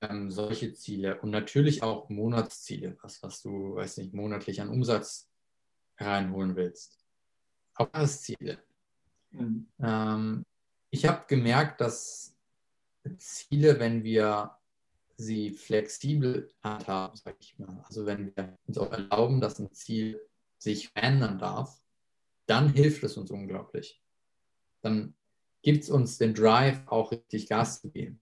Ähm, 0.00 0.30
solche 0.30 0.72
Ziele 0.72 1.20
und 1.20 1.30
natürlich 1.30 1.82
auch 1.82 2.08
Monatsziele, 2.08 2.96
was, 3.02 3.22
was 3.22 3.42
du, 3.42 3.76
weiß 3.76 3.98
nicht, 3.98 4.14
monatlich 4.14 4.60
an 4.60 4.68
Umsatz 4.68 5.30
reinholen 5.98 6.56
willst. 6.56 6.98
Auch 7.74 7.88
Ziele. 8.06 8.58
Mhm. 9.32 9.66
Ähm, 9.80 10.44
ich 10.90 11.06
habe 11.06 11.24
gemerkt, 11.26 11.80
dass 11.80 12.34
Ziele, 13.18 13.80
wenn 13.80 14.04
wir 14.04 14.56
sie 15.16 15.50
flexibel 15.50 16.52
handhaben, 16.62 17.16
sage 17.16 17.36
ich 17.40 17.58
mal, 17.58 17.82
also 17.86 18.06
wenn 18.06 18.34
wir 18.34 18.58
uns 18.66 18.78
auch 18.78 18.92
erlauben, 18.92 19.40
dass 19.40 19.58
ein 19.58 19.72
Ziel 19.72 20.20
sich 20.58 20.88
verändern 20.88 21.38
darf, 21.38 21.80
dann 22.46 22.68
hilft 22.72 23.02
es 23.04 23.16
uns 23.16 23.30
unglaublich. 23.30 24.02
Dann 24.80 25.14
gibt 25.62 25.84
es 25.84 25.90
uns 25.90 26.18
den 26.18 26.34
Drive, 26.34 26.80
auch 26.86 27.12
richtig 27.12 27.48
Gas 27.48 27.80
zu 27.80 27.90
geben, 27.90 28.20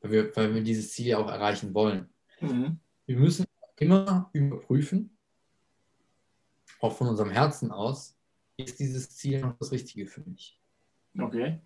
weil 0.00 0.10
wir, 0.10 0.36
weil 0.36 0.54
wir 0.54 0.62
dieses 0.62 0.92
Ziel 0.92 1.14
auch 1.14 1.28
erreichen 1.28 1.74
wollen. 1.74 2.08
Mhm. 2.40 2.80
Wir 3.06 3.16
müssen 3.16 3.46
immer 3.76 4.30
überprüfen, 4.32 5.16
auch 6.80 6.96
von 6.96 7.08
unserem 7.08 7.30
Herzen 7.30 7.72
aus, 7.72 8.16
ist 8.56 8.78
dieses 8.78 9.10
Ziel 9.10 9.40
noch 9.40 9.56
das 9.58 9.72
Richtige 9.72 10.06
für 10.06 10.22
mich. 10.22 10.60
Okay. 11.18 11.60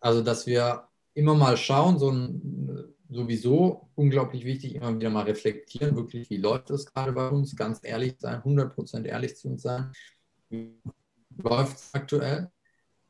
Also, 0.00 0.22
dass 0.22 0.46
wir 0.46 0.88
immer 1.14 1.34
mal 1.34 1.56
schauen, 1.56 1.98
so 1.98 2.10
ein, 2.10 2.94
sowieso 3.08 3.88
unglaublich 3.94 4.44
wichtig, 4.44 4.74
immer 4.74 4.94
wieder 4.94 5.10
mal 5.10 5.24
reflektieren, 5.24 5.96
wirklich, 5.96 6.28
wie 6.30 6.36
läuft 6.36 6.70
es 6.70 6.86
gerade 6.86 7.12
bei 7.12 7.28
uns, 7.28 7.56
ganz 7.56 7.80
ehrlich 7.82 8.16
sein, 8.18 8.42
100% 8.42 9.04
ehrlich 9.04 9.36
zu 9.36 9.48
uns 9.48 9.62
sein, 9.62 9.92
wie 10.48 10.74
läuft 11.36 11.76
es 11.76 11.94
aktuell 11.94 12.50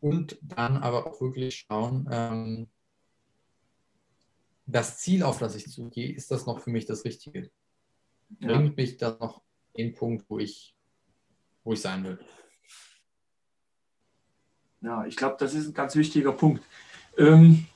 und 0.01 0.39
dann 0.43 0.76
aber 0.76 1.07
auch 1.07 1.20
wirklich 1.20 1.66
schauen, 1.68 2.09
ähm, 2.11 2.68
das 4.66 4.99
Ziel, 4.99 5.22
auf 5.22 5.39
das 5.39 5.55
ich 5.55 5.70
zugehe, 5.70 6.12
ist 6.12 6.30
das 6.30 6.47
noch 6.47 6.61
für 6.61 6.70
mich 6.70 6.87
das 6.87 7.05
Richtige? 7.05 7.51
Bringt 8.28 8.68
ja. 8.68 8.72
mich 8.76 8.97
das 8.97 9.18
noch 9.20 9.43
den 9.76 9.95
Punkt, 9.95 10.28
wo 10.28 10.39
ich 10.39 10.76
wo 11.67 11.73
ich 11.73 11.83
sein 11.83 12.05
will. 12.05 12.19
Ja, 14.81 15.05
ich 15.05 15.17
glaube, 15.17 15.37
das 15.39 15.53
ist 15.53 15.67
ein 15.67 15.75
ganz 15.75 15.97
wichtiger 15.97 16.33
Punkt. 16.33 16.62
Ähm, 17.19 17.67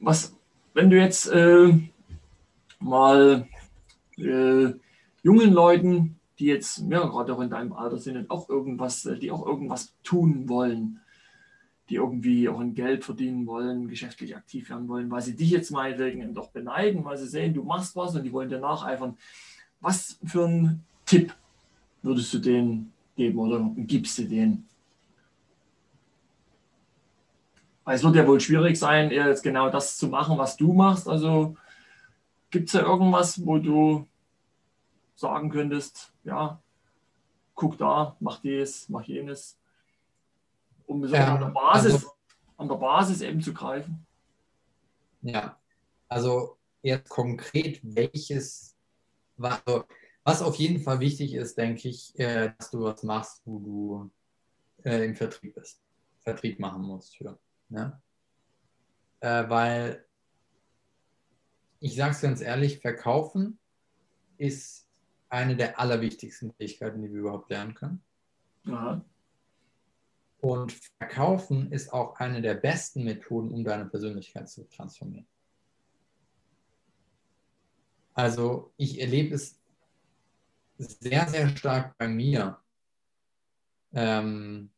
was, 0.00 0.36
wenn 0.74 0.90
du 0.90 1.00
jetzt 1.00 1.28
äh, 1.28 1.72
mal 2.78 3.48
äh, 4.18 4.66
jungen 5.22 5.52
Leuten, 5.52 6.20
die 6.38 6.46
jetzt 6.46 6.84
ja, 6.90 7.06
gerade 7.06 7.34
auch 7.34 7.40
in 7.40 7.48
deinem 7.48 7.72
Alter 7.72 7.96
sind, 7.96 8.28
auch 8.30 8.50
irgendwas, 8.50 9.06
äh, 9.06 9.18
die 9.18 9.30
auch 9.30 9.46
irgendwas 9.46 9.94
tun 10.02 10.46
wollen, 10.46 11.00
die 11.88 11.94
irgendwie 11.94 12.50
auch 12.50 12.60
ein 12.60 12.74
Geld 12.74 13.04
verdienen 13.04 13.46
wollen, 13.46 13.88
geschäftlich 13.88 14.36
aktiv 14.36 14.68
werden 14.68 14.88
wollen, 14.88 15.10
weil 15.10 15.22
sie 15.22 15.36
dich 15.36 15.50
jetzt 15.50 15.70
meinetwegen 15.70 16.34
doch 16.34 16.50
beneiden, 16.50 17.02
weil 17.04 17.16
sie 17.16 17.28
sehen, 17.28 17.54
du 17.54 17.62
machst 17.62 17.96
was 17.96 18.14
und 18.14 18.24
die 18.24 18.32
wollen 18.32 18.50
dir 18.50 18.58
nacheifern. 18.58 19.16
Was 19.80 20.18
für 20.24 20.44
ein 20.44 20.84
Tipp 21.06 21.34
würdest 22.06 22.32
du 22.32 22.38
den 22.38 22.92
geben 23.16 23.38
oder 23.38 23.60
gibst 23.76 24.16
du 24.18 24.24
den? 24.24 24.66
Weil 27.84 27.96
es 27.96 28.02
wird 28.02 28.16
ja 28.16 28.26
wohl 28.26 28.40
schwierig 28.40 28.78
sein, 28.78 29.10
jetzt 29.10 29.42
genau 29.42 29.70
das 29.70 29.96
zu 29.98 30.08
machen, 30.08 30.38
was 30.38 30.56
du 30.56 30.72
machst. 30.72 31.08
Also 31.08 31.56
gibt 32.50 32.68
es 32.68 32.72
da 32.72 32.82
irgendwas, 32.82 33.44
wo 33.44 33.58
du 33.58 34.06
sagen 35.14 35.50
könntest, 35.50 36.12
ja, 36.24 36.60
guck 37.54 37.76
da, 37.78 38.16
mach 38.20 38.40
dies, 38.40 38.88
mach 38.88 39.02
jenes, 39.02 39.58
um 40.86 41.06
so 41.06 41.14
ja, 41.14 41.34
an, 41.34 41.40
der 41.40 41.48
Basis, 41.48 41.94
also, 41.94 42.10
an 42.56 42.68
der 42.68 42.76
Basis 42.76 43.20
eben 43.20 43.40
zu 43.40 43.52
greifen? 43.52 44.06
Ja, 45.22 45.58
also 46.08 46.56
jetzt 46.82 47.08
konkret, 47.08 47.80
welches, 47.82 48.76
also 49.38 49.84
was 50.26 50.42
auf 50.42 50.56
jeden 50.56 50.80
Fall 50.80 50.98
wichtig 50.98 51.34
ist, 51.34 51.56
denke 51.56 51.88
ich, 51.88 52.18
äh, 52.18 52.52
dass 52.58 52.72
du 52.72 52.82
was 52.82 53.04
machst, 53.04 53.42
wo 53.44 53.60
du 53.60 54.10
äh, 54.84 55.04
im 55.04 55.14
Vertrieb 55.14 55.54
bist. 55.54 55.80
Vertrieb 56.24 56.58
machen 56.58 56.82
musst 56.82 57.16
für. 57.16 57.38
Ne? 57.68 58.02
Äh, 59.20 59.48
weil 59.48 60.04
ich 61.78 61.94
sage 61.94 62.10
es 62.10 62.20
ganz 62.20 62.40
ehrlich, 62.40 62.80
verkaufen 62.80 63.60
ist 64.36 64.88
eine 65.28 65.54
der 65.54 65.78
allerwichtigsten 65.78 66.52
Fähigkeiten, 66.54 67.02
die 67.02 67.12
wir 67.12 67.20
überhaupt 67.20 67.48
lernen 67.48 67.74
können. 67.74 68.02
Aha. 68.66 69.04
Und 70.40 70.72
verkaufen 70.98 71.70
ist 71.70 71.92
auch 71.92 72.16
eine 72.16 72.42
der 72.42 72.54
besten 72.54 73.04
Methoden, 73.04 73.52
um 73.52 73.62
deine 73.62 73.86
Persönlichkeit 73.86 74.48
zu 74.48 74.68
transformieren. 74.68 75.28
Also 78.12 78.72
ich 78.76 79.00
erlebe 79.00 79.36
es 79.36 79.60
sehr, 80.78 81.28
sehr 81.28 81.48
stark 81.48 81.96
bei 81.98 82.08
mir. 82.08 82.58
Ähm, 83.94 84.70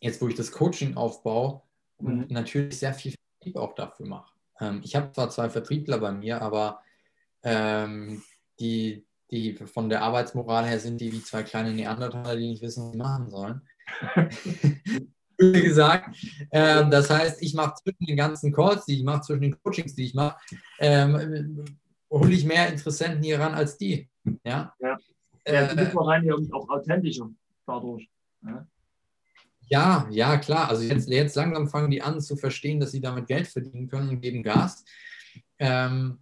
jetzt, 0.00 0.20
wo 0.20 0.28
ich 0.28 0.34
das 0.34 0.52
Coaching 0.52 0.96
aufbaue 0.96 1.62
und 1.96 2.16
mhm. 2.16 2.26
natürlich 2.28 2.78
sehr 2.78 2.94
viel 2.94 3.14
Vertrieb 3.38 3.56
auch 3.56 3.74
dafür 3.74 4.06
mache. 4.06 4.32
Ähm, 4.60 4.80
ich 4.84 4.94
habe 4.96 5.12
zwar 5.12 5.30
zwei 5.30 5.50
Vertriebler 5.50 5.98
bei 5.98 6.12
mir, 6.12 6.40
aber 6.40 6.80
ähm, 7.42 8.22
die, 8.60 9.06
die 9.30 9.54
von 9.54 9.88
der 9.88 10.02
Arbeitsmoral 10.02 10.66
her 10.66 10.80
sind 10.80 11.00
die 11.00 11.12
wie 11.12 11.22
zwei 11.22 11.42
kleine 11.42 11.72
Neandertaler, 11.72 12.36
die 12.36 12.48
nicht 12.48 12.62
wissen, 12.62 12.84
was 12.84 12.92
sie 12.92 12.98
machen 12.98 13.30
sollen. 13.30 13.62
Wie 15.36 15.62
gesagt, 15.62 16.16
ähm, 16.52 16.90
das 16.92 17.10
heißt, 17.10 17.42
ich 17.42 17.54
mache 17.54 17.74
zwischen 17.82 18.06
den 18.06 18.16
ganzen 18.16 18.52
Calls, 18.52 18.84
die 18.84 18.98
ich 18.98 19.02
mache, 19.02 19.22
zwischen 19.22 19.42
den 19.42 19.62
Coachings, 19.62 19.94
die 19.94 20.04
ich 20.04 20.14
mache, 20.14 20.38
ähm, 20.78 21.64
hole 22.08 22.32
ich 22.32 22.44
mehr 22.44 22.68
Interessenten 22.68 23.22
hier 23.22 23.40
ran 23.40 23.52
als 23.52 23.76
die. 23.76 24.08
Ja, 24.44 24.74
ja. 24.80 24.98
ja 25.46 25.66
du 25.66 25.76
bist 25.76 25.94
wahrscheinlich 25.94 26.32
auch 26.52 26.68
authentischer 26.68 27.30
dadurch. 27.66 28.08
Ja? 28.42 28.66
Ja, 29.68 30.08
ja, 30.10 30.36
klar. 30.36 30.68
Also 30.68 30.82
jetzt, 30.82 31.08
jetzt 31.08 31.36
langsam 31.36 31.68
fangen 31.68 31.90
die 31.90 32.02
an 32.02 32.20
zu 32.20 32.36
verstehen, 32.36 32.80
dass 32.80 32.92
sie 32.92 33.00
damit 33.00 33.26
Geld 33.26 33.46
verdienen 33.46 33.88
können 33.88 34.10
und 34.10 34.20
geben 34.20 34.42
Gas. 34.42 34.84
Ähm, 35.58 36.18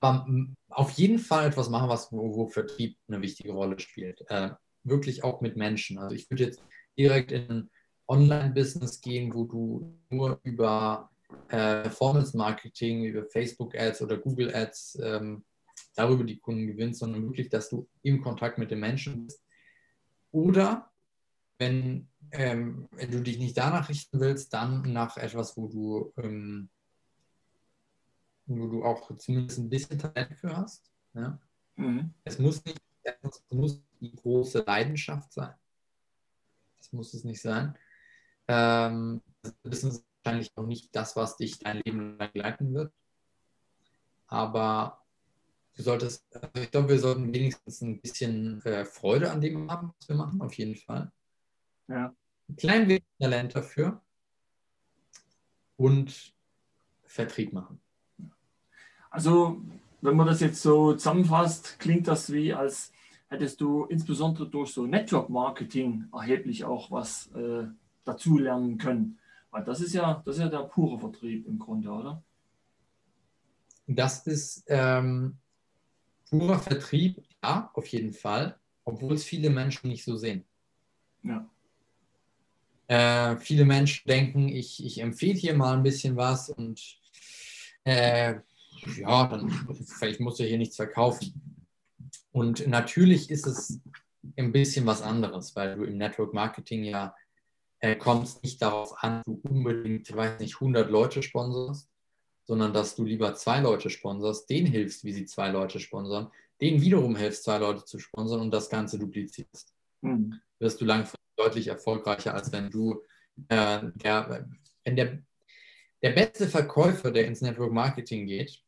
auf 0.00 0.90
jeden 0.92 1.18
Fall 1.18 1.48
etwas 1.48 1.68
machen, 1.68 1.88
was, 1.88 2.10
wo, 2.12 2.34
wo 2.34 2.46
Vertrieb 2.46 2.96
eine 3.08 3.20
wichtige 3.22 3.52
Rolle 3.52 3.78
spielt. 3.78 4.24
Äh, 4.28 4.50
wirklich 4.84 5.24
auch 5.24 5.40
mit 5.40 5.56
Menschen. 5.56 5.98
Also 5.98 6.14
ich 6.14 6.30
würde 6.30 6.44
jetzt 6.44 6.62
direkt 6.98 7.32
in 7.32 7.50
ein 7.50 7.70
Online-Business 8.08 9.00
gehen, 9.00 9.32
wo 9.34 9.44
du 9.44 9.98
nur 10.08 10.40
über 10.42 11.10
äh, 11.48 11.82
Performance-Marketing, 11.82 13.04
über 13.04 13.24
Facebook-Ads 13.24 14.02
oder 14.02 14.18
Google-Ads 14.18 14.98
ähm, 15.02 15.44
darüber 15.94 16.24
die 16.24 16.38
Kunden 16.38 16.66
gewinnst, 16.66 17.00
sondern 17.00 17.24
wirklich, 17.24 17.48
dass 17.48 17.68
du 17.68 17.88
im 18.02 18.22
Kontakt 18.22 18.58
mit 18.58 18.70
den 18.70 18.80
Menschen 18.80 19.26
bist. 19.26 19.42
Oder 20.32 20.90
wenn, 21.58 22.08
ähm, 22.30 22.88
wenn 22.92 23.10
du 23.10 23.20
dich 23.22 23.38
nicht 23.38 23.56
danach 23.56 23.88
richten 23.88 24.20
willst, 24.20 24.52
dann 24.54 24.92
nach 24.92 25.16
etwas, 25.16 25.56
wo 25.56 25.68
du, 25.68 26.12
ähm, 26.16 26.68
wo 28.46 28.66
du 28.68 28.84
auch 28.84 29.16
zumindest 29.16 29.58
ein 29.58 29.68
bisschen 29.68 29.98
Talent 29.98 30.38
für 30.38 30.56
hast. 30.56 30.90
Ja? 31.14 31.38
Mhm. 31.76 32.14
Es 32.24 32.38
muss 32.38 32.64
nicht 32.64 32.80
es 33.22 33.42
muss 33.50 33.82
die 34.00 34.14
große 34.14 34.64
Leidenschaft 34.66 35.32
sein. 35.32 35.54
Das 36.78 36.92
muss 36.92 37.14
es 37.14 37.24
nicht 37.24 37.40
sein. 37.40 37.76
Ähm, 38.48 39.22
das 39.62 39.84
ist 39.84 40.04
wahrscheinlich 40.22 40.52
auch 40.56 40.66
nicht 40.66 40.94
das, 40.94 41.16
was 41.16 41.36
dich 41.36 41.58
dein 41.58 41.80
Leben 41.84 42.18
lang 42.18 42.30
leiten 42.34 42.74
wird. 42.74 42.92
Aber 44.26 44.99
du 45.76 45.82
solltest, 45.82 46.24
also 46.34 46.48
ich 46.54 46.70
glaube, 46.70 46.88
wir 46.88 46.98
sollten 46.98 47.32
wenigstens 47.32 47.80
ein 47.80 48.00
bisschen 48.00 48.64
äh, 48.64 48.84
Freude 48.84 49.30
an 49.30 49.40
dem 49.40 49.70
haben, 49.70 49.92
was 49.98 50.08
wir 50.08 50.16
machen, 50.16 50.40
auf 50.40 50.54
jeden 50.54 50.76
Fall. 50.76 51.12
Ja. 51.88 52.14
Ein 52.48 52.56
klein 52.56 52.88
wenig 52.88 53.04
Talent 53.18 53.54
dafür 53.54 54.00
und 55.76 56.34
Vertrieb 57.04 57.52
machen. 57.52 57.80
Also, 59.10 59.60
wenn 60.00 60.16
man 60.16 60.26
das 60.26 60.40
jetzt 60.40 60.62
so 60.62 60.94
zusammenfasst, 60.94 61.78
klingt 61.78 62.06
das 62.06 62.32
wie, 62.32 62.54
als 62.54 62.92
hättest 63.28 63.60
du 63.60 63.84
insbesondere 63.84 64.48
durch 64.48 64.72
so 64.72 64.86
Network 64.86 65.30
Marketing 65.30 66.06
erheblich 66.12 66.64
auch 66.64 66.90
was 66.90 67.28
äh, 67.28 67.66
dazu 68.04 68.38
lernen 68.38 68.78
können. 68.78 69.18
Weil 69.50 69.64
das 69.64 69.80
ist 69.80 69.92
ja, 69.92 70.22
das 70.24 70.36
ist 70.36 70.42
ja 70.42 70.48
der 70.48 70.64
pure 70.64 70.98
Vertrieb 70.98 71.46
im 71.46 71.58
Grunde, 71.58 71.90
oder? 71.90 72.22
Das 73.86 74.26
ist 74.26 74.64
ähm, 74.68 75.38
purer 76.30 76.58
Vertrieb, 76.58 77.22
ja, 77.42 77.70
auf 77.74 77.86
jeden 77.88 78.12
Fall, 78.12 78.58
obwohl 78.84 79.14
es 79.14 79.24
viele 79.24 79.50
Menschen 79.50 79.88
nicht 79.88 80.04
so 80.04 80.16
sehen. 80.16 80.44
Ja. 81.22 81.48
Äh, 82.86 83.36
viele 83.36 83.64
Menschen 83.64 84.08
denken, 84.08 84.48
ich, 84.48 84.84
ich 84.84 85.00
empfehle 85.00 85.38
hier 85.38 85.54
mal 85.54 85.76
ein 85.76 85.82
bisschen 85.82 86.16
was 86.16 86.50
und 86.50 86.80
äh, 87.84 88.36
ja, 88.96 89.26
dann 89.26 89.50
vielleicht 89.98 90.20
muss 90.20 90.40
ich 90.40 90.48
hier 90.48 90.58
nichts 90.58 90.76
verkaufen. 90.76 91.66
Und 92.32 92.66
natürlich 92.66 93.30
ist 93.30 93.46
es 93.46 93.80
ein 94.36 94.52
bisschen 94.52 94.86
was 94.86 95.02
anderes, 95.02 95.54
weil 95.56 95.76
du 95.76 95.84
im 95.84 95.98
Network 95.98 96.32
Marketing 96.32 96.84
ja 96.84 97.14
äh, 97.80 97.96
kommst 97.96 98.42
nicht 98.42 98.60
darauf 98.62 99.02
an, 99.02 99.22
du 99.26 99.40
unbedingt, 99.42 100.14
weiß 100.14 100.38
nicht, 100.40 100.54
100 100.56 100.90
Leute 100.90 101.22
sponsorst, 101.22 101.88
sondern 102.50 102.72
dass 102.72 102.96
du 102.96 103.04
lieber 103.04 103.32
zwei 103.36 103.60
Leute 103.60 103.90
sponsorst, 103.90 104.50
denen 104.50 104.66
hilfst, 104.66 105.04
wie 105.04 105.12
sie 105.12 105.24
zwei 105.24 105.50
Leute 105.50 105.78
sponsern, 105.78 106.32
denen 106.60 106.82
wiederum 106.82 107.14
hilfst, 107.14 107.44
zwei 107.44 107.58
Leute 107.58 107.84
zu 107.84 108.00
sponsern 108.00 108.40
und 108.40 108.50
das 108.50 108.68
Ganze 108.68 108.98
duplizierst. 108.98 109.72
Mhm. 110.00 110.40
Wirst 110.58 110.80
du 110.80 110.84
langfristig 110.84 111.20
deutlich 111.36 111.68
erfolgreicher, 111.68 112.34
als 112.34 112.50
wenn 112.50 112.68
du 112.68 113.04
äh, 113.46 113.82
der, 113.94 114.48
wenn 114.82 114.96
der, 114.96 115.22
der 116.02 116.10
beste 116.10 116.48
Verkäufer, 116.48 117.12
der 117.12 117.28
ins 117.28 117.40
Network 117.40 117.70
Marketing 117.70 118.26
geht, 118.26 118.64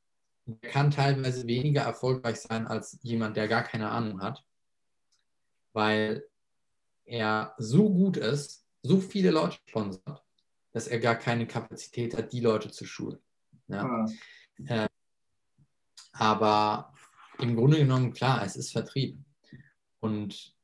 kann 0.61 0.93
teilweise 0.93 1.45
weniger 1.49 1.83
erfolgreich 1.83 2.37
sein 2.37 2.69
als 2.69 3.01
jemand, 3.03 3.37
der 3.37 3.49
gar 3.49 3.65
keine 3.65 3.91
Ahnung 3.91 4.23
hat, 4.23 4.45
weil 5.73 6.23
er 7.05 7.57
so 7.59 7.91
gut 7.91 8.17
ist, 8.17 8.65
so 8.83 9.01
viele 9.01 9.33
Leute 9.33 9.59
sponsert, 9.67 10.23
dass 10.71 10.87
er 10.87 11.01
gar 11.01 11.17
keine 11.17 11.49
Kapazität 11.49 12.17
hat, 12.17 12.33
die 12.33 12.39
Leute 12.39 12.71
zu 12.71 12.87
schulen. 12.87 13.19
Ja. 13.73 13.85
Ah. 13.85 14.85
Äh, 14.85 14.89
aber 16.13 16.93
im 17.39 17.57
Grunde 17.57 17.79
genommen, 17.79 18.13
klar, 18.13 18.45
es 18.45 18.57
ist 18.57 18.73
Vertrieb. 18.73 19.19
Und 20.01 20.55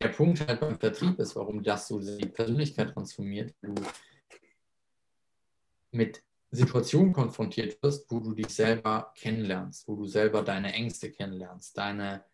der 0.00 0.08
Punkt 0.08 0.46
halt 0.46 0.60
beim 0.60 0.78
Vertrieb 0.78 1.18
ist, 1.18 1.36
warum 1.36 1.62
das 1.62 1.88
so 1.88 1.98
die 2.00 2.26
Persönlichkeit 2.26 2.92
transformiert, 2.92 3.54
du 3.62 3.74
mit 5.90 6.22
Situationen 6.50 7.12
konfrontiert 7.12 7.82
wirst, 7.82 8.10
wo 8.10 8.20
du 8.20 8.34
dich 8.34 8.48
selber 8.48 9.12
kennenlernst, 9.16 9.86
wo 9.86 9.96
du 9.96 10.06
selber 10.06 10.42
deine 10.42 10.72
Ängste 10.72 11.10
kennenlernst, 11.10 11.76
deine, 11.76 12.24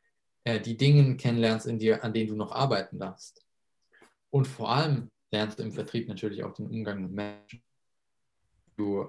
äh, 0.44 0.60
die 0.60 0.76
Dinge 0.76 1.16
kennenlernst 1.16 1.66
in 1.66 1.78
dir, 1.78 2.04
an 2.04 2.12
denen 2.12 2.30
du 2.30 2.36
noch 2.36 2.52
arbeiten 2.52 2.98
darfst. 2.98 3.44
Und 4.30 4.46
vor 4.46 4.70
allem 4.70 5.10
lernst 5.30 5.58
du 5.58 5.62
im 5.62 5.72
Vertrieb 5.72 6.08
natürlich 6.08 6.44
auch 6.44 6.54
den 6.54 6.66
Umgang 6.66 7.02
mit 7.02 7.12
Menschen. 7.12 7.62
Du 8.76 9.08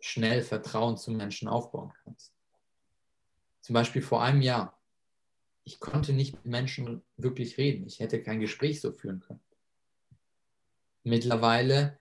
schnell 0.00 0.42
Vertrauen 0.42 0.96
zu 0.96 1.10
Menschen 1.10 1.48
aufbauen 1.48 1.92
kannst. 2.04 2.34
Zum 3.60 3.74
Beispiel 3.74 4.02
vor 4.02 4.22
einem 4.22 4.42
Jahr 4.42 4.80
ich 5.64 5.78
konnte 5.80 6.12
nicht 6.12 6.34
mit 6.34 6.46
Menschen 6.46 7.02
wirklich 7.16 7.58
reden. 7.58 7.86
Ich 7.86 8.00
hätte 8.00 8.22
kein 8.22 8.40
Gespräch 8.40 8.80
so 8.80 8.92
führen 8.92 9.20
können. 9.20 9.40
Mittlerweile 11.04 11.98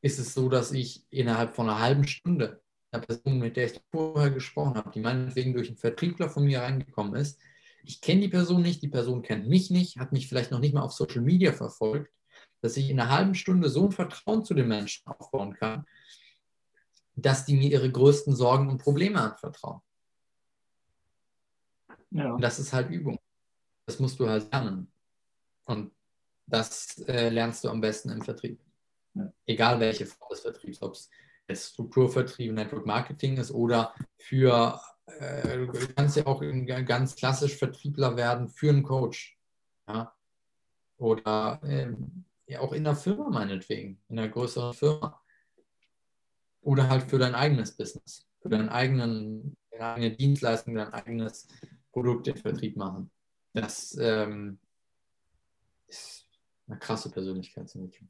ist 0.00 0.18
es 0.18 0.34
so, 0.34 0.48
dass 0.48 0.72
ich 0.72 1.04
innerhalb 1.10 1.54
von 1.54 1.68
einer 1.68 1.80
halben 1.80 2.06
Stunde 2.06 2.62
einer 2.90 3.02
Person, 3.02 3.38
mit 3.38 3.56
der 3.56 3.66
ich 3.66 3.80
vorher 3.90 4.30
gesprochen 4.30 4.74
habe, 4.74 4.90
die 4.90 5.00
meinetwegen 5.00 5.52
durch 5.52 5.68
einen 5.68 5.78
Vertriebler 5.78 6.28
von 6.28 6.44
mir 6.44 6.60
reingekommen 6.60 7.14
ist, 7.14 7.40
ich 7.84 8.00
kenne 8.00 8.20
die 8.20 8.28
Person 8.28 8.62
nicht, 8.62 8.82
die 8.82 8.88
Person 8.88 9.22
kennt 9.22 9.48
mich 9.48 9.70
nicht, 9.70 9.98
hat 9.98 10.12
mich 10.12 10.28
vielleicht 10.28 10.52
noch 10.52 10.60
nicht 10.60 10.72
mal 10.72 10.82
auf 10.82 10.92
Social 10.92 11.22
Media 11.22 11.52
verfolgt, 11.52 12.12
dass 12.62 12.76
ich 12.76 12.88
in 12.88 12.98
einer 12.98 13.10
halben 13.10 13.34
Stunde 13.34 13.68
so 13.68 13.86
ein 13.86 13.92
Vertrauen 13.92 14.44
zu 14.44 14.54
den 14.54 14.68
Menschen 14.68 15.06
aufbauen 15.06 15.54
kann, 15.54 15.84
dass 17.14 17.44
die 17.44 17.54
mir 17.54 17.70
ihre 17.70 17.90
größten 17.90 18.34
Sorgen 18.34 18.70
und 18.70 18.78
Probleme 18.78 19.20
anvertrauen. 19.20 19.82
Ja. 22.10 22.32
Und 22.32 22.40
das 22.40 22.58
ist 22.58 22.72
halt 22.72 22.90
Übung. 22.90 23.18
Das 23.86 23.98
musst 23.98 24.18
du 24.20 24.28
halt 24.28 24.50
lernen. 24.52 24.90
Und 25.64 25.92
das 26.46 26.98
äh, 27.08 27.28
lernst 27.28 27.64
du 27.64 27.68
am 27.68 27.80
besten 27.80 28.10
im 28.10 28.22
Vertrieb. 28.22 28.60
Ja. 29.14 29.32
Egal 29.44 29.80
welche 29.80 30.06
Form 30.06 30.30
des 30.30 30.40
Vertriebs, 30.40 30.80
ob 30.82 30.96
es 31.46 31.70
Strukturvertrieb, 31.70 32.52
Network 32.52 32.86
Marketing 32.86 33.36
ist 33.36 33.50
oder 33.50 33.94
für, 34.16 34.80
äh, 35.06 35.66
du 35.66 35.94
kannst 35.94 36.16
ja 36.16 36.26
auch 36.26 36.42
ganz 36.86 37.16
klassisch 37.16 37.56
Vertriebler 37.56 38.16
werden 38.16 38.48
für 38.48 38.70
einen 38.70 38.82
Coach. 38.82 39.36
Ja? 39.88 40.14
Oder 40.98 41.60
äh, 41.64 41.92
ja, 42.46 42.60
auch 42.60 42.72
in 42.72 42.84
der 42.84 42.96
Firma 42.96 43.28
meinetwegen, 43.30 44.00
in 44.08 44.18
einer 44.18 44.28
größeren 44.28 44.74
Firma. 44.74 45.20
Oder 46.60 46.88
halt 46.88 47.04
für 47.04 47.18
dein 47.18 47.34
eigenes 47.34 47.76
Business, 47.76 48.28
für 48.40 48.48
deinen 48.48 48.68
eigenen, 48.68 49.56
deine 49.70 49.84
eigene 49.84 50.16
Dienstleistung, 50.16 50.74
dein 50.74 50.92
eigenes 50.92 51.48
Produkte 51.92 52.30
im 52.30 52.36
Vertrieb 52.36 52.76
machen. 52.76 53.10
Das 53.52 53.96
ähm, 54.00 54.58
ist 55.88 56.28
eine 56.68 56.78
krasse 56.78 57.10
Persönlichkeitsentwicklung. 57.10 58.08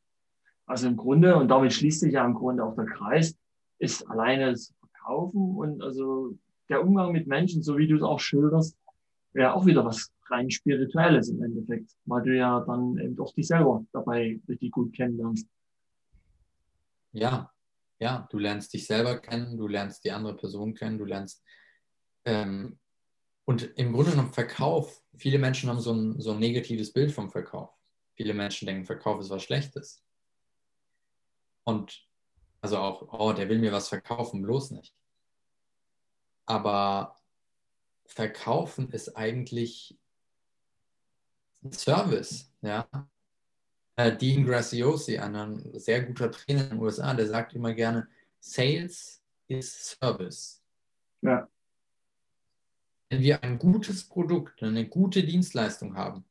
Also 0.66 0.87
im 0.87 0.97
Grunde, 0.97 1.37
und 1.37 1.49
damit 1.49 1.72
schließt 1.72 2.01
sich 2.01 2.12
ja 2.12 2.24
im 2.24 2.35
Grunde 2.35 2.64
auch 2.64 2.74
der 2.74 2.87
Kreis, 2.87 3.37
ist 3.78 4.09
alleine 4.09 4.53
das 4.53 4.72
Verkaufen 4.78 5.57
und 5.57 5.83
also 5.83 6.39
der 6.68 6.85
Umgang 6.85 7.12
mit 7.12 7.26
Menschen, 7.26 7.62
so 7.62 7.76
wie 7.76 7.89
du 7.89 7.97
es 7.97 8.03
auch 8.03 8.20
schilderst, 8.20 8.76
wäre 9.33 9.55
auch 9.55 9.66
wieder 9.66 9.85
was 9.85 10.11
rein 10.30 10.51
Spirituelles 10.51 11.28
im 11.28 11.43
Endeffekt, 11.43 11.93
weil 12.05 12.22
du 12.22 12.37
ja 12.37 12.61
dann 12.61 12.99
eben 12.99 13.16
doch 13.16 13.33
dich 13.35 13.47
selber 13.47 13.85
dabei 13.93 14.41
richtig 14.49 14.72
gut 14.72 14.95
kennenlernst. 14.95 15.47
Ja, 17.12 17.51
ja, 17.99 18.26
du 18.30 18.39
lernst 18.39 18.72
dich 18.72 18.87
selber 18.87 19.18
kennen, 19.18 19.57
du 19.57 19.68
lernst 19.68 20.05
die 20.05 20.12
andere 20.12 20.37
Person 20.37 20.74
kennen, 20.74 20.99
du 20.99 21.05
lernst 21.05 21.43
ähm, 22.24 22.78
und 23.45 23.62
im 23.76 23.93
Grunde 23.93 24.12
genommen 24.12 24.33
Verkauf, 24.33 25.03
viele 25.16 25.39
Menschen 25.39 25.68
haben 25.68 25.80
so 25.80 25.93
ein, 25.93 26.20
so 26.20 26.33
ein 26.33 26.39
negatives 26.39 26.93
Bild 26.93 27.12
vom 27.12 27.30
Verkauf. 27.30 27.70
Viele 28.14 28.35
Menschen 28.35 28.66
denken, 28.66 28.87
Verkauf 28.87 29.20
ist 29.20 29.30
was 29.30 29.43
Schlechtes. 29.43 30.03
Und 31.64 32.07
also 32.61 32.78
auch, 32.78 33.12
oh, 33.12 33.33
der 33.33 33.49
will 33.49 33.59
mir 33.59 33.72
was 33.72 33.89
verkaufen, 33.89 34.43
bloß 34.43 34.72
nicht. 34.72 34.95
Aber 36.47 37.20
Verkaufen 38.12 38.90
ist 38.90 39.16
eigentlich 39.16 39.98
ein 41.64 41.72
Service, 41.72 42.50
ja. 42.60 42.88
Äh, 43.96 44.16
Dean 44.16 44.44
Graciosi, 44.44 45.18
ein 45.18 45.78
sehr 45.78 46.02
guter 46.02 46.30
Trainer 46.30 46.64
in 46.64 46.70
den 46.70 46.78
USA, 46.78 47.12
der 47.14 47.26
sagt 47.26 47.54
immer 47.54 47.74
gerne, 47.74 48.08
Sales 48.40 49.22
is 49.48 49.96
Service. 50.00 50.62
Ja. 51.20 51.48
Wenn 53.10 53.20
wir 53.20 53.42
ein 53.42 53.58
gutes 53.58 54.04
Produkt, 54.04 54.62
eine 54.62 54.88
gute 54.88 55.22
Dienstleistung 55.22 55.96
haben, 55.96 56.24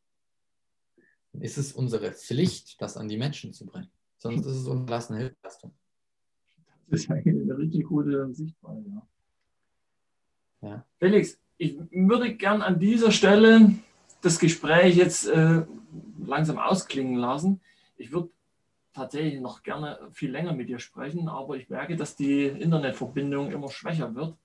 dann 1.31 1.41
ist 1.41 1.57
es 1.57 1.73
unsere 1.73 2.11
Pflicht, 2.11 2.81
das 2.81 2.97
an 2.97 3.07
die 3.07 3.17
Menschen 3.17 3.53
zu 3.53 3.65
bringen. 3.65 3.91
Sonst 4.17 4.45
ist 4.45 4.57
es 4.57 4.67
unterlassene 4.67 5.19
Hilfsleistung. 5.19 5.73
Das 6.87 7.01
ist 7.01 7.11
eigentlich 7.11 7.41
eine 7.41 7.57
richtig 7.57 7.85
gute 7.85 8.33
Sichtweise. 8.33 8.89
Ja. 8.89 9.07
ja. 10.67 10.85
Felix, 10.99 11.39
ich 11.61 11.77
würde 11.91 12.33
gern 12.33 12.61
an 12.61 12.79
dieser 12.79 13.11
Stelle 13.11 13.75
das 14.21 14.39
Gespräch 14.39 14.95
jetzt 14.95 15.27
äh, 15.27 15.61
langsam 16.25 16.57
ausklingen 16.57 17.15
lassen. 17.15 17.61
Ich 17.97 18.11
würde 18.11 18.29
tatsächlich 18.93 19.39
noch 19.39 19.61
gerne 19.61 19.99
viel 20.11 20.31
länger 20.31 20.53
mit 20.53 20.69
dir 20.69 20.79
sprechen, 20.79 21.29
aber 21.29 21.55
ich 21.57 21.69
merke, 21.69 21.95
dass 21.95 22.15
die 22.15 22.45
Internetverbindung 22.45 23.51
immer 23.51 23.69
schwächer 23.69 24.15
wird 24.15 24.35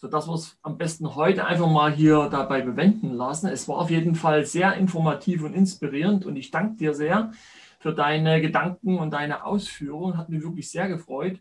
sodass 0.00 0.26
wir 0.26 0.34
es 0.34 0.58
am 0.62 0.78
besten 0.78 1.14
heute 1.14 1.44
einfach 1.44 1.68
mal 1.68 1.92
hier 1.92 2.30
dabei 2.30 2.62
bewenden 2.62 3.12
lassen. 3.12 3.48
Es 3.48 3.68
war 3.68 3.76
auf 3.76 3.90
jeden 3.90 4.14
Fall 4.14 4.46
sehr 4.46 4.72
informativ 4.74 5.42
und 5.42 5.52
inspirierend 5.52 6.24
und 6.24 6.36
ich 6.36 6.50
danke 6.50 6.78
dir 6.78 6.94
sehr 6.94 7.32
für 7.80 7.92
deine 7.92 8.40
Gedanken 8.40 8.98
und 8.98 9.10
deine 9.10 9.44
Ausführungen. 9.44 10.16
Hat 10.16 10.30
mich 10.30 10.42
wirklich 10.42 10.70
sehr 10.70 10.88
gefreut. 10.88 11.38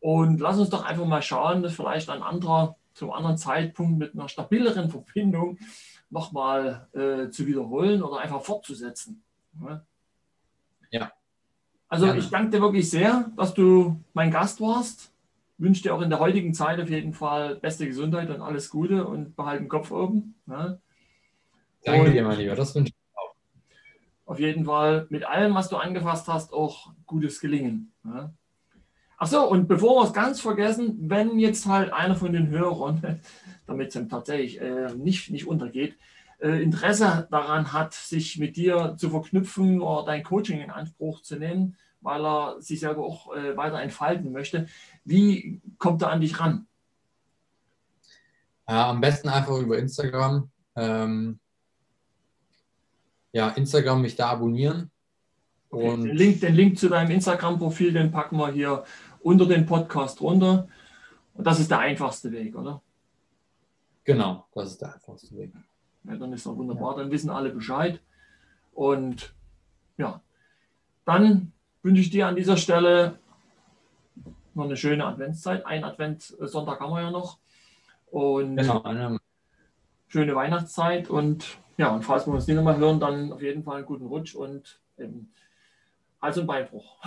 Und 0.00 0.38
lass 0.38 0.58
uns 0.58 0.68
doch 0.68 0.84
einfach 0.84 1.06
mal 1.06 1.22
schauen, 1.22 1.62
dass 1.62 1.76
vielleicht 1.76 2.10
ein 2.10 2.22
anderer, 2.22 2.76
zum 2.94 3.12
anderen 3.12 3.36
Zeitpunkt 3.36 3.98
mit 3.98 4.14
einer 4.14 4.28
stabileren 4.28 4.88
Verbindung 4.88 5.58
nochmal 6.10 6.88
äh, 6.92 7.30
zu 7.30 7.46
wiederholen 7.46 8.02
oder 8.02 8.18
einfach 8.18 8.42
fortzusetzen. 8.42 9.22
Ja. 10.90 11.12
Also 11.88 12.06
ja. 12.06 12.14
ich 12.14 12.30
danke 12.30 12.50
dir 12.50 12.62
wirklich 12.62 12.88
sehr, 12.88 13.30
dass 13.36 13.52
du 13.52 14.00
mein 14.14 14.30
Gast 14.30 14.60
warst 14.60 15.14
wünsche 15.58 15.82
dir 15.82 15.94
auch 15.94 16.02
in 16.02 16.10
der 16.10 16.20
heutigen 16.20 16.54
Zeit 16.54 16.80
auf 16.80 16.90
jeden 16.90 17.12
Fall 17.12 17.56
beste 17.56 17.86
Gesundheit 17.86 18.30
und 18.30 18.40
alles 18.40 18.70
Gute 18.70 19.06
und 19.06 19.36
behalten 19.36 19.68
Kopf 19.68 19.90
oben. 19.90 20.34
Ne? 20.46 20.80
Danke 21.84 22.06
und 22.06 22.12
dir, 22.12 22.24
mein 22.24 22.38
Lieber, 22.38 22.56
das 22.56 22.74
wünsche 22.74 22.92
ich 22.92 23.16
auch. 23.16 23.34
Auf 24.26 24.40
jeden 24.40 24.64
Fall 24.64 25.06
mit 25.10 25.24
allem, 25.24 25.54
was 25.54 25.68
du 25.68 25.76
angefasst 25.76 26.28
hast, 26.28 26.52
auch 26.52 26.92
gutes 27.06 27.40
Gelingen. 27.40 27.92
Ne? 29.30 29.38
Achso, 29.38 29.44
und 29.48 29.68
bevor 29.68 30.02
wir 30.02 30.06
es 30.06 30.12
ganz 30.12 30.40
vergessen, 30.40 30.96
wenn 31.08 31.38
jetzt 31.38 31.66
halt 31.66 31.92
einer 31.92 32.16
von 32.16 32.32
den 32.32 32.48
Hörern, 32.48 33.20
damit 33.66 33.94
es 33.94 34.08
tatsächlich 34.08 34.60
äh, 34.60 34.92
nicht, 34.94 35.30
nicht 35.30 35.46
untergeht, 35.46 35.96
äh, 36.40 36.62
Interesse 36.62 37.26
daran 37.30 37.72
hat, 37.72 37.94
sich 37.94 38.38
mit 38.38 38.56
dir 38.56 38.96
zu 38.98 39.10
verknüpfen 39.10 39.80
oder 39.80 40.04
dein 40.04 40.22
Coaching 40.22 40.60
in 40.60 40.70
Anspruch 40.70 41.22
zu 41.22 41.36
nehmen, 41.36 41.76
weil 42.00 42.24
er 42.24 42.60
sich 42.60 42.80
selber 42.80 43.04
auch 43.04 43.34
äh, 43.34 43.56
weiter 43.56 43.80
entfalten 43.80 44.32
möchte. 44.32 44.66
Wie 45.04 45.60
kommt 45.78 46.02
er 46.02 46.10
an 46.10 46.20
dich 46.20 46.38
ran? 46.38 46.66
Ja, 48.68 48.90
am 48.90 49.00
besten 49.00 49.28
einfach 49.28 49.58
über 49.58 49.78
Instagram. 49.78 50.50
Ähm, 50.76 51.38
ja, 53.32 53.48
Instagram 53.48 54.02
mich 54.02 54.16
da 54.16 54.28
abonnieren. 54.28 54.90
Okay, 55.74 55.88
und 55.88 56.04
den, 56.04 56.16
Link, 56.16 56.40
den 56.40 56.54
Link 56.54 56.78
zu 56.78 56.88
deinem 56.88 57.10
Instagram-Profil, 57.10 57.92
den 57.92 58.12
packen 58.12 58.36
wir 58.36 58.52
hier 58.52 58.84
unter 59.24 59.46
den 59.46 59.66
Podcast 59.66 60.20
runter. 60.20 60.68
Und 61.34 61.46
das 61.46 61.58
ist 61.58 61.70
der 61.70 61.80
einfachste 61.80 62.30
Weg, 62.30 62.54
oder? 62.54 62.82
Genau, 64.04 64.46
das 64.54 64.72
ist 64.72 64.82
der 64.82 64.94
einfachste 64.94 65.34
Weg. 65.36 65.52
Ja, 66.04 66.16
dann 66.16 66.32
ist 66.32 66.44
doch 66.44 66.56
wunderbar, 66.56 66.92
ja. 66.92 67.02
dann 67.02 67.10
wissen 67.10 67.30
alle 67.30 67.50
Bescheid. 67.50 68.00
Und 68.72 69.34
ja, 69.96 70.20
dann 71.06 71.52
wünsche 71.82 72.02
ich 72.02 72.10
dir 72.10 72.28
an 72.28 72.36
dieser 72.36 72.58
Stelle 72.58 73.18
noch 74.52 74.64
eine 74.64 74.76
schöne 74.76 75.06
Adventszeit. 75.06 75.64
Ein 75.64 75.84
Adventssonntag 75.84 76.80
haben 76.80 76.92
wir 76.92 77.02
ja 77.02 77.10
noch. 77.10 77.38
Und 78.10 78.56
genau, 78.56 78.82
eine. 78.82 79.18
schöne 80.06 80.34
Weihnachtszeit. 80.34 81.08
Und 81.08 81.58
ja, 81.78 81.94
und 81.94 82.04
falls 82.04 82.26
wir 82.26 82.34
uns 82.34 82.46
nicht 82.46 82.56
nochmal 82.56 82.76
hören, 82.76 83.00
dann 83.00 83.32
auf 83.32 83.42
jeden 83.42 83.64
Fall 83.64 83.78
einen 83.78 83.86
guten 83.86 84.06
Rutsch 84.06 84.34
und 84.34 84.80
eben 84.98 85.32
Hals- 86.20 86.38
und 86.38 86.46
Beinbruch. 86.46 86.98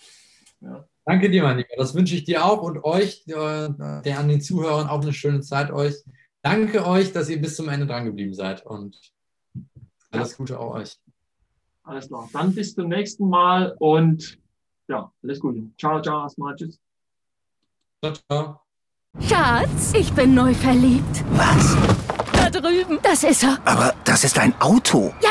ja. 0.60 0.84
Danke 1.06 1.30
dir, 1.30 1.42
mein 1.42 1.58
Lieber. 1.58 1.76
Das 1.76 1.94
wünsche 1.94 2.14
ich 2.14 2.24
dir 2.24 2.44
auch 2.44 2.62
und 2.62 2.82
euch, 2.82 3.24
der, 3.26 4.00
der 4.04 4.18
an 4.18 4.28
den 4.28 4.40
Zuhörern, 4.40 4.88
auch 4.88 5.02
eine 5.02 5.12
schöne 5.12 5.40
Zeit 5.40 5.70
euch. 5.70 5.96
Danke 6.42 6.86
euch, 6.86 7.12
dass 7.12 7.28
ihr 7.28 7.40
bis 7.40 7.56
zum 7.56 7.68
Ende 7.68 7.86
dran 7.86 8.04
geblieben 8.04 8.34
seid 8.34 8.64
und 8.64 8.98
alles 10.10 10.36
Gute 10.36 10.58
auch 10.58 10.74
euch. 10.74 10.98
Alles 11.82 12.08
klar. 12.08 12.28
Dann 12.32 12.54
bis 12.54 12.74
zum 12.74 12.88
nächsten 12.88 13.28
Mal 13.28 13.74
und 13.78 14.38
ja, 14.88 15.12
alles 15.22 15.40
Gute. 15.40 15.62
Ciao, 15.78 16.00
ciao, 16.00 16.22
erstmal. 16.22 16.56
Tschüss. 16.56 16.80
Ciao, 18.02 18.14
ciao. 18.28 18.60
Schatz, 19.20 19.92
ich 19.94 20.12
bin 20.12 20.34
neu 20.34 20.54
verliebt. 20.54 21.24
Was? 21.32 21.76
Da 22.32 22.50
drüben. 22.50 22.98
Das 23.02 23.24
ist 23.24 23.42
er. 23.42 23.58
Aber 23.64 23.94
das 24.04 24.24
ist 24.24 24.38
ein 24.38 24.58
Auto. 24.60 25.14
Ja, 25.22 25.30